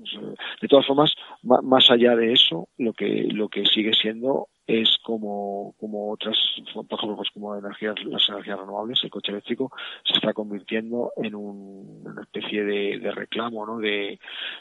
de 0.61 0.69
todas 0.69 0.87
formas, 0.87 1.15
más 1.43 1.91
allá 1.91 2.17
de 2.17 2.33
eso, 2.33 2.69
lo 2.79 2.93
que 2.93 3.29
lo 3.31 3.49
que 3.49 3.65
sigue 3.65 3.93
siendo 3.95 4.49
es 4.67 4.99
como, 5.03 5.75
como 5.81 6.13
otras, 6.13 6.37
por 6.75 6.85
ejemplo, 6.85 7.17
pues 7.17 7.31
como 7.33 7.57
energías, 7.57 7.95
las 8.05 8.29
energías 8.29 8.59
renovables, 8.59 9.03
el 9.03 9.11
coche 9.11 9.33
eléctrico 9.33 9.73
se 10.05 10.15
está 10.15 10.35
convirtiendo 10.35 11.13
en 11.17 11.35
un, 11.35 12.03
una 12.05 12.23
especie 12.23 12.65
de, 12.65 13.11
reclamo, 13.13 13.65
¿no? 13.65 13.79
De, 13.79 14.19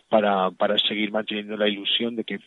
para, 0.08 0.52
para 0.52 0.78
seguir 0.78 1.12
manteniendo 1.12 1.58
la 1.58 1.68
ilusión 1.68 2.16
de 2.16 2.24
que 2.24 2.40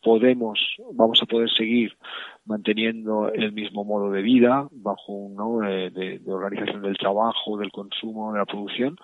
podemos, 0.00 0.60
vamos 0.94 1.20
a 1.22 1.26
poder 1.26 1.50
seguir 1.50 1.96
manteniendo 2.44 3.32
el 3.32 3.52
mismo 3.52 3.84
modo 3.84 4.10
de 4.12 4.22
vida 4.22 4.68
bajo 4.70 5.12
un, 5.12 5.34
¿no? 5.34 5.68
Eh, 5.68 5.90
de 5.90 6.20
organización 6.32 6.82
del 6.82 6.98
trabajo, 6.98 7.56
del 7.56 7.72
consumo, 7.72 8.32
de 8.32 8.38
la 8.38 8.46
producción, 8.46 8.96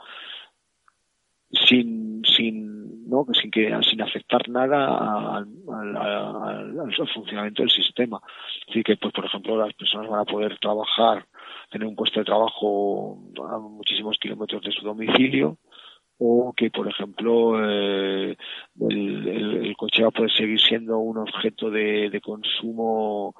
sin 1.53 2.22
sin 2.24 3.09
no 3.09 3.26
sin 3.32 3.51
que 3.51 3.74
sin 3.88 4.03
afectar 4.03 4.49
nada 4.49 5.38
al, 5.38 5.96
al, 5.96 6.94
funcionamiento 7.14 7.62
del 7.62 7.70
sistema 7.70 8.20
así 8.68 8.82
que 8.82 8.96
pues 8.96 9.12
por 9.12 9.24
ejemplo 9.24 9.57
las 9.57 9.72
personas 9.74 10.09
van 10.09 10.20
a 10.20 10.24
poder 10.24 10.59
trabajar 10.59 11.24
tener 11.70 11.88
un 11.88 11.96
puesto 11.96 12.20
de 12.20 12.26
trabajo 12.26 13.18
a 13.51 13.59
muchísimos 13.59 14.18
kilómetros 14.18 14.62
de 14.62 14.72
su 14.72 14.84
domicilio 14.84 15.57
o 16.18 16.53
que 16.55 16.70
por 16.70 16.88
ejemplo 16.88 17.57
eh, 17.64 18.36
el, 18.80 19.28
el, 19.28 19.66
el, 19.66 19.76
coche 19.76 20.03
va 20.03 20.09
a 20.09 20.12
poder 20.12 20.32
seguir 20.32 20.61
siendo 20.61 20.99
un 20.99 21.18
objeto 21.18 21.70
de, 21.70 22.11
de 22.11 22.20
consumo 22.20 23.34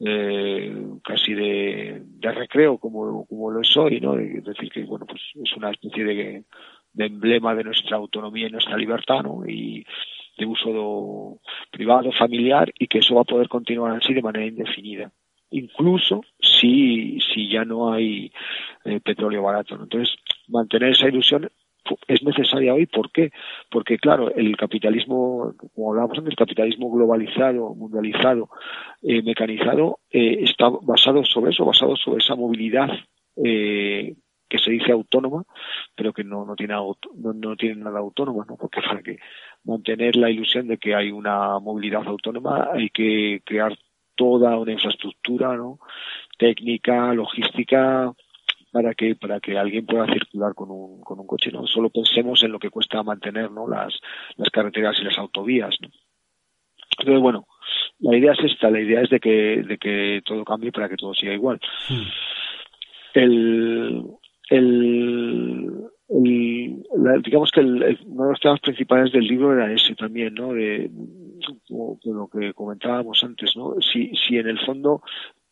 eh, 0.00 0.72
casi 1.02 1.34
de, 1.34 2.02
de 2.04 2.32
recreo 2.32 2.78
como, 2.78 3.26
como 3.26 3.50
lo 3.50 3.60
es 3.60 3.76
hoy, 3.76 4.00
¿no? 4.00 4.16
Es 4.16 4.44
decir, 4.44 4.70
que 4.70 4.84
bueno, 4.84 5.06
pues 5.06 5.20
es 5.34 5.56
una 5.56 5.70
especie 5.70 6.04
de, 6.04 6.44
de 6.92 7.06
emblema 7.06 7.54
de 7.54 7.64
nuestra 7.64 7.96
autonomía 7.96 8.48
y 8.48 8.50
nuestra 8.50 8.76
libertad, 8.76 9.22
¿no? 9.22 9.46
Y 9.46 9.84
de 10.36 10.46
uso 10.46 11.40
privado, 11.70 12.10
familiar, 12.12 12.72
y 12.78 12.86
que 12.86 12.98
eso 12.98 13.14
va 13.14 13.22
a 13.22 13.24
poder 13.24 13.48
continuar 13.48 13.96
así 13.96 14.14
de 14.14 14.22
manera 14.22 14.46
indefinida. 14.46 15.10
Incluso 15.50 16.22
si, 16.40 17.18
si 17.32 17.48
ya 17.48 17.64
no 17.64 17.92
hay 17.92 18.30
eh, 18.84 19.00
petróleo 19.00 19.42
barato. 19.42 19.74
Entonces, 19.74 20.14
mantener 20.46 20.90
esa 20.90 21.08
ilusión 21.08 21.50
es 22.06 22.22
necesaria 22.22 22.74
hoy. 22.74 22.86
¿Por 22.86 23.10
qué? 23.10 23.30
Porque, 23.70 23.98
claro, 23.98 24.34
el 24.34 24.56
capitalismo, 24.56 25.54
como 25.74 25.90
hablábamos 25.90 26.18
antes, 26.18 26.32
el 26.32 26.36
capitalismo 26.36 26.90
globalizado, 26.90 27.74
mundializado, 27.74 28.50
eh, 29.02 29.22
mecanizado, 29.22 29.98
eh, 30.10 30.38
está 30.42 30.68
basado 30.68 31.24
sobre 31.24 31.52
eso, 31.52 31.64
basado 31.64 31.96
sobre 31.96 32.18
esa 32.18 32.34
movilidad 32.34 32.90
eh, 33.44 34.14
que 34.48 34.58
se 34.58 34.70
dice 34.70 34.92
autónoma, 34.92 35.44
pero 35.94 36.12
que 36.12 36.24
no, 36.24 36.44
no 36.44 36.56
tiene 36.56 36.74
no, 36.74 36.96
no 37.32 37.56
tiene 37.56 37.76
nada 37.76 37.98
autónoma, 37.98 38.44
¿no? 38.48 38.56
Porque 38.56 38.80
para 38.80 39.02
que 39.02 39.18
mantener 39.64 40.16
la 40.16 40.30
ilusión 40.30 40.68
de 40.68 40.78
que 40.78 40.94
hay 40.94 41.10
una 41.10 41.58
movilidad 41.58 42.06
autónoma 42.06 42.70
hay 42.72 42.90
que 42.90 43.42
crear 43.44 43.76
toda 44.14 44.58
una 44.58 44.72
infraestructura, 44.72 45.56
¿no? 45.56 45.78
Técnica, 46.36 47.12
logística, 47.14 48.12
para 48.72 48.94
que 48.94 49.14
para 49.16 49.40
que 49.40 49.58
alguien 49.58 49.86
pueda 49.86 50.06
circular 50.06 50.54
con 50.54 50.70
un, 50.70 51.00
con 51.00 51.18
un 51.20 51.26
coche 51.26 51.50
no 51.50 51.66
solo 51.66 51.90
pensemos 51.90 52.42
en 52.42 52.52
lo 52.52 52.58
que 52.58 52.70
cuesta 52.70 53.02
mantener 53.02 53.50
no 53.50 53.66
las 53.66 53.98
las 54.36 54.50
carreteras 54.50 54.96
y 55.00 55.04
las 55.04 55.18
autovías 55.18 55.74
¿no? 55.80 55.88
entonces 56.98 57.22
bueno 57.22 57.46
la 58.00 58.16
idea 58.16 58.32
es 58.32 58.52
esta 58.52 58.70
la 58.70 58.80
idea 58.80 59.00
es 59.00 59.10
de 59.10 59.20
que 59.20 59.62
de 59.62 59.78
que 59.78 60.22
todo 60.24 60.44
cambie 60.44 60.72
para 60.72 60.88
que 60.88 60.96
todo 60.96 61.14
siga 61.14 61.32
igual 61.32 61.60
hmm. 61.88 62.02
el 63.14 64.04
el, 64.48 65.88
el 66.08 67.22
digamos 67.22 67.50
que 67.50 67.60
el, 67.60 67.98
uno 68.06 68.24
de 68.24 68.30
los 68.30 68.40
temas 68.40 68.60
principales 68.60 69.12
del 69.12 69.26
libro 69.26 69.52
era 69.52 69.72
ese 69.72 69.94
también, 69.94 70.34
¿no? 70.34 70.52
De, 70.52 70.90
de, 70.90 72.12
lo 72.12 72.28
que 72.28 72.52
comentábamos 72.54 73.22
antes, 73.22 73.54
¿no? 73.56 73.74
Si, 73.80 74.12
si 74.16 74.38
en 74.38 74.48
el 74.48 74.58
fondo 74.60 75.02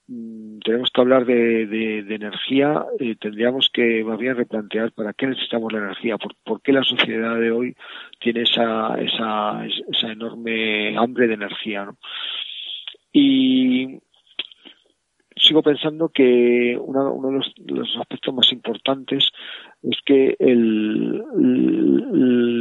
mm, 0.09 0.59
tenemos 0.61 0.91
que 0.91 1.01
hablar 1.01 1.27
de, 1.27 1.67
de, 1.67 2.03
de 2.03 2.15
energía, 2.15 2.85
eh, 2.99 3.17
tendríamos 3.21 3.69
que 3.73 4.03
más 4.05 4.19
bien 4.19 4.37
replantear 4.37 4.93
para 4.93 5.13
qué 5.13 5.27
necesitamos 5.27 5.73
la 5.73 5.81
energía, 5.81 6.17
por, 6.17 6.35
por 6.45 6.63
qué 6.63 6.73
la 6.73 6.85
sociedad 6.85 7.39
de 7.39 7.51
hoy 7.51 7.77
tiene 8.21 8.43
esa, 8.43 8.95
esa, 9.01 9.65
esa 9.67 10.13
enorme 10.13 10.97
hambre 10.97 11.29
de 11.29 11.35
energía, 11.35 11.85
¿no? 11.85 11.97
Y 13.13 13.99
sigo 15.37 15.63
pensando 15.63 16.09
que 16.09 16.77
uno, 16.81 17.13
uno 17.13 17.41
de, 17.57 17.75
los, 17.75 17.97
aspectos 18.01 18.35
más 18.35 18.51
importantes 18.53 19.31
es 19.83 19.99
que 20.05 20.35
el, 20.39 21.19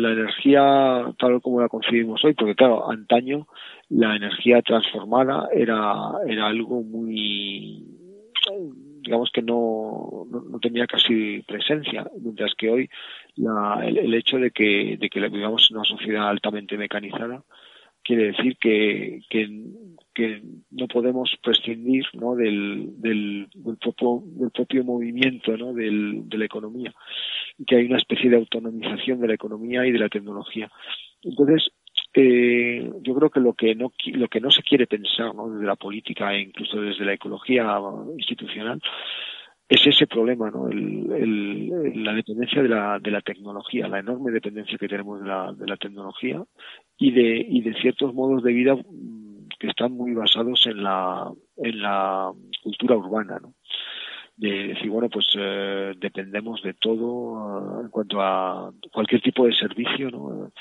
la 0.01 0.11
energía 0.11 1.13
tal 1.17 1.41
como 1.41 1.61
la 1.61 1.69
concebimos 1.69 2.23
hoy, 2.26 2.34
porque 2.34 2.55
claro, 2.55 2.89
antaño 2.89 3.47
la 3.89 4.15
energía 4.15 4.61
transformada 4.61 5.47
era, 5.53 6.11
era 6.28 6.47
algo 6.47 6.84
muy 6.84 7.84
digamos 9.01 9.32
que 9.32 9.41
no, 9.41 10.26
no, 10.30 10.41
no, 10.41 10.59
tenía 10.59 10.86
casi 10.88 11.41
presencia, 11.47 12.07
mientras 12.21 12.53
que 12.55 12.69
hoy 12.69 12.89
la, 13.36 13.82
el, 13.84 13.97
el, 13.97 14.13
hecho 14.13 14.38
de 14.38 14.51
que, 14.51 14.97
de 14.99 15.09
que 15.09 15.30
vivamos 15.30 15.67
en 15.69 15.78
una 15.78 15.86
sociedad 15.86 16.30
altamente 16.30 16.78
mecanizada 16.78 17.43
quiere 18.05 18.31
decir 18.31 18.55
que, 18.57 19.21
que, 19.29 20.41
no 20.71 20.87
podemos 20.87 21.29
prescindir 21.43 22.05
¿no? 22.13 22.35
Del, 22.35 23.01
del, 23.01 23.47
del, 23.53 23.77
propio, 23.77 24.23
del 24.25 24.51
propio 24.51 24.83
movimiento 24.85 25.57
¿no? 25.57 25.73
del, 25.73 26.29
de 26.29 26.37
la 26.37 26.45
economía 26.45 26.93
y 27.57 27.65
que 27.65 27.75
hay 27.75 27.85
una 27.85 27.97
especie 27.97 28.29
de 28.29 28.37
autonomización 28.37 29.19
de 29.19 29.27
la 29.27 29.33
economía 29.33 29.85
y 29.85 29.91
de 29.91 29.99
la 29.99 30.07
tecnología. 30.07 30.71
Entonces, 31.21 31.69
eh, 32.13 32.89
yo 33.01 33.15
creo 33.15 33.29
que 33.29 33.39
lo 33.41 33.53
que 33.53 33.75
no 33.75 33.91
lo 34.13 34.27
que 34.29 34.39
no 34.39 34.51
se 34.51 34.61
quiere 34.63 34.87
pensar 34.87 35.35
¿no? 35.35 35.49
desde 35.49 35.65
la 35.65 35.75
política 35.75 36.33
e 36.33 36.41
incluso 36.41 36.79
desde 36.79 37.03
la 37.03 37.13
ecología 37.13 37.65
institucional 38.17 38.81
es 39.68 39.88
ese 39.88 40.05
problema, 40.05 40.51
¿no? 40.51 40.70
El, 40.70 41.11
el, 41.11 42.03
la 42.03 42.13
dependencia 42.13 42.61
de 42.61 42.70
la, 42.70 42.99
de 42.99 43.11
la 43.11 43.22
tecnología, 43.22 43.88
la 43.88 43.99
enorme 43.99 44.32
dependencia 44.32 44.78
que 44.78 44.88
tenemos 44.88 45.22
de 45.22 45.28
la, 45.28 45.53
de 45.53 45.66
la 45.66 45.78
tecnología 45.78 46.43
y 46.97 47.11
de, 47.11 47.45
y 47.49 47.61
de 47.61 47.74
ciertos 47.82 48.13
modos 48.13 48.43
de 48.43 48.53
vida 48.53 48.76
mm, 48.76 49.47
que 49.59 49.68
están 49.68 49.93
muy 49.93 50.13
basados 50.13 50.68
en 50.68 50.84
la, 50.84 51.32
en 51.57 51.82
la 51.82 52.32
cultura 52.63 52.95
urbana, 52.95 53.39
¿no? 53.41 53.53
De 54.38 54.68
decir, 54.68 54.89
bueno, 54.89 55.09
pues 55.09 55.28
eh, 55.39 55.93
dependemos 55.97 56.61
de 56.61 56.74
todo 56.74 57.05
uh, 57.07 57.82
en 57.82 57.89
cuanto 57.89 58.22
a 58.22 58.72
cualquier 58.91 59.22
tipo 59.22 59.45
de 59.45 59.55
servicio, 59.55 60.11
¿no? 60.11 60.51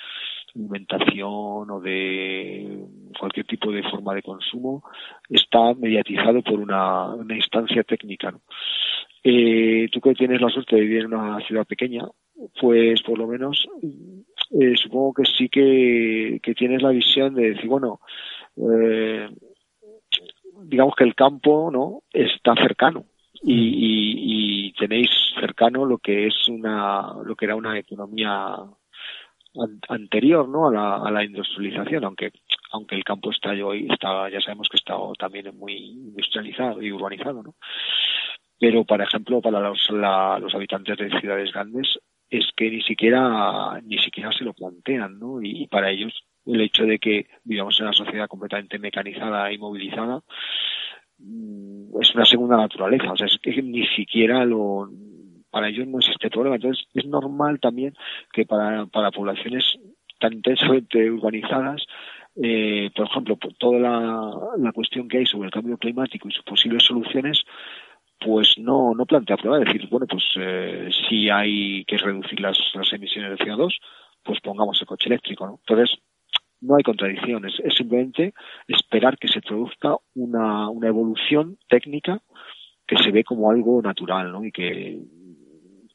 Alimentación 0.55 1.71
o 1.71 1.81
de 1.81 2.87
cualquier 3.19 3.47
tipo 3.47 3.71
de 3.73 3.83
forma 3.83 4.15
de 4.15 4.23
consumo 4.23 4.83
está 5.29 5.75
mediatizado 5.75 6.43
por 6.43 6.61
una, 6.61 7.09
una 7.15 7.37
instancia 7.37 7.83
técnica. 7.83 8.35
Eh, 9.23 9.89
tú 9.91 10.01
que 10.01 10.15
tienes 10.15 10.41
la 10.41 10.51
suerte 10.51 10.77
de 10.77 10.83
vivir 10.83 11.05
en 11.05 11.15
una 11.15 11.41
ciudad 11.41 11.67
pequeña, 11.67 12.05
pues 12.61 13.03
por 13.03 13.19
lo 13.19 13.27
menos 13.27 13.67
eh, 14.61 14.75
supongo 14.77 15.15
que 15.15 15.25
sí 15.25 15.49
que, 15.49 16.41
que, 16.43 16.55
tienes 16.55 16.83
la 16.83 16.91
visión 16.91 17.35
de 17.35 17.51
decir, 17.51 17.67
bueno, 17.67 18.01
eh, 18.57 19.29
digamos 20.65 20.95
que 20.95 21.05
el 21.05 21.15
campo 21.15 21.71
no 21.73 22.03
está 22.13 22.55
cercano 22.55 23.07
y, 23.43 23.55
y, 23.55 24.67
y, 24.69 24.73
tenéis 24.75 25.09
cercano 25.39 25.85
lo 25.85 25.99
que 25.99 26.27
es 26.27 26.49
una 26.49 27.15
lo 27.25 27.35
que 27.35 27.45
era 27.47 27.57
una 27.57 27.79
economía 27.79 28.57
anterior 29.89 30.49
no 30.49 30.69
a 30.69 30.73
la, 30.73 30.97
a 30.97 31.11
la 31.11 31.25
industrialización 31.25 32.05
aunque 32.05 32.33
aunque 32.73 32.97
el 32.97 33.05
campo 33.05 33.31
está 33.31 33.51
hoy 33.51 33.87
está 33.91 34.29
ya 34.31 34.41
sabemos 34.41 34.69
que 34.69 34.77
está 34.77 34.95
también 35.19 35.57
muy 35.57 35.75
industrializado 35.75 36.83
y 36.83 36.93
urbanizado 36.93 37.43
no 37.43 37.55
pero 38.59 38.85
por 38.85 39.01
ejemplo 39.01 39.41
para 39.41 39.61
los, 39.61 39.91
la, 39.91 40.39
los 40.39 40.55
habitantes 40.55 40.99
de 40.99 41.21
ciudades 41.21 41.53
grandes 41.53 41.99
es 42.31 42.47
que 42.57 42.71
ni 42.71 42.83
siquiera 42.83 43.81
ni 43.83 43.99
siquiera 43.99 44.33
se 44.33 44.45
lo 44.45 44.55
plantean 44.55 45.19
no 45.19 45.41
y, 45.43 45.63
y, 45.63 45.67
para 45.67 45.91
ellos 45.91 46.25
el 46.47 46.61
hecho 46.61 46.85
de 46.85 46.99
que 46.99 47.27
vivamos 47.45 47.79
en 47.79 47.87
una 47.87 47.95
sociedad 47.95 48.29
completamente 48.29 48.79
mecanizada 48.79 49.53
y 49.53 49.59
movilizada 49.59 50.23
mm, 51.19 52.01
es 52.01 52.15
una 52.15 52.25
segunda 52.25 52.57
naturaleza. 52.57 53.13
O 53.13 53.17
sea 53.17 53.27
es 53.27 53.39
que 53.41 53.63
ni 53.63 53.87
siquiera 53.89 54.45
lo 54.45 54.89
para 55.55 55.69
ellos 55.69 55.87
no 55.87 55.99
existe 55.99 56.29
problema 56.29 56.57
entonces 56.57 56.85
es 56.93 57.07
normal 57.07 57.61
también 57.61 57.95
que 58.33 58.45
para 58.45 58.87
para 58.87 59.11
poblaciones 59.11 59.65
tan 60.19 60.33
intensamente 60.33 61.11
urbanizadas 61.11 61.87
eh, 62.37 62.91
por 62.95 63.07
ejemplo, 63.07 63.37
por 63.37 63.55
toda 63.55 63.79
la, 63.79 64.73
cuestión 64.73 65.09
que 65.09 65.19
hay 65.19 65.27
sobre 65.27 65.47
el 65.47 65.53
cambio 65.53 65.79
climático 65.79 66.29
y 66.29 66.33
sus 66.33 66.45
posibles 66.45 66.83
soluciones, 66.83 67.43
pues 68.19 68.55
no, 68.59 68.93
no 68.95 69.07
plantea 69.07 69.37
prueba, 69.37 69.59
decir, 69.59 69.89
bueno, 69.89 70.07
pues 70.09 70.25
eh, 70.37 70.89
si 71.09 71.31
hay 71.31 71.85
que 71.85 71.97
reducir 71.97 72.41
las, 72.41 72.59
las 72.75 72.93
emisiones 72.93 73.39
de 73.39 73.45
CO2, 73.45 73.77
pues 74.25 74.41
pongamos 74.41 74.81
el 74.81 74.87
coche 74.87 75.09
eléctrico, 75.09 75.47
¿no? 75.47 75.61
Entonces, 75.61 75.97
no 76.61 76.77
hay 76.77 76.83
contradicciones, 76.83 77.53
es 77.63 77.75
simplemente 77.75 78.33
esperar 78.67 79.19
que 79.19 79.29
se 79.29 79.43
produzca 79.43 79.97
una, 80.15 80.71
una 80.71 80.89
evolución 80.89 81.59
técnica 81.69 82.21
que 82.87 82.97
se 82.97 83.13
ve 83.13 83.23
como 83.23 83.51
algo 83.51 83.81
natural, 83.83 84.33
¿no? 84.33 84.45
Y 84.45 84.51
que 84.51 84.99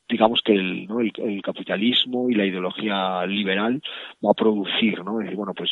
digamos 0.10 0.42
que 0.44 0.54
el, 0.54 0.88
¿no? 0.88 1.00
el, 1.00 1.42
capitalismo 1.44 2.30
y 2.30 2.34
la 2.34 2.46
ideología 2.46 3.26
liberal 3.28 3.82
va 4.26 4.32
a 4.32 4.34
producir, 4.34 5.04
¿no? 5.04 5.20
Es 5.20 5.26
decir, 5.26 5.38
bueno, 5.38 5.54
pues 5.54 5.70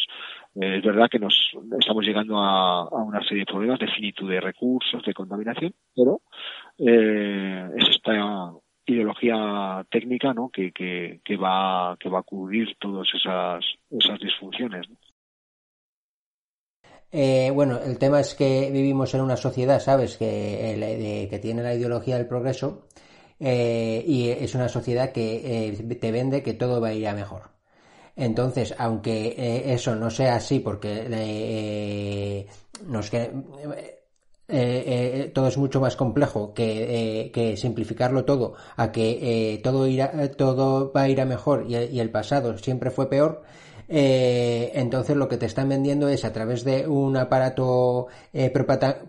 eh, 0.55 0.77
es 0.77 0.83
verdad 0.83 1.09
que 1.09 1.19
nos 1.19 1.51
estamos 1.79 2.05
llegando 2.05 2.37
a, 2.37 2.87
una 3.03 3.21
serie 3.23 3.39
de 3.39 3.51
problemas 3.51 3.79
de 3.79 3.87
finitud 3.87 4.29
de 4.29 4.39
recursos, 4.39 5.03
de 5.03 5.13
contaminación, 5.13 5.73
pero 5.95 6.21
eh, 6.77 7.67
es 7.77 7.89
esta 7.89 8.53
ideología 8.85 9.85
técnica, 9.89 10.33
¿no? 10.33 10.49
Que, 10.49 10.71
que, 10.71 11.35
va 11.35 11.97
que 11.99 12.09
va 12.09 12.19
a 12.19 12.23
cubrir 12.23 12.75
todas 12.79 13.07
esas 13.13 13.65
esas 13.89 14.19
disfunciones. 14.19 14.87
Eh, 17.11 17.51
bueno, 17.53 17.79
el 17.79 17.97
tema 17.97 18.19
es 18.19 18.35
que 18.35 18.69
vivimos 18.71 19.13
en 19.15 19.21
una 19.21 19.37
sociedad, 19.37 19.79
¿sabes? 19.79 20.17
Que, 20.17 21.27
que 21.29 21.39
tiene 21.39 21.63
la 21.63 21.73
ideología 21.73 22.17
del 22.17 22.27
progreso 22.27 22.86
eh, 23.39 24.03
y 24.05 24.29
es 24.29 24.55
una 24.55 24.67
sociedad 24.67 25.11
que 25.11 25.69
eh, 25.69 25.95
te 25.95 26.11
vende 26.11 26.41
que 26.41 26.53
todo 26.53 26.81
va 26.81 26.89
a 26.89 26.93
ir 26.93 27.07
a 27.07 27.13
mejor. 27.13 27.51
Entonces, 28.15 28.73
aunque 28.79 29.35
eh, 29.37 29.73
eso 29.73 29.95
no 29.95 30.09
sea 30.09 30.35
así, 30.35 30.59
porque 30.59 32.47
nos 32.87 33.11
todo 35.33 35.47
es 35.47 35.57
mucho 35.57 35.81
más 35.81 35.95
complejo 35.95 36.53
que, 36.53 37.29
que 37.33 37.57
simplificarlo 37.57 38.25
todo 38.25 38.55
a 38.75 38.91
que 38.91 39.59
todo, 39.63 39.85
irá, 39.87 40.31
todo 40.31 40.91
va 40.91 41.01
a 41.03 41.09
ir 41.09 41.21
a 41.21 41.25
mejor 41.25 41.65
y, 41.67 41.75
y 41.75 41.99
el 41.99 42.09
pasado 42.09 42.57
siempre 42.57 42.89
fue 42.89 43.09
peor, 43.09 43.43
entonces 43.87 45.15
lo 45.15 45.27
que 45.27 45.37
te 45.37 45.45
están 45.45 45.69
vendiendo 45.69 46.09
es 46.09 46.25
a 46.25 46.33
través 46.33 46.63
de 46.63 46.87
un 46.87 47.17
aparato 47.17 48.07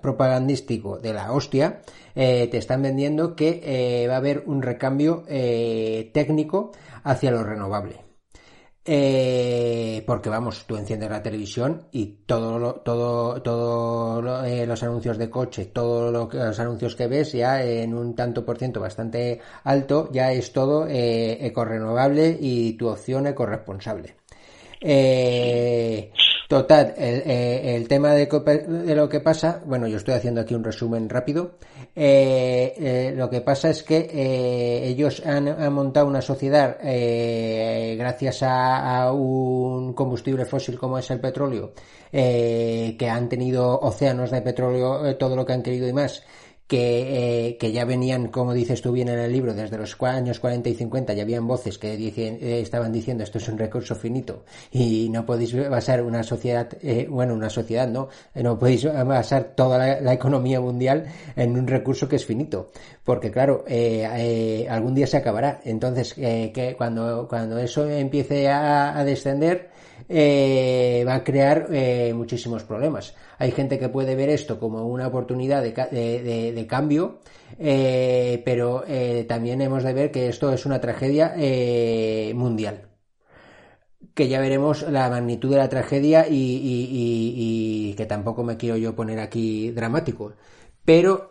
propagandístico 0.02 0.98
de 0.98 1.14
la 1.14 1.32
hostia, 1.32 1.80
eh, 2.20 2.48
te 2.50 2.58
están 2.58 2.82
vendiendo 2.82 3.36
que 3.36 3.60
eh, 3.62 4.08
va 4.08 4.14
a 4.14 4.16
haber 4.16 4.42
un 4.46 4.60
recambio 4.60 5.22
eh, 5.28 6.10
técnico 6.12 6.72
hacia 7.04 7.30
lo 7.30 7.44
renovable. 7.44 8.04
Porque 10.04 10.30
vamos, 10.30 10.64
tú 10.66 10.76
enciendes 10.76 11.10
la 11.10 11.22
televisión 11.22 11.86
y 11.92 12.24
todo 12.26 12.58
lo, 12.58 12.74
todo, 12.80 13.40
todo 13.42 14.20
lo, 14.20 14.42
los 14.66 14.82
anuncios 14.82 15.18
de 15.18 15.30
coche, 15.30 15.66
todos 15.66 16.10
lo, 16.10 16.28
los 16.32 16.58
anuncios 16.58 16.96
que 16.96 17.06
ves 17.06 17.32
ya 17.32 17.62
en 17.62 17.94
un 17.94 18.16
tanto 18.16 18.44
por 18.44 18.58
ciento 18.58 18.80
bastante 18.80 19.40
alto, 19.62 20.08
ya 20.10 20.32
es 20.32 20.52
todo 20.52 20.86
ecorenovable 20.88 22.36
y 22.40 22.72
tu 22.72 22.88
opción 22.88 23.28
ecoresponsable. 23.28 24.16
Eh, 24.80 26.12
total, 26.48 26.94
el, 26.96 27.88
tema 27.88 28.14
de, 28.14 28.94
lo 28.94 29.08
que 29.08 29.20
pasa, 29.20 29.62
bueno, 29.66 29.88
yo 29.88 29.96
estoy 29.96 30.14
haciendo 30.14 30.40
aquí 30.40 30.54
un 30.54 30.64
resumen 30.64 31.08
rápido. 31.08 31.58
Eh, 32.00 32.74
eh 32.78 33.12
lo 33.16 33.28
que 33.28 33.40
pasa 33.40 33.70
es 33.70 33.82
que 33.82 34.08
eh, 34.12 34.86
ellos 34.86 35.20
han, 35.26 35.48
han, 35.48 35.72
montado 35.72 36.06
una 36.06 36.22
sociedad 36.22 36.76
eh, 36.80 37.96
gracias 37.98 38.44
a, 38.44 39.02
a, 39.02 39.12
un 39.12 39.94
combustible 39.94 40.44
fósil 40.44 40.78
como 40.78 40.96
es 40.96 41.10
el 41.10 41.18
petróleo, 41.18 41.72
que 42.12 43.10
han 43.10 43.28
tenido 43.28 43.80
océanos 43.80 44.30
de 44.30 44.42
petróleo, 44.42 45.16
todo 45.16 45.34
lo 45.34 45.44
que 45.44 45.54
han 45.54 45.62
querido 45.62 45.88
y 45.88 45.92
más 45.92 46.22
que, 46.68 47.48
eh, 47.48 47.56
que, 47.56 47.72
ya 47.72 47.84
venían, 47.86 48.28
como 48.28 48.52
dices 48.52 48.82
tú 48.82 48.92
bien 48.92 49.08
en 49.08 49.18
el 49.18 49.32
libro, 49.32 49.54
desde 49.54 49.78
los 49.78 49.96
años 50.02 50.38
40 50.38 50.68
y 50.68 50.74
50 50.74 51.14
ya 51.14 51.22
habían 51.22 51.46
voces 51.46 51.78
que 51.78 51.94
eh, 51.94 52.60
estaban 52.60 52.92
diciendo 52.92 53.24
esto 53.24 53.38
es 53.38 53.48
un 53.48 53.58
recurso 53.58 53.94
finito 53.94 54.44
y 54.70 55.08
no 55.08 55.24
podéis 55.24 55.54
basar 55.68 56.02
una 56.02 56.22
sociedad, 56.22 56.68
eh, 56.82 57.06
bueno, 57.08 57.34
una 57.34 57.50
sociedad, 57.50 57.88
¿no? 57.88 58.08
No 58.34 58.58
podéis 58.58 58.84
basar 58.84 59.54
toda 59.56 60.00
la, 60.00 60.12
economía 60.12 60.60
mundial 60.60 61.06
en 61.36 61.56
un 61.56 61.66
recurso 61.66 62.08
que 62.08 62.16
es 62.16 62.26
finito, 62.26 62.70
porque 63.04 63.30
claro, 63.30 63.64
eh, 63.66 64.06
eh, 64.16 64.66
algún 64.68 64.94
día 64.94 65.06
se 65.06 65.16
acabará. 65.16 65.60
Entonces, 65.64 66.14
que 66.14 66.74
cuando, 66.76 67.26
cuando 67.28 67.58
eso 67.58 67.88
empiece 67.88 68.48
a, 68.48 68.98
a 68.98 69.04
descender, 69.04 69.70
va 70.10 71.14
a 71.14 71.24
crear 71.24 71.68
muchísimos 72.14 72.64
problemas. 72.64 73.14
Hay 73.38 73.52
gente 73.52 73.78
que 73.78 73.88
puede 73.88 74.16
ver 74.16 74.28
esto 74.30 74.58
como 74.58 74.84
una 74.86 75.06
oportunidad 75.06 75.62
de, 75.62 75.72
de, 76.52 76.66
cambio, 76.66 77.20
eh, 77.58 78.42
pero 78.44 78.82
eh, 78.86 79.24
también 79.28 79.62
hemos 79.62 79.84
de 79.84 79.92
ver 79.92 80.10
que 80.10 80.28
esto 80.28 80.52
es 80.52 80.66
una 80.66 80.80
tragedia 80.80 81.34
eh, 81.36 82.32
mundial. 82.34 82.88
Que 84.12 84.26
ya 84.26 84.40
veremos 84.40 84.82
la 84.90 85.08
magnitud 85.08 85.50
de 85.50 85.58
la 85.58 85.68
tragedia 85.68 86.26
y, 86.28 87.94
que 87.96 88.06
tampoco 88.06 88.42
me 88.42 88.56
quiero 88.56 88.76
yo 88.76 88.96
poner 88.96 89.20
aquí 89.20 89.70
dramático. 89.70 90.32
Pero, 90.84 91.30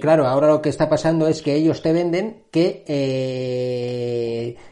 claro, 0.00 0.26
ahora 0.26 0.48
lo 0.48 0.60
que 0.60 0.68
está 0.68 0.88
pasando 0.90 1.26
es 1.28 1.40
que 1.40 1.54
ellos 1.54 1.80
te 1.80 1.92
venden 1.92 2.44
que, 2.50 2.82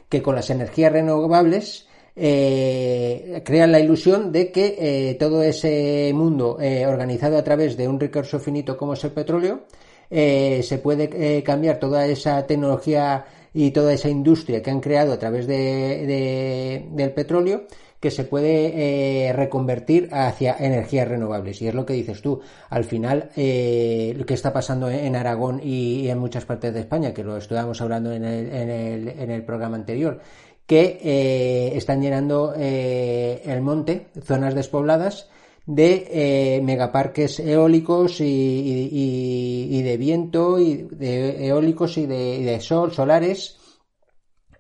que 0.09 0.23
con 0.23 0.35
las 0.35 0.51
energías 0.51 0.93
renovables 0.93 1.84
eh, 2.17 3.43
crean 3.45 3.73
la 3.73 3.81
ilusión 3.81 4.31
de 4.31 4.53
que 4.53 4.77
eh, 4.79 5.15
todo 5.19 5.43
ese 5.43 6.13
mundo 6.15 6.59
eh, 6.61 6.87
organizado 6.87 7.37
a 7.37 7.43
través 7.43 7.77
de 7.77 7.89
un 7.89 7.99
recurso 7.99 8.39
finito 8.39 8.77
como 8.77 8.95
es 8.95 9.03
el 9.03 9.11
petróleo 9.11 9.65
eh, 10.11 10.61
se 10.63 10.79
puede 10.79 11.43
cambiar 11.43 11.81
toda 11.81 12.07
esa 12.07 12.47
tecnología 12.47 13.25
y 13.53 13.71
toda 13.71 13.93
esa 13.93 14.09
industria 14.09 14.63
que 14.63 14.71
han 14.71 14.81
creado 14.81 15.13
a 15.13 15.19
través 15.19 15.47
de, 15.47 15.57
de, 15.57 16.87
del 16.93 17.13
petróleo 17.13 17.65
que 17.99 18.11
se 18.11 18.25
puede 18.25 19.33
reconvertir 19.33 20.11
hacia 20.13 20.57
energías 20.59 21.09
renovables. 21.09 21.63
Y 21.63 21.69
es 21.69 21.75
lo 21.75 21.87
que 21.87 21.95
dices 21.95 22.21
tú. 22.21 22.39
Al 22.69 22.85
final, 22.85 23.31
lo 23.35 24.27
que 24.27 24.35
está 24.35 24.53
pasando 24.53 24.91
en 24.91 25.17
Aragón 25.17 25.59
y, 25.65 26.11
en 26.11 26.19
muchas 26.19 26.45
partes 26.45 26.75
de 26.75 26.81
España, 26.81 27.15
que 27.15 27.25
lo 27.25 27.39
estuvimos 27.39 27.81
hablando 27.81 28.13
en 28.13 28.25
el, 28.25 28.53
en 28.53 28.69
el, 28.69 29.09
en 29.09 29.31
el 29.31 29.43
programa 29.43 29.77
anterior, 29.77 30.21
que 30.67 30.99
eh, 31.03 31.77
están 31.77 32.01
llenando 32.01 32.55
eh, 32.57 33.43
el 33.45 33.61
monte, 33.61 34.09
zonas 34.23 34.55
despobladas, 34.55 35.29
de 35.67 36.09
eh, 36.11 36.61
megaparques 36.63 37.41
eólicos 37.41 38.21
y, 38.21 39.83
de 39.83 39.97
viento, 39.97 40.59
y 40.59 40.83
de 40.91 41.47
eólicos 41.47 41.97
y 41.99 42.07
de, 42.07 42.61
sol, 42.61 42.93
solares, 42.93 43.59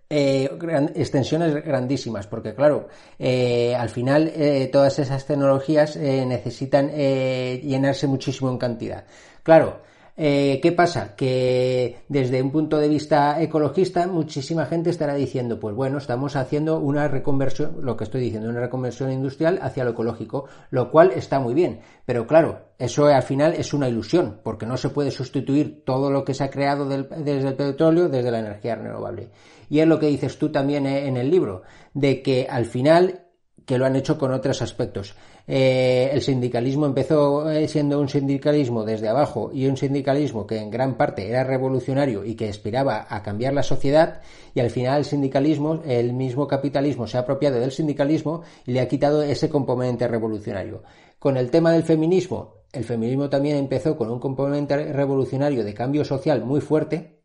eh, 0.09 0.49
extensiones 0.95 1.55
grandísimas, 1.65 2.27
porque 2.27 2.55
claro, 2.55 2.89
al 3.19 3.89
final 3.91 4.33
todas 4.73 4.99
esas 4.99 5.27
tecnologías 5.27 5.97
necesitan 5.97 6.91
llenarse 6.91 8.07
muchísimo 8.07 8.51
en 8.51 8.59
cantidad. 8.59 9.05
Claro, 9.43 9.81
eh, 10.17 10.61
¿Qué 10.63 10.71
pasa? 10.71 11.17
Que 11.17 12.05
desde 12.09 12.41
un 12.41 12.53
punto 12.53 12.79
de 12.79 12.89
vista 12.89 13.43
ecologista, 13.43 14.07
muchísima 14.07 14.67
gente 14.67 14.91
estará 14.91 15.15
diciendo, 15.15 15.59
pues 15.59 15.75
bueno, 15.75 15.99
estamos 15.99 16.37
haciendo 16.37 16.79
una 16.79 17.09
reconversión, 17.09 17.79
lo 17.81 17.97
que 17.97 18.05
estoy 18.05 18.21
diciendo, 18.21 18.49
una 18.49 18.61
reconversión 18.61 19.11
industrial 19.11 19.59
hacia 19.61 19.83
lo 19.83 19.91
ecológico, 19.91 20.47
lo 20.71 20.91
cual 20.91 21.11
está 21.17 21.41
muy 21.41 21.53
bien. 21.53 21.81
Pero 22.07 22.29
claro, 22.29 22.69
eso 22.79 23.07
al 23.07 23.25
final 23.25 23.55
es 23.55 23.75
una 23.75 23.89
ilusión, 23.89 24.41
porque 24.45 24.67
no 24.67 24.77
se 24.77 24.91
puede 24.91 25.11
sustituir 25.11 25.83
todo 25.85 26.11
lo 26.11 26.25
que 26.25 26.35
se 26.35 26.45
ha 26.45 26.51
creado 26.51 26.89
desde 26.89 27.49
el 27.49 27.57
petróleo, 27.57 28.09
desde 28.09 28.31
la 28.31 28.39
energía 28.39 28.77
renovable. 28.77 29.31
Y 29.69 29.81
es 29.81 29.87
lo 29.89 29.99
que 29.99 30.07
dices 30.07 30.39
tú 30.39 30.53
también 30.53 30.87
en 30.87 31.17
el 31.17 31.31
libro, 31.31 31.63
de 31.93 32.23
que 32.23 32.47
al 32.49 32.67
final 32.67 33.25
que 33.67 33.79
lo 33.79 33.87
han 33.87 33.97
hecho 33.97 34.19
con 34.19 34.33
otros 34.33 34.63
aspectos. 34.63 35.15
Eh, 35.47 36.09
el 36.11 36.23
sindicalismo 36.23 36.87
empezó 36.87 37.51
eh, 37.51 37.69
siendo 37.69 38.01
un 38.01 38.09
sindicalismo 38.09 38.83
desde 38.83 39.09
abajo 39.09 39.51
y 39.53 39.67
un 39.67 39.77
sindicalismo 39.77 40.47
que 40.47 40.57
en 40.57 40.71
gran 40.71 40.97
parte 40.97 41.29
era 41.29 41.45
revolucionario 41.45 42.25
y 42.25 42.35
que 42.35 42.49
aspiraba 42.49 43.07
a 43.11 43.23
cambiar 43.23 43.53
la 43.53 43.63
sociedad 43.63 44.23
y 44.55 44.61
al 44.61 44.71
final 44.71 45.01
el 45.01 45.05
sindicalismo, 45.05 45.83
el 45.85 46.15
mismo 46.15 46.49
capitalismo 46.49 47.07
se 47.07 47.19
ha 47.19 47.21
apropiado 47.21 47.61
del 47.61 47.73
sindicalismo 47.73 48.43
y 48.67 48.73
le 48.73 48.81
ha 48.81 48.89
quitado 48.89 49.23
ese 49.23 49.51
componente 49.51 50.09
revolucionario. 50.09 50.83
Con 51.19 51.37
el 51.37 51.51
tema 51.51 51.73
del 51.73 51.83
feminismo, 51.83 52.63
el 52.73 52.85
feminismo 52.85 53.29
también 53.29 53.57
empezó 53.57 53.99
con 53.99 54.11
un 54.11 54.21
componente 54.21 54.93
revolucionario 54.95 55.63
de 55.63 55.75
cambio 55.75 56.07
social 56.07 56.43
muy 56.43 56.63
fuerte 56.63 57.21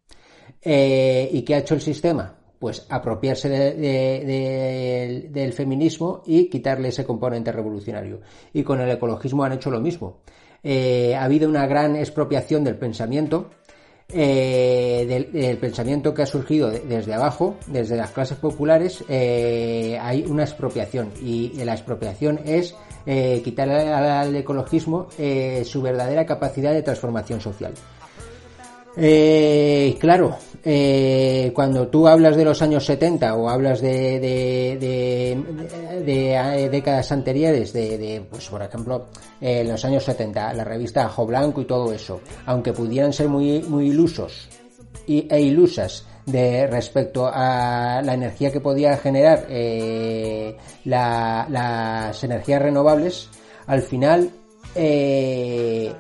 eh, 0.61 1.29
y 1.31 1.43
que 1.43 1.55
ha 1.55 1.59
hecho 1.59 1.75
el 1.75 1.81
sistema 1.81 2.38
pues 2.59 2.85
apropiarse 2.89 3.49
de, 3.49 3.73
de, 3.73 4.25
de, 4.25 5.29
del 5.31 5.53
feminismo 5.53 6.21
y 6.25 6.49
quitarle 6.49 6.89
ese 6.89 7.05
componente 7.05 7.51
revolucionario. 7.51 8.21
Y 8.53 8.63
con 8.63 8.81
el 8.81 8.89
ecologismo 8.91 9.43
han 9.43 9.53
hecho 9.53 9.71
lo 9.71 9.79
mismo. 9.79 10.17
Eh, 10.61 11.15
ha 11.15 11.23
habido 11.23 11.49
una 11.49 11.65
gran 11.67 11.95
expropiación 11.95 12.63
del 12.65 12.75
pensamiento, 12.75 13.49
eh, 14.11 15.05
del, 15.07 15.31
del, 15.31 15.57
pensamiento 15.57 16.13
que 16.13 16.23
ha 16.23 16.25
surgido 16.25 16.69
desde 16.69 17.13
abajo, 17.13 17.55
desde 17.67 17.95
las 17.95 18.11
clases 18.11 18.37
populares, 18.37 19.03
eh, 19.07 19.97
hay 20.01 20.25
una 20.25 20.43
expropiación 20.43 21.11
y 21.21 21.53
la 21.63 21.73
expropiación 21.73 22.39
es 22.43 22.75
eh, 23.05 23.41
quitar 23.43 23.69
al, 23.69 24.35
ecologismo 24.35 25.07
eh, 25.17 25.63
su 25.65 25.81
verdadera 25.81 26.25
capacidad 26.25 26.73
de 26.73 26.83
transformación 26.83 27.39
social. 27.39 27.73
Eh, 28.97 29.95
claro, 29.99 30.37
eh, 30.63 31.51
cuando 31.53 31.87
tú 31.87 32.07
hablas 32.07 32.35
de 32.35 32.45
los 32.45 32.61
años 32.61 32.85
70 32.85 33.35
o 33.35 33.49
hablas 33.49 33.81
de, 33.81 34.19
de, 34.19 35.31
eh, 36.05 36.69
décadas 36.69 37.11
anteriores, 37.11 37.73
de, 37.73 38.23
pues 38.29 38.47
por 38.49 38.61
ejemplo, 38.61 39.07
en 39.39 39.69
los 39.69 39.83
años 39.85 40.03
70, 40.03 40.53
la 40.53 40.63
revista 40.63 41.05
Ajo 41.05 41.25
Blanco 41.25 41.61
y 41.61 41.65
todo 41.65 41.93
eso, 41.93 42.21
aunque 42.45 42.73
pudieran 42.73 43.13
ser 43.13 43.29
muy, 43.29 43.61
muy 43.63 43.89
ilusos 43.89 44.49
y, 45.07 45.27
e 45.29 45.41
ilusas 45.41 46.05
respecto 46.31 47.29
a 47.31 48.01
la 48.03 48.13
energía 48.13 48.51
que 48.51 48.59
podía 48.59 48.97
generar 48.97 49.45
eh, 49.49 50.55
la, 50.85 51.47
las 51.49 52.23
energías 52.23 52.61
renovables, 52.61 53.29
al 53.65 53.81
final 53.81 54.29
eh, 54.75 55.91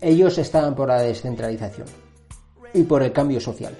ellos 0.00 0.38
estaban 0.38 0.74
por 0.74 0.88
la 0.88 1.00
descentralización 1.00 2.03
y 2.74 2.82
por 2.82 3.02
el 3.02 3.12
cambio 3.12 3.40
social. 3.40 3.74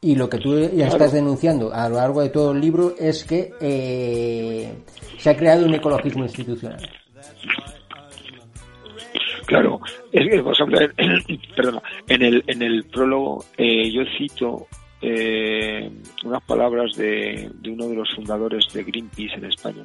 Y 0.00 0.16
lo 0.16 0.28
que 0.28 0.38
tú 0.38 0.58
ya 0.74 0.88
estás 0.88 1.12
denunciando 1.12 1.72
a 1.72 1.88
lo 1.88 1.96
largo 1.96 2.22
de 2.22 2.30
todo 2.30 2.50
el 2.50 2.60
libro 2.60 2.94
es 2.98 3.22
que 3.22 3.52
eh, 3.60 4.72
se 5.16 5.30
ha 5.30 5.36
creado 5.36 5.64
un 5.64 5.74
ecologismo 5.74 6.24
institucional. 6.24 6.80
Claro, 9.46 9.80
es 10.10 10.28
que, 10.28 10.42
por 10.42 10.54
ejemplo, 10.54 10.80
en, 10.96 11.40
perdona, 11.56 11.82
en 12.08 12.22
el, 12.22 12.44
en 12.48 12.62
el 12.62 12.84
prólogo 12.84 13.44
eh, 13.56 13.92
yo 13.92 14.02
cito 14.18 14.66
eh, 15.00 15.90
unas 16.24 16.42
palabras 16.44 16.96
de, 16.96 17.50
de, 17.60 17.70
uno 17.70 17.88
de 17.88 17.96
los 17.96 18.12
fundadores 18.14 18.66
de 18.72 18.82
Greenpeace 18.82 19.34
en 19.36 19.44
España, 19.44 19.84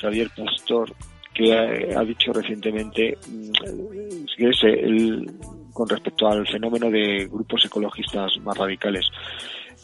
Xavier 0.00 0.28
Pastor, 0.36 0.92
que 1.34 1.52
ha, 1.52 2.00
ha 2.00 2.04
dicho 2.04 2.32
recientemente, 2.32 3.16
mm, 3.28 4.26
si 4.28 4.36
quieres, 4.36 4.62
el, 4.62 5.30
con 5.76 5.86
respecto 5.90 6.26
al 6.26 6.46
fenómeno 6.48 6.90
de 6.90 7.28
grupos 7.30 7.66
ecologistas 7.66 8.32
más 8.42 8.56
radicales. 8.56 9.04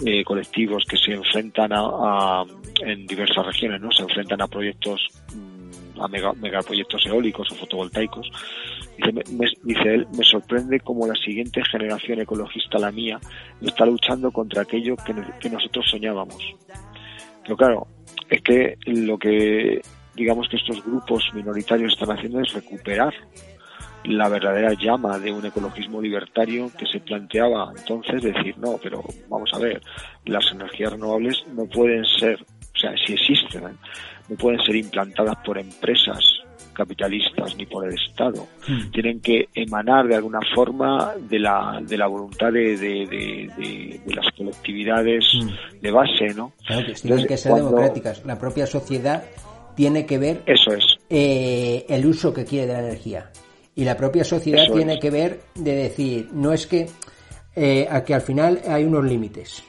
Eh, 0.07 0.25
colectivos 0.25 0.85
que 0.89 0.97
se 0.97 1.13
enfrentan 1.13 1.71
a, 1.75 1.81
a, 1.83 2.45
en 2.81 3.07
diversas 3.07 3.45
regiones, 3.45 3.79
¿no? 3.83 3.93
Se 3.93 4.03
enfrentan 4.03 4.41
a 4.41 4.49
proyectos, 4.49 5.07
mm, 5.35 6.01
a 6.01 6.09
mega, 6.09 6.33
megaproyectos 6.33 7.05
eólicos 7.05 7.53
o 7.53 7.55
fotovoltaicos. 7.57 8.27
Dice, 8.97 9.13
me, 9.13 9.47
dice 9.65 9.95
él, 9.95 10.07
me 10.17 10.25
sorprende 10.25 10.81
cómo 10.81 11.07
la 11.07 11.15
siguiente 11.15 11.63
generación 11.71 12.21
ecologista, 12.21 12.79
la 12.79 12.91
mía, 12.91 13.21
está 13.61 13.85
luchando 13.85 14.33
contra 14.33 14.63
aquello 14.63 14.97
que, 14.97 15.15
que 15.41 15.51
nosotros 15.51 15.85
soñábamos. 15.91 16.43
Pero 17.43 17.57
claro, 17.59 17.87
es 18.31 18.41
que 18.41 18.79
lo 18.87 19.19
que 19.19 19.83
digamos 20.15 20.49
que 20.49 20.57
estos 20.57 20.83
grupos 20.85 21.23
minoritarios 21.35 21.93
están 21.93 22.17
haciendo 22.17 22.41
es 22.41 22.53
recuperar 22.55 23.13
la 24.05 24.29
verdadera 24.29 24.73
llama 24.75 25.19
de 25.19 25.33
un 25.33 25.45
ecologismo 25.45 26.01
libertario 26.01 26.71
que 26.77 26.87
se 26.87 27.01
planteaba 27.01 27.73
entonces 27.77 28.23
decir, 28.23 28.57
no, 28.59 28.79
pero 28.83 29.03
vamos 29.29 29.51
a 29.55 29.59
ver, 29.59 29.81
las 30.27 30.51
energías 30.53 30.93
renovables 30.93 31.45
no 31.53 31.67
pueden 31.67 32.05
ser, 32.05 32.43
o 32.43 32.79
sea, 32.79 32.93
si 33.07 33.15
existen, 33.15 33.65
¿eh? 33.65 33.77
no 34.29 34.37
pueden 34.37 34.61
ser 34.61 34.77
implantadas 34.77 35.37
por 35.45 35.59
empresas 35.59 36.19
capitalistas 36.73 37.55
ni 37.57 37.67
por 37.67 37.87
el 37.87 37.95
Estado. 37.95 38.47
Hmm. 38.67 38.91
Tienen 38.91 39.21
que 39.21 39.49
emanar 39.55 40.07
de 40.09 40.17
alguna 40.17 40.41
forma 40.55 41.13
de 41.19 41.39
la, 41.39 41.81
de 41.83 41.99
la 41.99 42.07
voluntad 42.07 42.51
de, 42.51 42.77
de, 42.77 43.07
de, 43.07 44.01
de 44.05 44.15
las 44.15 44.27
colectividades 44.37 45.25
hmm. 45.35 45.81
de 45.81 45.91
base, 45.91 46.35
¿no? 46.35 46.53
Claro, 46.67 46.87
que 46.87 46.95
tienen 46.95 47.19
Entonces, 47.19 47.27
que 47.27 47.37
ser 47.37 47.51
cuando... 47.51 47.69
democráticas. 47.69 48.25
La 48.25 48.39
propia 48.39 48.67
sociedad 48.67 49.23
tiene 49.75 50.07
que 50.07 50.19
ver 50.19 50.43
Eso 50.47 50.73
es. 50.73 50.85
Eh, 51.09 51.85
el 51.89 52.07
uso 52.07 52.33
que 52.33 52.45
quiere 52.45 52.67
de 52.67 52.73
la 52.73 52.81
energía. 52.81 53.31
Y 53.75 53.85
la 53.85 53.97
propia 53.97 54.25
sociedad 54.25 54.65
Eso 54.65 54.75
tiene 54.75 55.01
que 55.01 55.11
ver 55.11 55.41
de 55.55 55.75
decir, 55.75 56.29
no 56.33 56.53
es 56.53 56.67
que, 56.67 56.89
eh, 57.57 57.87
a 57.91 58.05
que 58.05 58.15
al 58.15 58.21
final 58.21 58.61
hay 58.67 58.85
unos 58.85 59.05
límites. 59.05 59.63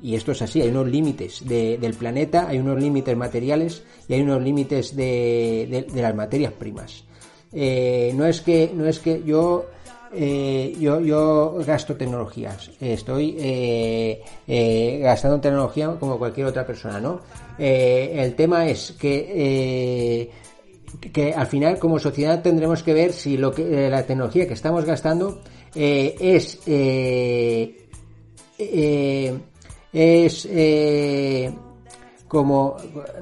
Y 0.00 0.14
esto 0.14 0.32
es 0.32 0.42
así, 0.42 0.60
hay 0.60 0.68
unos 0.68 0.88
límites 0.88 1.46
de, 1.46 1.78
del 1.78 1.94
planeta, 1.94 2.46
hay 2.48 2.58
unos 2.58 2.80
límites 2.80 3.16
materiales 3.16 3.82
y 4.06 4.14
hay 4.14 4.20
unos 4.22 4.42
límites 4.42 4.94
de, 4.94 5.66
de, 5.68 5.82
de 5.82 6.02
las 6.02 6.14
materias 6.14 6.52
primas. 6.52 7.04
Eh, 7.52 8.12
no 8.14 8.26
es 8.26 8.40
que, 8.42 8.70
no 8.74 8.86
es 8.86 8.98
que 9.00 9.22
yo 9.24 9.66
eh, 10.12 10.74
yo, 10.80 11.00
yo 11.00 11.58
gasto 11.66 11.96
tecnologías, 11.96 12.70
estoy 12.80 13.36
eh, 13.38 14.22
eh, 14.46 15.00
gastando 15.02 15.40
tecnología 15.40 15.96
como 16.00 16.18
cualquier 16.18 16.46
otra 16.46 16.66
persona, 16.66 16.98
¿no? 17.00 17.20
Eh, 17.58 18.12
el 18.14 18.34
tema 18.34 18.66
es 18.66 18.92
que, 18.92 20.30
que 21.12 21.32
al 21.32 21.46
final 21.46 21.78
como 21.78 21.98
sociedad 21.98 22.42
tendremos 22.42 22.82
que 22.82 22.94
ver 22.94 23.12
si 23.12 23.36
lo 23.36 23.52
que, 23.52 23.88
la 23.90 24.04
tecnología 24.04 24.46
que 24.46 24.54
estamos 24.54 24.84
gastando 24.84 25.40
es 25.74 26.60
es 29.92 30.48
como 32.26 32.76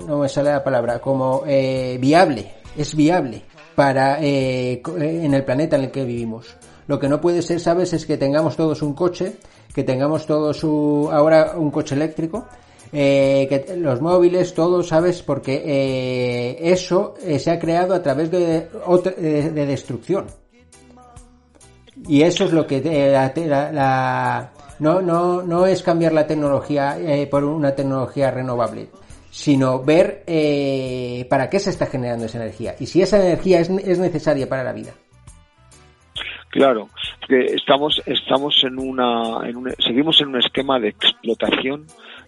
no 0.06 0.18
me 0.18 0.28
sale 0.28 0.50
la 0.50 0.64
palabra 0.64 1.00
como 1.00 1.42
viable 1.42 2.54
es 2.76 2.94
viable 2.94 3.42
para 3.74 4.18
en 4.20 5.34
el 5.34 5.44
planeta 5.44 5.76
en 5.76 5.84
el 5.84 5.90
que 5.90 6.04
vivimos 6.04 6.56
lo 6.86 7.00
que 7.00 7.08
no 7.08 7.20
puede 7.20 7.42
ser, 7.42 7.60
¿sabes?, 7.60 7.92
es 7.92 8.06
que 8.06 8.16
tengamos 8.16 8.56
todos 8.56 8.82
un 8.82 8.94
coche, 8.94 9.36
que 9.74 9.82
tengamos 9.82 10.26
todos 10.26 10.62
ahora 10.62 11.54
un 11.56 11.70
coche 11.70 11.94
eléctrico, 11.94 12.46
eh, 12.92 13.46
que 13.48 13.76
los 13.76 14.00
móviles, 14.00 14.54
todo, 14.54 14.82
¿sabes? 14.82 15.22
Porque 15.22 15.62
eh, 15.64 16.58
eso 16.70 17.14
eh, 17.22 17.38
se 17.38 17.50
ha 17.50 17.58
creado 17.58 17.94
a 17.94 18.02
través 18.02 18.30
de, 18.30 18.68
de, 19.18 19.50
de, 19.50 19.66
destrucción. 19.66 20.26
Y 22.08 22.22
eso 22.22 22.44
es 22.44 22.52
lo 22.52 22.66
que 22.66 22.80
la, 23.10 23.32
la, 23.34 23.72
la, 23.72 24.52
no, 24.78 25.00
no, 25.00 25.42
no 25.42 25.66
es 25.66 25.82
cambiar 25.82 26.12
la 26.12 26.26
tecnología 26.26 26.98
eh, 26.98 27.26
por 27.26 27.44
una 27.44 27.74
tecnología 27.74 28.30
renovable, 28.30 28.88
sino 29.30 29.82
ver 29.82 30.22
eh, 30.26 31.26
para 31.30 31.48
qué 31.48 31.58
se 31.58 31.70
está 31.70 31.86
generando 31.86 32.26
esa 32.26 32.38
energía 32.38 32.74
y 32.78 32.86
si 32.86 33.02
esa 33.02 33.24
energía 33.24 33.60
es, 33.60 33.70
es 33.70 33.98
necesaria 33.98 34.48
para 34.48 34.64
la 34.64 34.72
vida. 34.72 34.92
Claro, 36.50 36.88
que 37.28 37.54
estamos 37.54 38.02
estamos 38.06 38.62
en 38.64 38.78
una, 38.78 39.46
en 39.46 39.56
un, 39.56 39.74
seguimos 39.78 40.20
en 40.20 40.28
un 40.28 40.38
esquema 40.38 40.78
de 40.78 40.88
explotación 40.88 41.86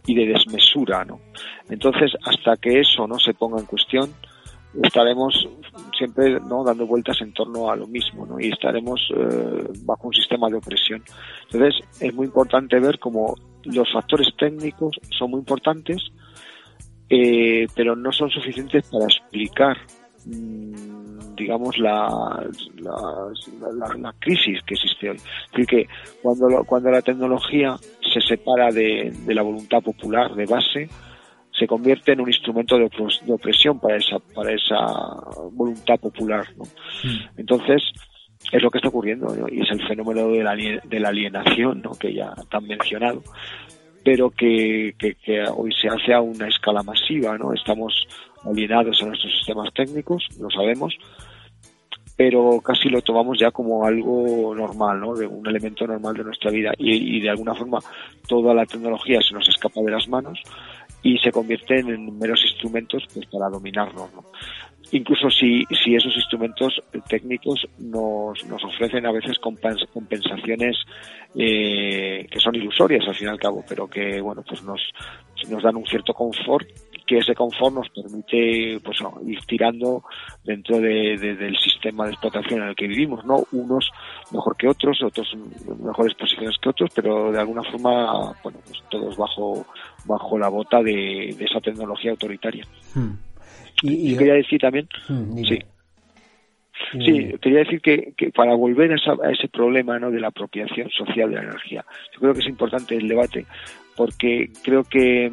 y 0.08 0.14
de 0.14 0.26
desmesura, 0.26 1.04
¿no? 1.04 1.20
Entonces, 1.68 2.12
hasta 2.24 2.56
que 2.56 2.80
eso 2.80 3.06
no 3.06 3.18
se 3.18 3.34
ponga 3.34 3.60
en 3.60 3.66
cuestión, 3.66 4.10
estaremos 4.82 5.46
siempre 5.96 6.40
no 6.40 6.64
dando 6.64 6.86
vueltas 6.86 7.20
en 7.20 7.34
torno 7.34 7.70
a 7.70 7.76
lo 7.76 7.86
mismo, 7.86 8.24
¿no? 8.24 8.40
Y 8.40 8.48
estaremos 8.48 9.06
eh, 9.14 9.68
bajo 9.84 10.08
un 10.08 10.14
sistema 10.14 10.48
de 10.48 10.56
opresión. 10.56 11.04
Entonces, 11.50 11.74
es 12.00 12.14
muy 12.14 12.24
importante 12.24 12.80
ver 12.80 12.98
cómo 12.98 13.34
los 13.64 13.92
factores 13.92 14.28
técnicos 14.38 14.98
son 15.10 15.32
muy 15.32 15.40
importantes, 15.40 16.02
eh, 17.10 17.66
pero 17.74 17.94
no 17.94 18.10
son 18.10 18.30
suficientes 18.30 18.88
para 18.90 19.04
explicar 19.04 19.76
digamos, 21.38 21.78
la, 21.78 22.08
la, 22.76 22.92
la, 23.72 23.94
la, 23.96 24.12
crisis 24.18 24.60
que 24.66 24.74
existe 24.74 25.10
hoy. 25.10 25.16
Es 25.16 25.52
decir, 25.52 25.66
que 25.66 25.88
cuando, 26.20 26.48
lo, 26.48 26.64
cuando 26.64 26.90
la 26.90 27.00
tecnología 27.00 27.76
se 28.12 28.20
separa 28.20 28.70
de, 28.70 29.12
de, 29.24 29.34
la 29.34 29.42
voluntad 29.42 29.80
popular 29.80 30.34
de 30.34 30.46
base, 30.46 30.88
se 31.56 31.66
convierte 31.66 32.12
en 32.12 32.20
un 32.20 32.28
instrumento 32.28 32.76
de, 32.76 32.90
de 33.24 33.32
opresión 33.32 33.78
para 33.78 33.96
esa, 33.96 34.18
para 34.18 34.52
esa 34.52 34.76
voluntad 35.52 35.98
popular. 36.00 36.46
¿no? 36.56 36.64
Mm. 36.64 37.38
Entonces, 37.38 37.82
es 38.52 38.62
lo 38.62 38.70
que 38.70 38.78
está 38.78 38.88
ocurriendo 38.88 39.34
¿no? 39.34 39.48
y 39.48 39.60
es 39.60 39.70
el 39.70 39.86
fenómeno 39.86 40.28
de 40.28 40.42
la, 40.42 40.54
de 40.54 41.00
la 41.00 41.08
alienación 41.08 41.82
¿no? 41.82 41.92
que 41.92 42.14
ya 42.14 42.34
han 42.50 42.66
mencionado 42.66 43.22
pero 44.04 44.30
que, 44.30 44.94
que, 44.98 45.16
que, 45.16 45.42
hoy 45.54 45.70
se 45.74 45.88
hace 45.88 46.14
a 46.14 46.20
una 46.22 46.48
escala 46.48 46.82
masiva, 46.82 47.36
¿no? 47.36 47.52
Estamos 47.52 48.06
alienados 48.50 49.02
a 49.02 49.06
nuestros 49.06 49.32
sistemas 49.32 49.72
técnicos, 49.74 50.26
lo 50.40 50.50
sabemos, 50.50 50.96
pero 52.18 52.60
casi 52.60 52.88
lo 52.88 53.00
tomamos 53.00 53.38
ya 53.38 53.52
como 53.52 53.86
algo 53.86 54.52
normal, 54.52 54.98
¿no? 54.98 55.10
Un 55.10 55.46
elemento 55.46 55.86
normal 55.86 56.16
de 56.16 56.24
nuestra 56.24 56.50
vida 56.50 56.72
y, 56.76 57.20
de 57.20 57.30
alguna 57.30 57.54
forma 57.54 57.78
toda 58.26 58.52
la 58.52 58.66
tecnología 58.66 59.20
se 59.20 59.34
nos 59.34 59.48
escapa 59.48 59.80
de 59.82 59.92
las 59.92 60.08
manos 60.08 60.40
y 61.00 61.16
se 61.18 61.30
convierten 61.30 61.88
en 61.88 62.18
meros 62.18 62.42
instrumentos 62.42 63.04
pues 63.14 63.24
para 63.26 63.48
dominarnos, 63.48 64.12
¿no? 64.12 64.24
Incluso 64.90 65.30
si, 65.30 65.64
esos 65.70 66.16
instrumentos 66.16 66.82
técnicos 67.08 67.68
nos, 67.78 68.44
nos 68.46 68.64
ofrecen 68.64 69.06
a 69.06 69.12
veces 69.12 69.38
compensaciones 69.38 70.76
eh, 71.36 72.26
que 72.28 72.40
son 72.40 72.56
ilusorias 72.56 73.06
al 73.06 73.14
fin 73.14 73.28
y 73.28 73.30
al 73.30 73.38
cabo, 73.38 73.64
pero 73.68 73.86
que 73.86 74.20
bueno 74.20 74.42
pues 74.42 74.62
nos, 74.64 74.80
nos 75.48 75.62
dan 75.62 75.76
un 75.76 75.86
cierto 75.86 76.12
confort 76.14 76.66
que 77.08 77.18
ese 77.18 77.34
confort 77.34 77.74
nos 77.74 77.88
permite 77.88 78.78
pues 78.84 78.98
ir 79.26 79.40
tirando 79.46 80.04
dentro 80.44 80.78
de, 80.78 81.16
de, 81.16 81.34
del 81.36 81.56
sistema 81.56 82.04
de 82.04 82.10
explotación 82.12 82.60
en 82.62 82.68
el 82.68 82.76
que 82.76 82.86
vivimos, 82.86 83.24
¿no? 83.24 83.44
Unos 83.52 83.90
mejor 84.30 84.54
que 84.58 84.68
otros, 84.68 85.02
otros 85.02 85.26
en 85.32 85.84
mejores 85.84 86.14
posiciones 86.14 86.56
que 86.60 86.68
otros, 86.68 86.90
pero 86.94 87.32
de 87.32 87.40
alguna 87.40 87.62
forma, 87.64 88.34
bueno, 88.44 88.58
pues 88.66 88.78
todos 88.90 89.16
bajo, 89.16 89.66
bajo 90.04 90.38
la 90.38 90.48
bota 90.48 90.82
de, 90.82 91.34
de 91.38 91.44
esa 91.44 91.60
tecnología 91.60 92.10
autoritaria. 92.10 92.64
Hmm. 92.94 93.12
Y, 93.82 94.12
y, 94.12 94.16
quería 94.16 94.34
decir 94.34 94.60
también, 94.60 94.86
hmm, 95.08 95.44
sí, 95.44 95.58
Sí, 96.92 97.34
quería 97.42 97.58
decir 97.60 97.80
que, 97.80 98.12
que 98.16 98.30
para 98.30 98.54
volver 98.54 98.92
a, 98.92 98.94
esa- 98.96 99.16
a 99.22 99.32
ese 99.32 99.48
problema 99.48 99.98
¿no? 99.98 100.10
de 100.12 100.20
la 100.20 100.28
apropiación 100.28 100.88
social 100.90 101.28
de 101.30 101.36
la 101.36 101.42
energía, 101.42 101.84
yo 102.14 102.20
creo 102.20 102.32
que 102.34 102.40
es 102.40 102.46
importante 102.46 102.94
el 102.96 103.08
debate, 103.08 103.46
porque 103.96 104.50
creo 104.62 104.84
que 104.84 105.30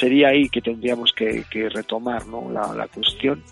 sería 0.00 0.28
ahí 0.28 0.48
que 0.48 0.60
tendríamos 0.60 1.12
que, 1.12 1.44
que 1.50 1.68
retomar 1.68 2.26
¿no? 2.26 2.50
la, 2.50 2.74
cuestión 2.88 3.42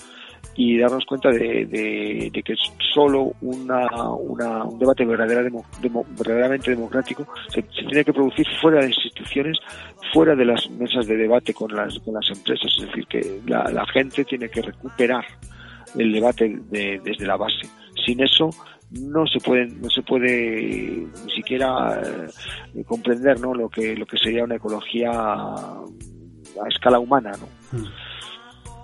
y 0.56 0.78
darnos 0.78 1.04
cuenta 1.06 1.30
de, 1.30 1.66
de- 1.66 2.30
de 2.32 2.42
que 2.44 2.54
solo 2.92 3.32
una, 3.40 3.88
una- 4.12 4.64
un 4.64 4.78
debate 4.78 5.04
verdadera 5.04 5.42
demo- 5.42 6.06
verdaderamente 6.16 6.70
democrático 6.70 7.26
se, 7.48 7.62
tiene 7.62 8.04
que 8.04 8.12
producir 8.12 8.46
fuera 8.60 8.80
de 8.80 8.88
las 8.88 8.96
instituciones, 8.96 9.58
fuera 10.12 10.36
de 10.36 10.44
las 10.44 10.70
mesas 10.70 11.06
de 11.08 11.16
debate 11.16 11.52
con 11.54 11.74
las, 11.74 11.98
con 12.00 12.14
las 12.14 12.28
empresas. 12.30 12.70
Es 12.78 12.86
decir, 12.86 13.06
que 13.08 13.40
la, 13.46 13.64
gente 13.86 14.24
tiene 14.24 14.48
que 14.48 14.62
recuperar 14.62 15.24
el 15.98 16.12
debate 16.12 16.56
de- 16.70 17.00
desde 17.02 17.26
la 17.26 17.36
base. 17.36 17.66
Sin 18.06 18.22
eso 18.22 18.50
no 18.92 19.26
se 19.26 19.40
puede 19.40 19.66
no 19.66 19.90
se 19.90 20.02
puede 20.02 21.06
ni 21.26 21.32
siquiera 21.34 22.00
eh, 22.76 22.84
comprender 22.84 23.40
¿no? 23.40 23.52
lo 23.54 23.68
que 23.68 23.96
lo 23.96 24.06
que 24.06 24.16
sería 24.18 24.44
una 24.44 24.54
ecología 24.56 25.10
a 26.62 26.68
escala 26.68 26.98
humana 26.98 27.32
¿no? 27.40 27.48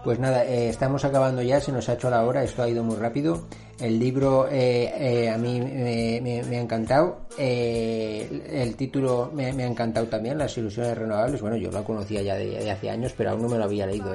Pues 0.02 0.18
nada, 0.18 0.46
eh, 0.46 0.70
estamos 0.70 1.04
acabando 1.04 1.42
ya, 1.42 1.60
se 1.60 1.72
nos 1.72 1.86
ha 1.90 1.92
hecho 1.92 2.08
la 2.08 2.24
hora, 2.24 2.42
esto 2.42 2.62
ha 2.62 2.68
ido 2.70 2.82
muy 2.82 2.96
rápido. 2.96 3.42
El 3.78 3.98
libro 3.98 4.48
eh, 4.50 4.90
eh, 4.96 5.28
a 5.30 5.36
mí 5.36 5.60
me, 5.60 6.20
me- 6.22 6.42
me 6.42 6.56
ha 6.56 6.60
encantado, 6.62 7.18
eh, 7.36 8.46
el 8.50 8.76
título 8.76 9.30
me, 9.34 9.52
me 9.52 9.64
ha 9.64 9.66
encantado 9.66 10.06
también, 10.06 10.38
Las 10.38 10.56
ilusiones 10.56 10.96
renovables. 10.96 11.42
Bueno, 11.42 11.56
yo 11.58 11.70
lo 11.70 11.84
conocía 11.84 12.22
ya 12.22 12.34
de, 12.36 12.46
de 12.46 12.70
hace 12.70 12.88
años, 12.88 13.12
pero 13.14 13.32
aún 13.32 13.42
no 13.42 13.48
me 13.50 13.58
lo 13.58 13.64
había 13.64 13.86
leído. 13.86 14.14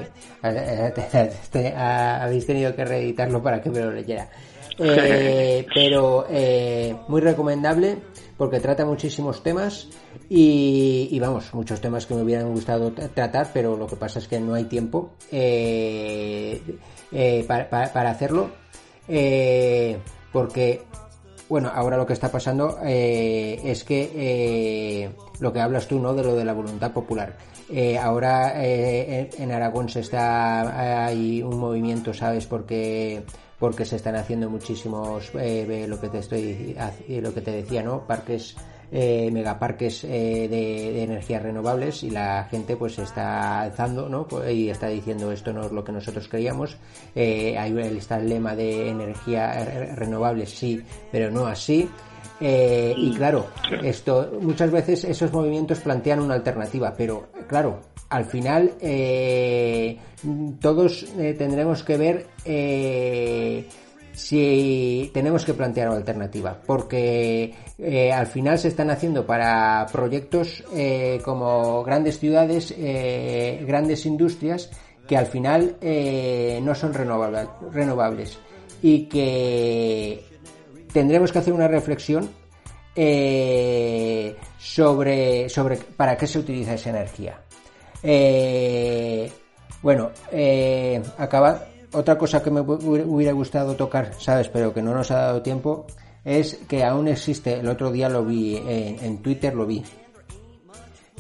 Habéis 1.77 2.47
tenido 2.47 2.75
que 2.75 2.83
reeditarlo 2.85 3.41
para 3.43 3.61
que 3.61 3.69
me 3.69 3.79
lo 3.81 3.91
leyera. 3.91 4.27
Pero 5.73 6.25
muy 7.07 7.21
recomendable 7.21 7.97
porque 8.37 8.59
trata 8.59 8.85
muchísimos 8.85 9.41
temas 9.43 9.87
y, 10.29 11.07
y 11.11 11.19
vamos, 11.19 11.53
muchos 11.53 11.79
temas 11.81 12.05
que 12.05 12.15
me 12.15 12.21
hubieran 12.23 12.51
gustado 12.51 12.91
tra- 12.93 13.09
tratar, 13.13 13.49
pero 13.53 13.77
lo 13.77 13.87
que 13.87 13.95
pasa 13.95 14.19
es 14.19 14.27
que 14.27 14.39
no 14.39 14.53
hay 14.53 14.65
tiempo 14.65 15.11
eh, 15.31 16.61
eh, 17.11 17.45
para, 17.47 17.69
para- 17.91 18.09
hacerlo. 18.09 18.49
Eh, 19.07 19.97
porque, 20.33 20.81
bueno, 21.47 21.71
ahora 21.73 21.95
lo 21.97 22.05
que 22.05 22.13
está 22.13 22.29
pasando 22.31 22.77
eh, 22.83 23.61
es 23.63 23.83
que 23.83 24.11
eh, 24.15 25.11
lo 25.39 25.53
que 25.53 25.59
hablas 25.61 25.87
tú, 25.87 25.99
¿no? 25.99 26.13
De 26.13 26.23
lo 26.23 26.35
de 26.35 26.43
la 26.45 26.53
voluntad 26.53 26.91
popular. 26.91 27.37
Eh, 27.71 27.97
ahora 27.97 28.53
eh, 28.63 29.29
en 29.39 29.51
Aragón 29.51 29.89
se 29.89 30.01
está 30.01 31.05
hay 31.05 31.41
un 31.41 31.57
movimiento, 31.57 32.13
¿sabes? 32.13 32.45
Porque 32.45 33.23
porque 33.59 33.85
se 33.85 33.95
están 33.95 34.15
haciendo 34.15 34.49
muchísimos 34.49 35.31
eh, 35.35 35.85
lo 35.87 35.99
que 35.99 36.09
te 36.09 36.19
estoy 36.19 36.75
eh, 37.07 37.21
lo 37.21 37.33
que 37.33 37.41
te 37.41 37.51
decía, 37.51 37.83
¿no? 37.83 38.05
Parques 38.05 38.55
eh, 38.91 39.31
megaparques 39.31 40.03
eh, 40.03 40.47
de, 40.47 40.93
de 40.93 41.03
energías 41.03 41.41
renovables 41.41 42.03
y 42.03 42.11
la 42.11 42.43
gente 42.45 42.77
pues 42.77 42.99
está 42.99 43.61
alzando 43.61 44.07
¿no? 44.07 44.27
Pues, 44.27 44.53
y 44.53 44.69
está 44.69 44.87
diciendo 44.87 45.31
esto 45.31 45.51
no 45.51 45.65
es 45.65 45.71
lo 45.71 45.83
que 45.83 45.91
nosotros 45.91 46.27
creíamos 46.27 46.77
eh, 47.15 47.57
hay 47.57 47.75
está 47.97 48.17
el 48.17 48.29
lema 48.29 48.55
de 48.55 48.89
energía 48.89 49.95
renovables 49.95 50.51
sí 50.51 50.83
pero 51.11 51.31
no 51.31 51.47
así 51.47 51.89
eh, 52.41 52.93
y 52.97 53.13
claro, 53.15 53.47
esto 53.83 54.31
muchas 54.41 54.71
veces 54.71 55.03
esos 55.03 55.31
movimientos 55.31 55.79
plantean 55.79 56.19
una 56.19 56.33
alternativa, 56.35 56.93
pero 56.97 57.27
claro, 57.47 57.79
al 58.09 58.25
final 58.25 58.71
eh, 58.81 59.97
todos 60.59 61.03
eh, 61.17 61.33
tendremos 61.37 61.83
que 61.83 61.97
ver 61.97 62.27
si 64.13 65.11
tenemos 65.13 65.43
que 65.43 65.53
plantear 65.53 65.89
una 65.89 65.97
alternativa, 65.97 66.57
porque 66.65 67.53
eh, 67.77 68.11
al 68.13 68.27
final 68.27 68.57
se 68.57 68.69
están 68.69 68.89
haciendo 68.89 69.25
para 69.25 69.85
proyectos 69.91 70.63
eh, 70.73 71.19
como 71.23 71.83
grandes 71.83 72.19
ciudades, 72.19 72.73
eh, 72.77 73.63
grandes 73.67 74.05
industrias, 74.05 74.69
que 75.07 75.17
al 75.17 75.27
final 75.27 75.75
no 76.63 76.73
son 76.73 76.93
renovable- 76.93 77.47
renovables 77.71 78.39
y 78.81 79.05
que 79.05 80.23
tendremos 80.95 81.29
que 81.33 81.39
hacer 81.39 81.51
una 81.51 81.67
reflexión 81.67 82.29
eh, 82.95 84.33
sobre, 84.57 85.49
sobre 85.49 85.75
para 85.75 86.15
qué 86.17 86.25
se 86.25 86.39
utiliza 86.39 86.73
esa 86.75 86.89
energía. 86.91 87.41
Eh, 88.01 89.29
bueno, 89.81 90.11
eh. 90.31 91.01
Otra 91.91 92.17
cosa 92.17 92.41
que 92.41 92.49
me 92.49 92.61
hu- 92.61 93.03
hubiera 93.05 93.33
gustado 93.33 93.75
tocar, 93.75 94.13
¿sabes? 94.19 94.47
Pero 94.47 94.73
que 94.73 94.81
no 94.81 94.93
nos 94.93 95.11
ha 95.11 95.17
dado 95.17 95.41
tiempo, 95.41 95.85
es 96.23 96.59
que 96.67 96.83
aún 96.83 97.07
existe, 97.09 97.55
el 97.59 97.67
otro 97.67 97.91
día 97.91 98.07
lo 98.07 98.23
vi 98.23 98.55
en, 98.55 98.97
en 99.03 99.17
Twitter, 99.21 99.53
lo 99.53 99.65
vi, 99.65 99.83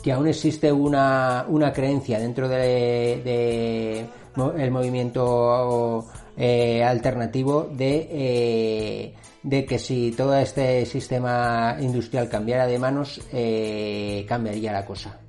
que 0.01 0.11
aún 0.13 0.27
existe 0.27 0.71
una, 0.71 1.45
una 1.49 1.71
creencia 1.73 2.17
dentro 2.19 2.47
de, 2.47 3.21
de 3.23 4.05
mo- 4.35 4.51
el 4.53 4.71
movimiento 4.71 6.05
eh, 6.37 6.83
alternativo 6.83 7.69
de, 7.71 8.07
eh, 8.11 9.13
de 9.45 9.63
que 9.63 9.77
si 9.77 10.11
todo 10.11 10.35
este 10.35 10.85
sistema 10.87 11.77
industrial 11.79 12.27
cambiara 12.27 12.65
de 12.65 12.79
manos, 12.79 13.21
eh, 13.31 14.25
cambiaría 14.27 14.71
la 14.73 14.85
cosa. 14.85 15.19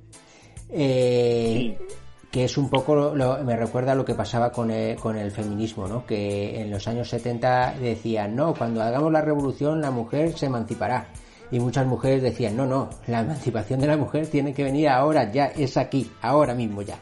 Eh, 0.69 1.77
que 2.31 2.43
es 2.43 2.57
un 2.57 2.69
poco, 2.69 2.93
lo- 2.95 3.15
lo- 3.15 3.43
me 3.43 3.55
recuerda 3.55 3.95
lo 3.95 4.03
que 4.03 4.13
pasaba 4.15 4.51
con 4.51 4.69
el, 4.71 4.95
con 4.97 5.17
el 5.17 5.31
feminismo, 5.31 5.87
¿no? 5.87 6.05
Que 6.05 6.61
en 6.61 6.71
los 6.71 6.87
años 6.87 7.09
70 7.09 7.75
decían, 7.79 8.35
no, 8.35 8.53
cuando 8.53 8.81
hagamos 8.81 9.11
la 9.11 9.21
revolución 9.21 9.81
la 9.81 9.91
mujer 9.91 10.37
se 10.37 10.47
emancipará. 10.47 11.07
Y 11.51 11.59
muchas 11.59 11.85
mujeres 11.85 12.21
decían, 12.23 12.57
no, 12.57 12.65
no, 12.65 12.89
la 13.07 13.21
emancipación 13.21 13.79
de 13.79 13.87
la 13.87 13.95
mujer 13.97 14.27
tiene 14.27 14.53
que 14.53 14.63
venir 14.63 14.89
ahora, 14.89 15.31
ya, 15.31 15.45
es 15.45 15.77
aquí, 15.77 16.11
ahora 16.21 16.53
mismo 16.53 16.81
ya. 16.81 16.97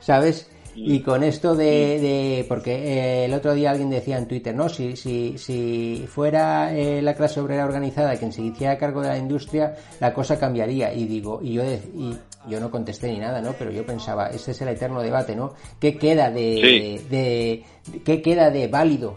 ¿Sabes? 0.00 0.48
Y 0.74 1.00
con 1.00 1.22
esto 1.22 1.54
de, 1.54 2.00
de 2.00 2.46
porque 2.48 2.72
eh, 2.74 3.24
el 3.26 3.34
otro 3.34 3.52
día 3.54 3.70
alguien 3.70 3.90
decía 3.90 4.16
en 4.18 4.26
Twitter, 4.26 4.54
no, 4.54 4.68
si, 4.68 4.96
si, 4.96 5.36
si 5.36 6.06
fuera 6.08 6.74
eh, 6.74 7.02
la 7.02 7.14
clase 7.14 7.40
obrera 7.40 7.64
organizada 7.64 8.16
quien 8.16 8.32
se 8.32 8.42
hiciera 8.42 8.78
cargo 8.78 9.02
de 9.02 9.08
la 9.08 9.18
industria, 9.18 9.74
la 10.00 10.14
cosa 10.14 10.38
cambiaría. 10.38 10.92
Y 10.94 11.04
digo, 11.06 11.40
y 11.42 11.52
yo, 11.54 11.62
de- 11.62 11.82
y 11.94 12.16
yo 12.48 12.58
no 12.58 12.70
contesté 12.70 13.12
ni 13.12 13.18
nada, 13.18 13.40
¿no? 13.42 13.52
Pero 13.58 13.70
yo 13.70 13.84
pensaba, 13.84 14.28
ese 14.28 14.52
es 14.52 14.62
el 14.62 14.68
eterno 14.68 15.02
debate, 15.02 15.36
¿no? 15.36 15.52
¿Qué 15.78 15.96
queda 15.98 16.30
de, 16.30 16.54
Sí. 17.00 17.06
de, 17.10 17.64
de- 17.92 18.02
qué 18.02 18.22
queda 18.22 18.50
de 18.50 18.68
válido 18.68 19.14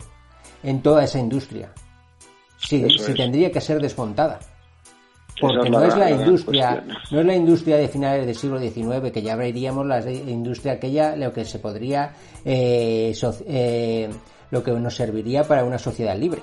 en 0.63 0.81
toda 0.81 1.03
esa 1.05 1.19
industria? 1.19 1.71
Si, 2.57 2.85
si 2.99 3.13
tendría 3.13 3.51
que 3.51 3.61
ser 3.61 3.79
desmontada. 3.81 4.39
Porque 5.39 5.65
es 5.67 5.71
no 5.71 5.79
la- 5.81 5.87
es 5.87 5.97
la 5.97 6.11
industria, 6.11 6.83
no 7.11 7.19
es 7.19 7.25
la 7.25 7.35
industria 7.35 7.77
de 7.77 7.87
finales 7.89 8.25
del 8.25 8.35
siglo 8.35 8.59
XIX, 8.59 9.11
que 9.11 9.21
ya 9.21 9.35
veríamos 9.35 9.85
la 9.85 9.99
industria 10.09 10.73
aquella, 10.73 11.15
lo 11.15 11.33
que 11.33 11.43
se 11.45 11.59
podría, 11.59 12.13
eh, 12.45 13.11
so- 13.15 13.35
eh, 13.47 14.09
lo 14.51 14.63
que 14.63 14.71
nos 14.71 14.95
serviría 14.95 15.43
para 15.43 15.63
una 15.65 15.77
sociedad 15.77 16.15
libre, 16.17 16.41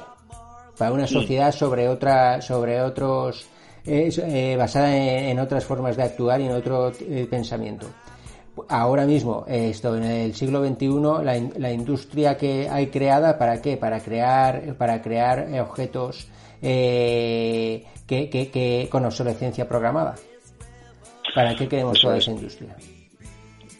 para 0.76 0.92
una 0.92 1.06
Sí. 1.06 1.14
sociedad 1.14 1.52
sobre 1.52 1.88
otra, 1.88 2.42
sobre 2.42 2.82
otros, 2.82 3.46
eh, 3.86 4.54
basada 4.58 4.94
en, 4.94 5.30
en 5.30 5.38
otras 5.40 5.64
formas 5.64 5.96
de 5.96 6.02
actuar 6.02 6.40
y 6.40 6.46
en 6.46 6.52
otro 6.52 6.92
eh, 7.00 7.26
pensamiento. 7.30 7.86
Ahora 8.68 9.06
mismo, 9.06 9.46
esto 9.48 9.96
en 9.96 10.02
el 10.04 10.34
siglo 10.34 10.62
XXI, 10.62 11.24
la, 11.24 11.40
la 11.56 11.72
industria 11.72 12.36
que 12.36 12.68
hay 12.68 12.88
creada, 12.88 13.38
¿para 13.38 13.62
qué? 13.62 13.78
Para 13.78 14.00
crear, 14.00 14.74
para 14.76 15.00
crear 15.00 15.48
objetos 15.62 16.26
eh, 16.62 17.84
que, 18.06 18.30
que, 18.30 18.50
que 18.50 18.88
con 18.90 19.04
obsolescencia 19.04 19.68
programada. 19.68 20.14
¿Para 21.34 21.54
qué 21.56 21.68
queremos 21.68 21.98
Eso 21.98 22.08
toda 22.08 22.18
es. 22.18 22.24
esa 22.24 22.32
industria? 22.32 22.76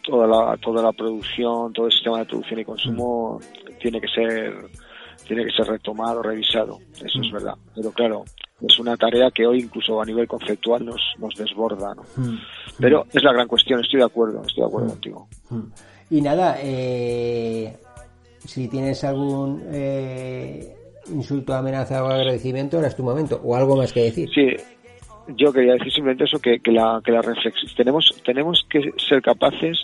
toda 0.05 0.27
la 0.27 0.57
toda 0.57 0.83
la 0.83 0.93
producción 0.93 1.73
todo 1.73 1.87
el 1.87 1.93
sistema 1.93 2.19
de 2.19 2.25
producción 2.25 2.59
y 2.59 2.65
consumo 2.65 3.41
tiene 3.81 4.01
que 4.01 4.09
ser 4.09 4.53
tiene 5.27 5.45
que 5.45 5.53
ser 5.53 5.67
retomado 5.67 6.23
revisado. 6.23 6.79
Eso 6.97 7.21
es 7.23 7.33
verdad. 7.33 7.55
Pero 7.75 7.93
claro 7.93 8.25
es 8.61 8.79
una 8.79 8.97
tarea 8.97 9.31
que 9.31 9.47
hoy 9.47 9.61
incluso 9.61 10.01
a 10.01 10.05
nivel 10.05 10.27
conceptual 10.27 10.85
nos 10.85 11.01
nos 11.19 11.35
desborda 11.37 11.95
¿no? 11.95 12.03
pero 12.79 13.07
es 13.13 13.23
la 13.23 13.33
gran 13.33 13.49
cuestión 13.49 13.81
estoy 13.81 14.01
de 14.01 14.07
acuerdo 14.07 14.41
estoy 14.43 14.63
de 14.63 14.67
acuerdo 14.67 14.89
contigo. 14.89 15.29
Y 16.11 16.21
nada, 16.21 16.57
eh, 16.61 17.77
si 18.45 18.69
tienes 18.69 19.03
algún 19.05 19.63
eh, 19.73 20.77
insulto, 21.11 21.55
amenaza 21.55 22.03
o 22.05 22.09
agradecimiento, 22.09 22.77
ahora 22.77 22.95
tu 22.95 23.03
momento. 23.03 23.41
O 23.45 23.55
algo 23.57 23.77
más 23.77 23.93
que 23.93 24.03
decir. 24.05 24.29
Sí, 24.35 24.49
yo 25.37 25.53
quería 25.53 25.75
decir 25.75 25.93
simplemente 25.93 26.25
eso, 26.25 26.39
que, 26.41 26.61
que 26.61 26.73
la, 26.73 27.01
que 27.05 27.13
la 27.13 27.23
reflexión, 27.23 27.71
tenemos, 27.77 28.21
tenemos 28.25 28.67
que 28.69 28.93
ser 28.99 29.23
capaces 29.23 29.79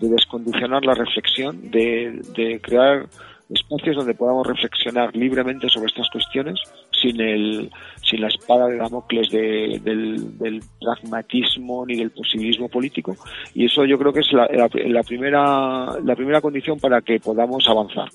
de 0.00 0.08
descondicionar 0.08 0.84
la 0.84 0.94
reflexión, 0.94 1.70
de, 1.70 2.20
de 2.36 2.60
crear 2.60 3.06
espacios 3.50 3.96
donde 3.96 4.14
podamos 4.14 4.46
reflexionar 4.46 5.14
libremente 5.14 5.68
sobre 5.68 5.86
estas 5.88 6.08
cuestiones 6.10 6.58
sin 6.90 7.20
el 7.20 7.70
sin 8.02 8.22
la 8.22 8.28
espada 8.28 8.68
de 8.68 8.78
Damocles 8.78 9.30
de- 9.30 9.80
del, 9.84 10.38
del 10.38 10.62
pragmatismo 10.80 11.84
ni 11.84 11.96
del 11.96 12.10
posibilismo 12.10 12.70
político 12.70 13.14
y 13.54 13.66
eso 13.66 13.84
yo 13.84 13.98
creo 13.98 14.14
que 14.14 14.20
es 14.20 14.32
la, 14.32 14.46
la- 14.50 14.70
la 14.72 15.02
primera 15.02 15.98
la 16.02 16.16
primera 16.16 16.40
condición 16.40 16.80
para 16.80 17.02
que 17.02 17.20
podamos 17.20 17.68
avanzar 17.68 18.08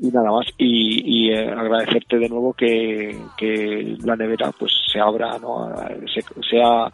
y 0.00 0.08
nada 0.10 0.30
más 0.30 0.46
y, 0.58 1.26
y 1.28 1.32
eh, 1.32 1.50
agradecerte 1.50 2.18
de 2.18 2.28
nuevo 2.28 2.52
que, 2.54 3.18
que 3.36 3.96
la 4.04 4.14
nevera 4.16 4.52
pues 4.52 4.72
se 4.92 5.00
abra 5.00 5.38
no 5.38 5.74
se- 6.14 6.22
sea 6.48 6.90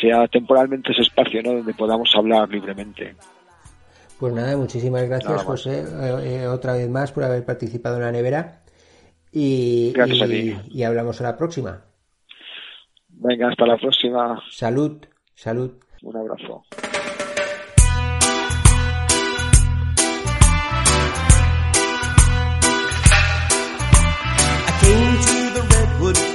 sea 0.00 0.26
temporalmente 0.28 0.90
ese 0.92 1.02
espacio 1.02 1.42
no 1.42 1.52
donde 1.52 1.74
podamos 1.74 2.10
hablar 2.16 2.48
libremente 2.48 3.14
Pues 4.18 4.34
nada, 4.34 4.56
muchísimas 4.56 5.06
gracias, 5.08 5.30
Nada. 5.30 5.44
José, 5.44 5.80
eh, 5.82 6.40
eh, 6.42 6.46
otra 6.48 6.72
vez 6.72 6.88
más 6.90 7.12
por 7.12 7.22
haber 7.22 7.44
participado 7.44 7.96
en 7.98 8.02
la 8.02 8.10
nevera. 8.12 8.62
Y, 9.30 9.92
Gracias 9.92 10.22
a 10.22 10.26
y- 10.26 10.30
ti. 10.30 10.56
y 10.70 10.82
hablamos 10.82 11.20
a 11.20 11.24
la 11.24 11.36
próxima. 11.36 11.84
venga 13.08 13.48
hasta 13.48 13.64
la 13.66 13.76
próxima 13.76 14.42
Salud, 14.50 15.04
salud. 15.36 15.70
un 16.02 16.16
abrazo 16.16 16.64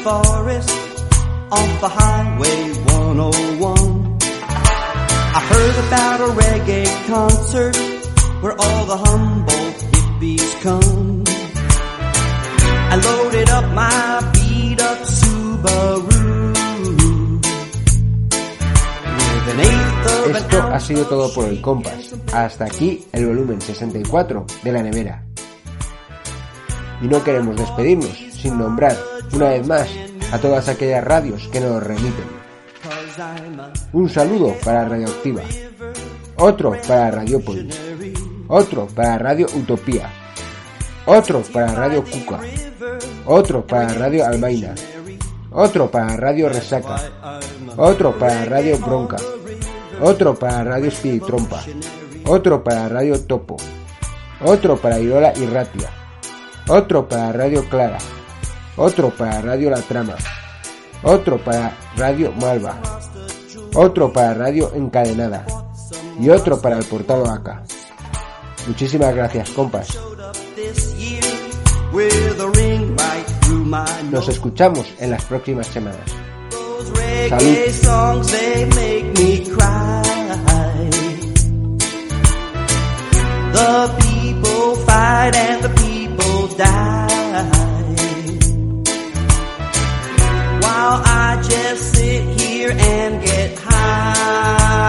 forest 0.03 0.69
off 1.49 1.71
the 1.79 1.87
highway 1.87 2.59
101. 2.91 4.17
I 5.35 5.41
heard 5.51 5.77
about 5.87 6.19
a 6.19 6.29
reggae 6.43 6.91
concert 7.07 7.77
where 8.41 8.55
all 8.59 8.85
the 8.85 8.97
Humboldt 8.97 9.79
hippies 9.93 10.51
come. 10.61 11.23
I 12.91 12.95
loaded 12.99 13.49
up 13.49 13.65
my 13.73 14.31
beat 14.33 14.81
up 14.81 14.99
Subaru 15.07 16.51
with 19.31 19.53
an 19.53 19.59
eighth 19.67 20.05
of 20.11 20.27
an 20.27 20.35
Esto 20.35 20.61
ha 20.63 20.79
sido 20.81 21.05
todo 21.05 21.33
por 21.33 21.45
el 21.45 21.61
compás. 21.61 22.13
Hasta 22.33 22.65
aquí 22.65 23.05
el 23.13 23.27
volumen 23.27 23.61
64 23.61 24.45
de 24.63 24.71
la 24.71 24.83
nevera. 24.83 25.23
Y 27.01 27.07
no 27.07 27.23
queremos 27.23 27.55
despedirnos 27.55 28.32
sin 28.43 28.57
nombrar 28.57 28.97
una 29.31 29.49
vez 29.51 29.65
más 29.65 29.87
a 30.33 30.37
todas 30.37 30.67
aquellas 30.67 31.01
radios 31.01 31.47
que 31.47 31.61
nos 31.61 31.81
remiten. 31.81 32.25
Un 33.93 34.09
saludo 34.09 34.53
para 34.65 34.83
Radioactiva. 34.83 35.43
Otro 36.35 36.75
para 36.85 37.09
Radiópolis. 37.09 37.79
Otro 38.49 38.85
para 38.87 39.17
Radio 39.17 39.47
Utopía. 39.55 40.09
Otro 41.05 41.41
para 41.41 41.67
Radio 41.67 42.03
Cuca. 42.03 42.41
Otro 43.25 43.65
para 43.65 43.87
Radio 43.93 44.25
Almaina. 44.25 44.75
Otro 45.51 45.89
para 45.89 46.17
Radio 46.17 46.49
Resaca. 46.49 46.99
Otro 47.77 48.19
para 48.19 48.43
Radio 48.43 48.77
Bronca. 48.77 49.17
Otro 50.01 50.35
para 50.35 50.65
Radio 50.65 50.89
Espiritrompa. 50.89 51.63
Otro 52.25 52.61
para 52.61 52.89
Radio 52.89 53.21
Topo. 53.21 53.55
Otro 54.43 54.75
para 54.75 54.99
Irola 54.99 55.31
y 55.33 55.45
Ratia. 55.45 55.89
Otro 56.67 57.07
para 57.07 57.31
Radio 57.31 57.63
Clara. 57.69 57.99
Otro 58.75 59.09
para 59.11 59.41
Radio 59.41 59.69
La 59.69 59.81
Trama. 59.81 60.15
Otro 61.03 61.37
para 61.37 61.77
Radio 61.95 62.31
Malva. 62.33 62.79
Otro 63.75 64.11
para 64.11 64.33
Radio 64.33 64.71
Encadenada. 64.73 65.45
Y 66.19 66.29
otro 66.29 66.59
para 66.61 66.77
el 66.77 66.85
portal 66.85 67.21
Oaca. 67.21 67.63
Muchísimas 68.67 69.13
gracias, 69.15 69.49
compas. 69.51 69.97
Nos 74.11 74.29
escuchamos 74.29 74.93
en 74.99 75.11
las 75.11 75.25
próximas 75.25 75.67
semanas. 75.67 76.01
Die. 86.57 86.92
I 90.95 91.41
just 91.41 91.95
sit 91.95 92.39
here 92.39 92.71
and 92.71 93.23
get 93.23 93.57
high. 93.59 94.83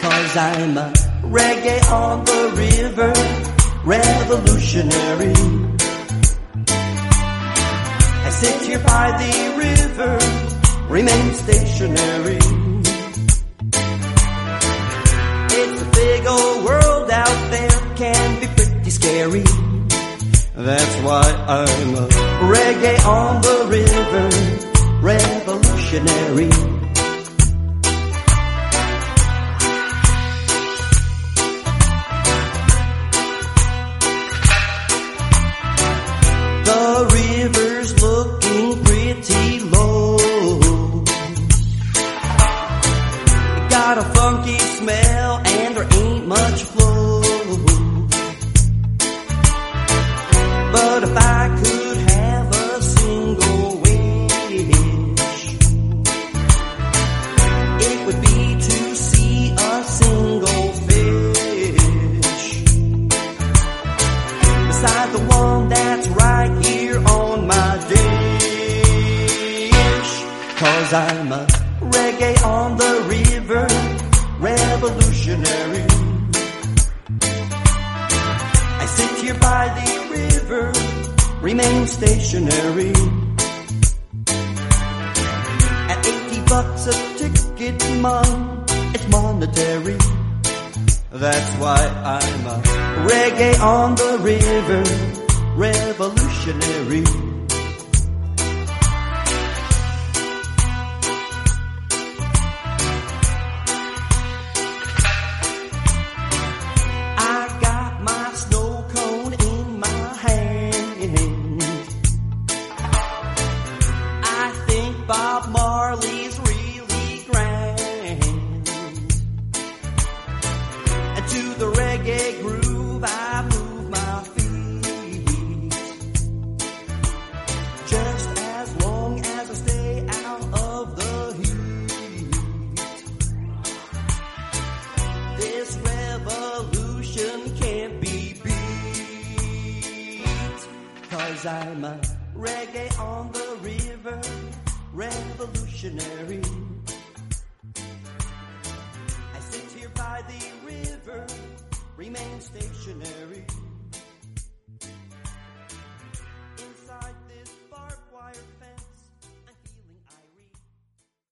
Cause 0.00 0.36
I'm 0.36 0.78
a 0.78 0.92
reggae 1.28 1.92
on 1.92 2.24
the 2.24 2.52
river, 2.56 3.12
revolutionary. 3.84 5.34
I 8.26 8.30
sit 8.30 8.62
here 8.62 8.78
by 8.80 9.06
the 9.22 9.34
river, 9.64 10.18
remain 10.92 11.34
stationary. 11.34 12.38
It's 15.56 15.82
a 15.82 15.84
big 15.92 16.26
old 16.26 16.64
world 16.64 17.10
out 17.10 17.50
there, 17.50 17.96
can 17.96 18.40
be 18.40 18.46
pretty 18.46 18.90
scary. 18.90 19.44
That's 20.56 20.96
why 21.02 21.22
I'm 21.48 21.94
a 21.96 22.06
reggae 22.46 23.04
on 23.04 23.42
the 23.42 23.66
river, 23.68 25.00
revolutionary. 25.02 26.73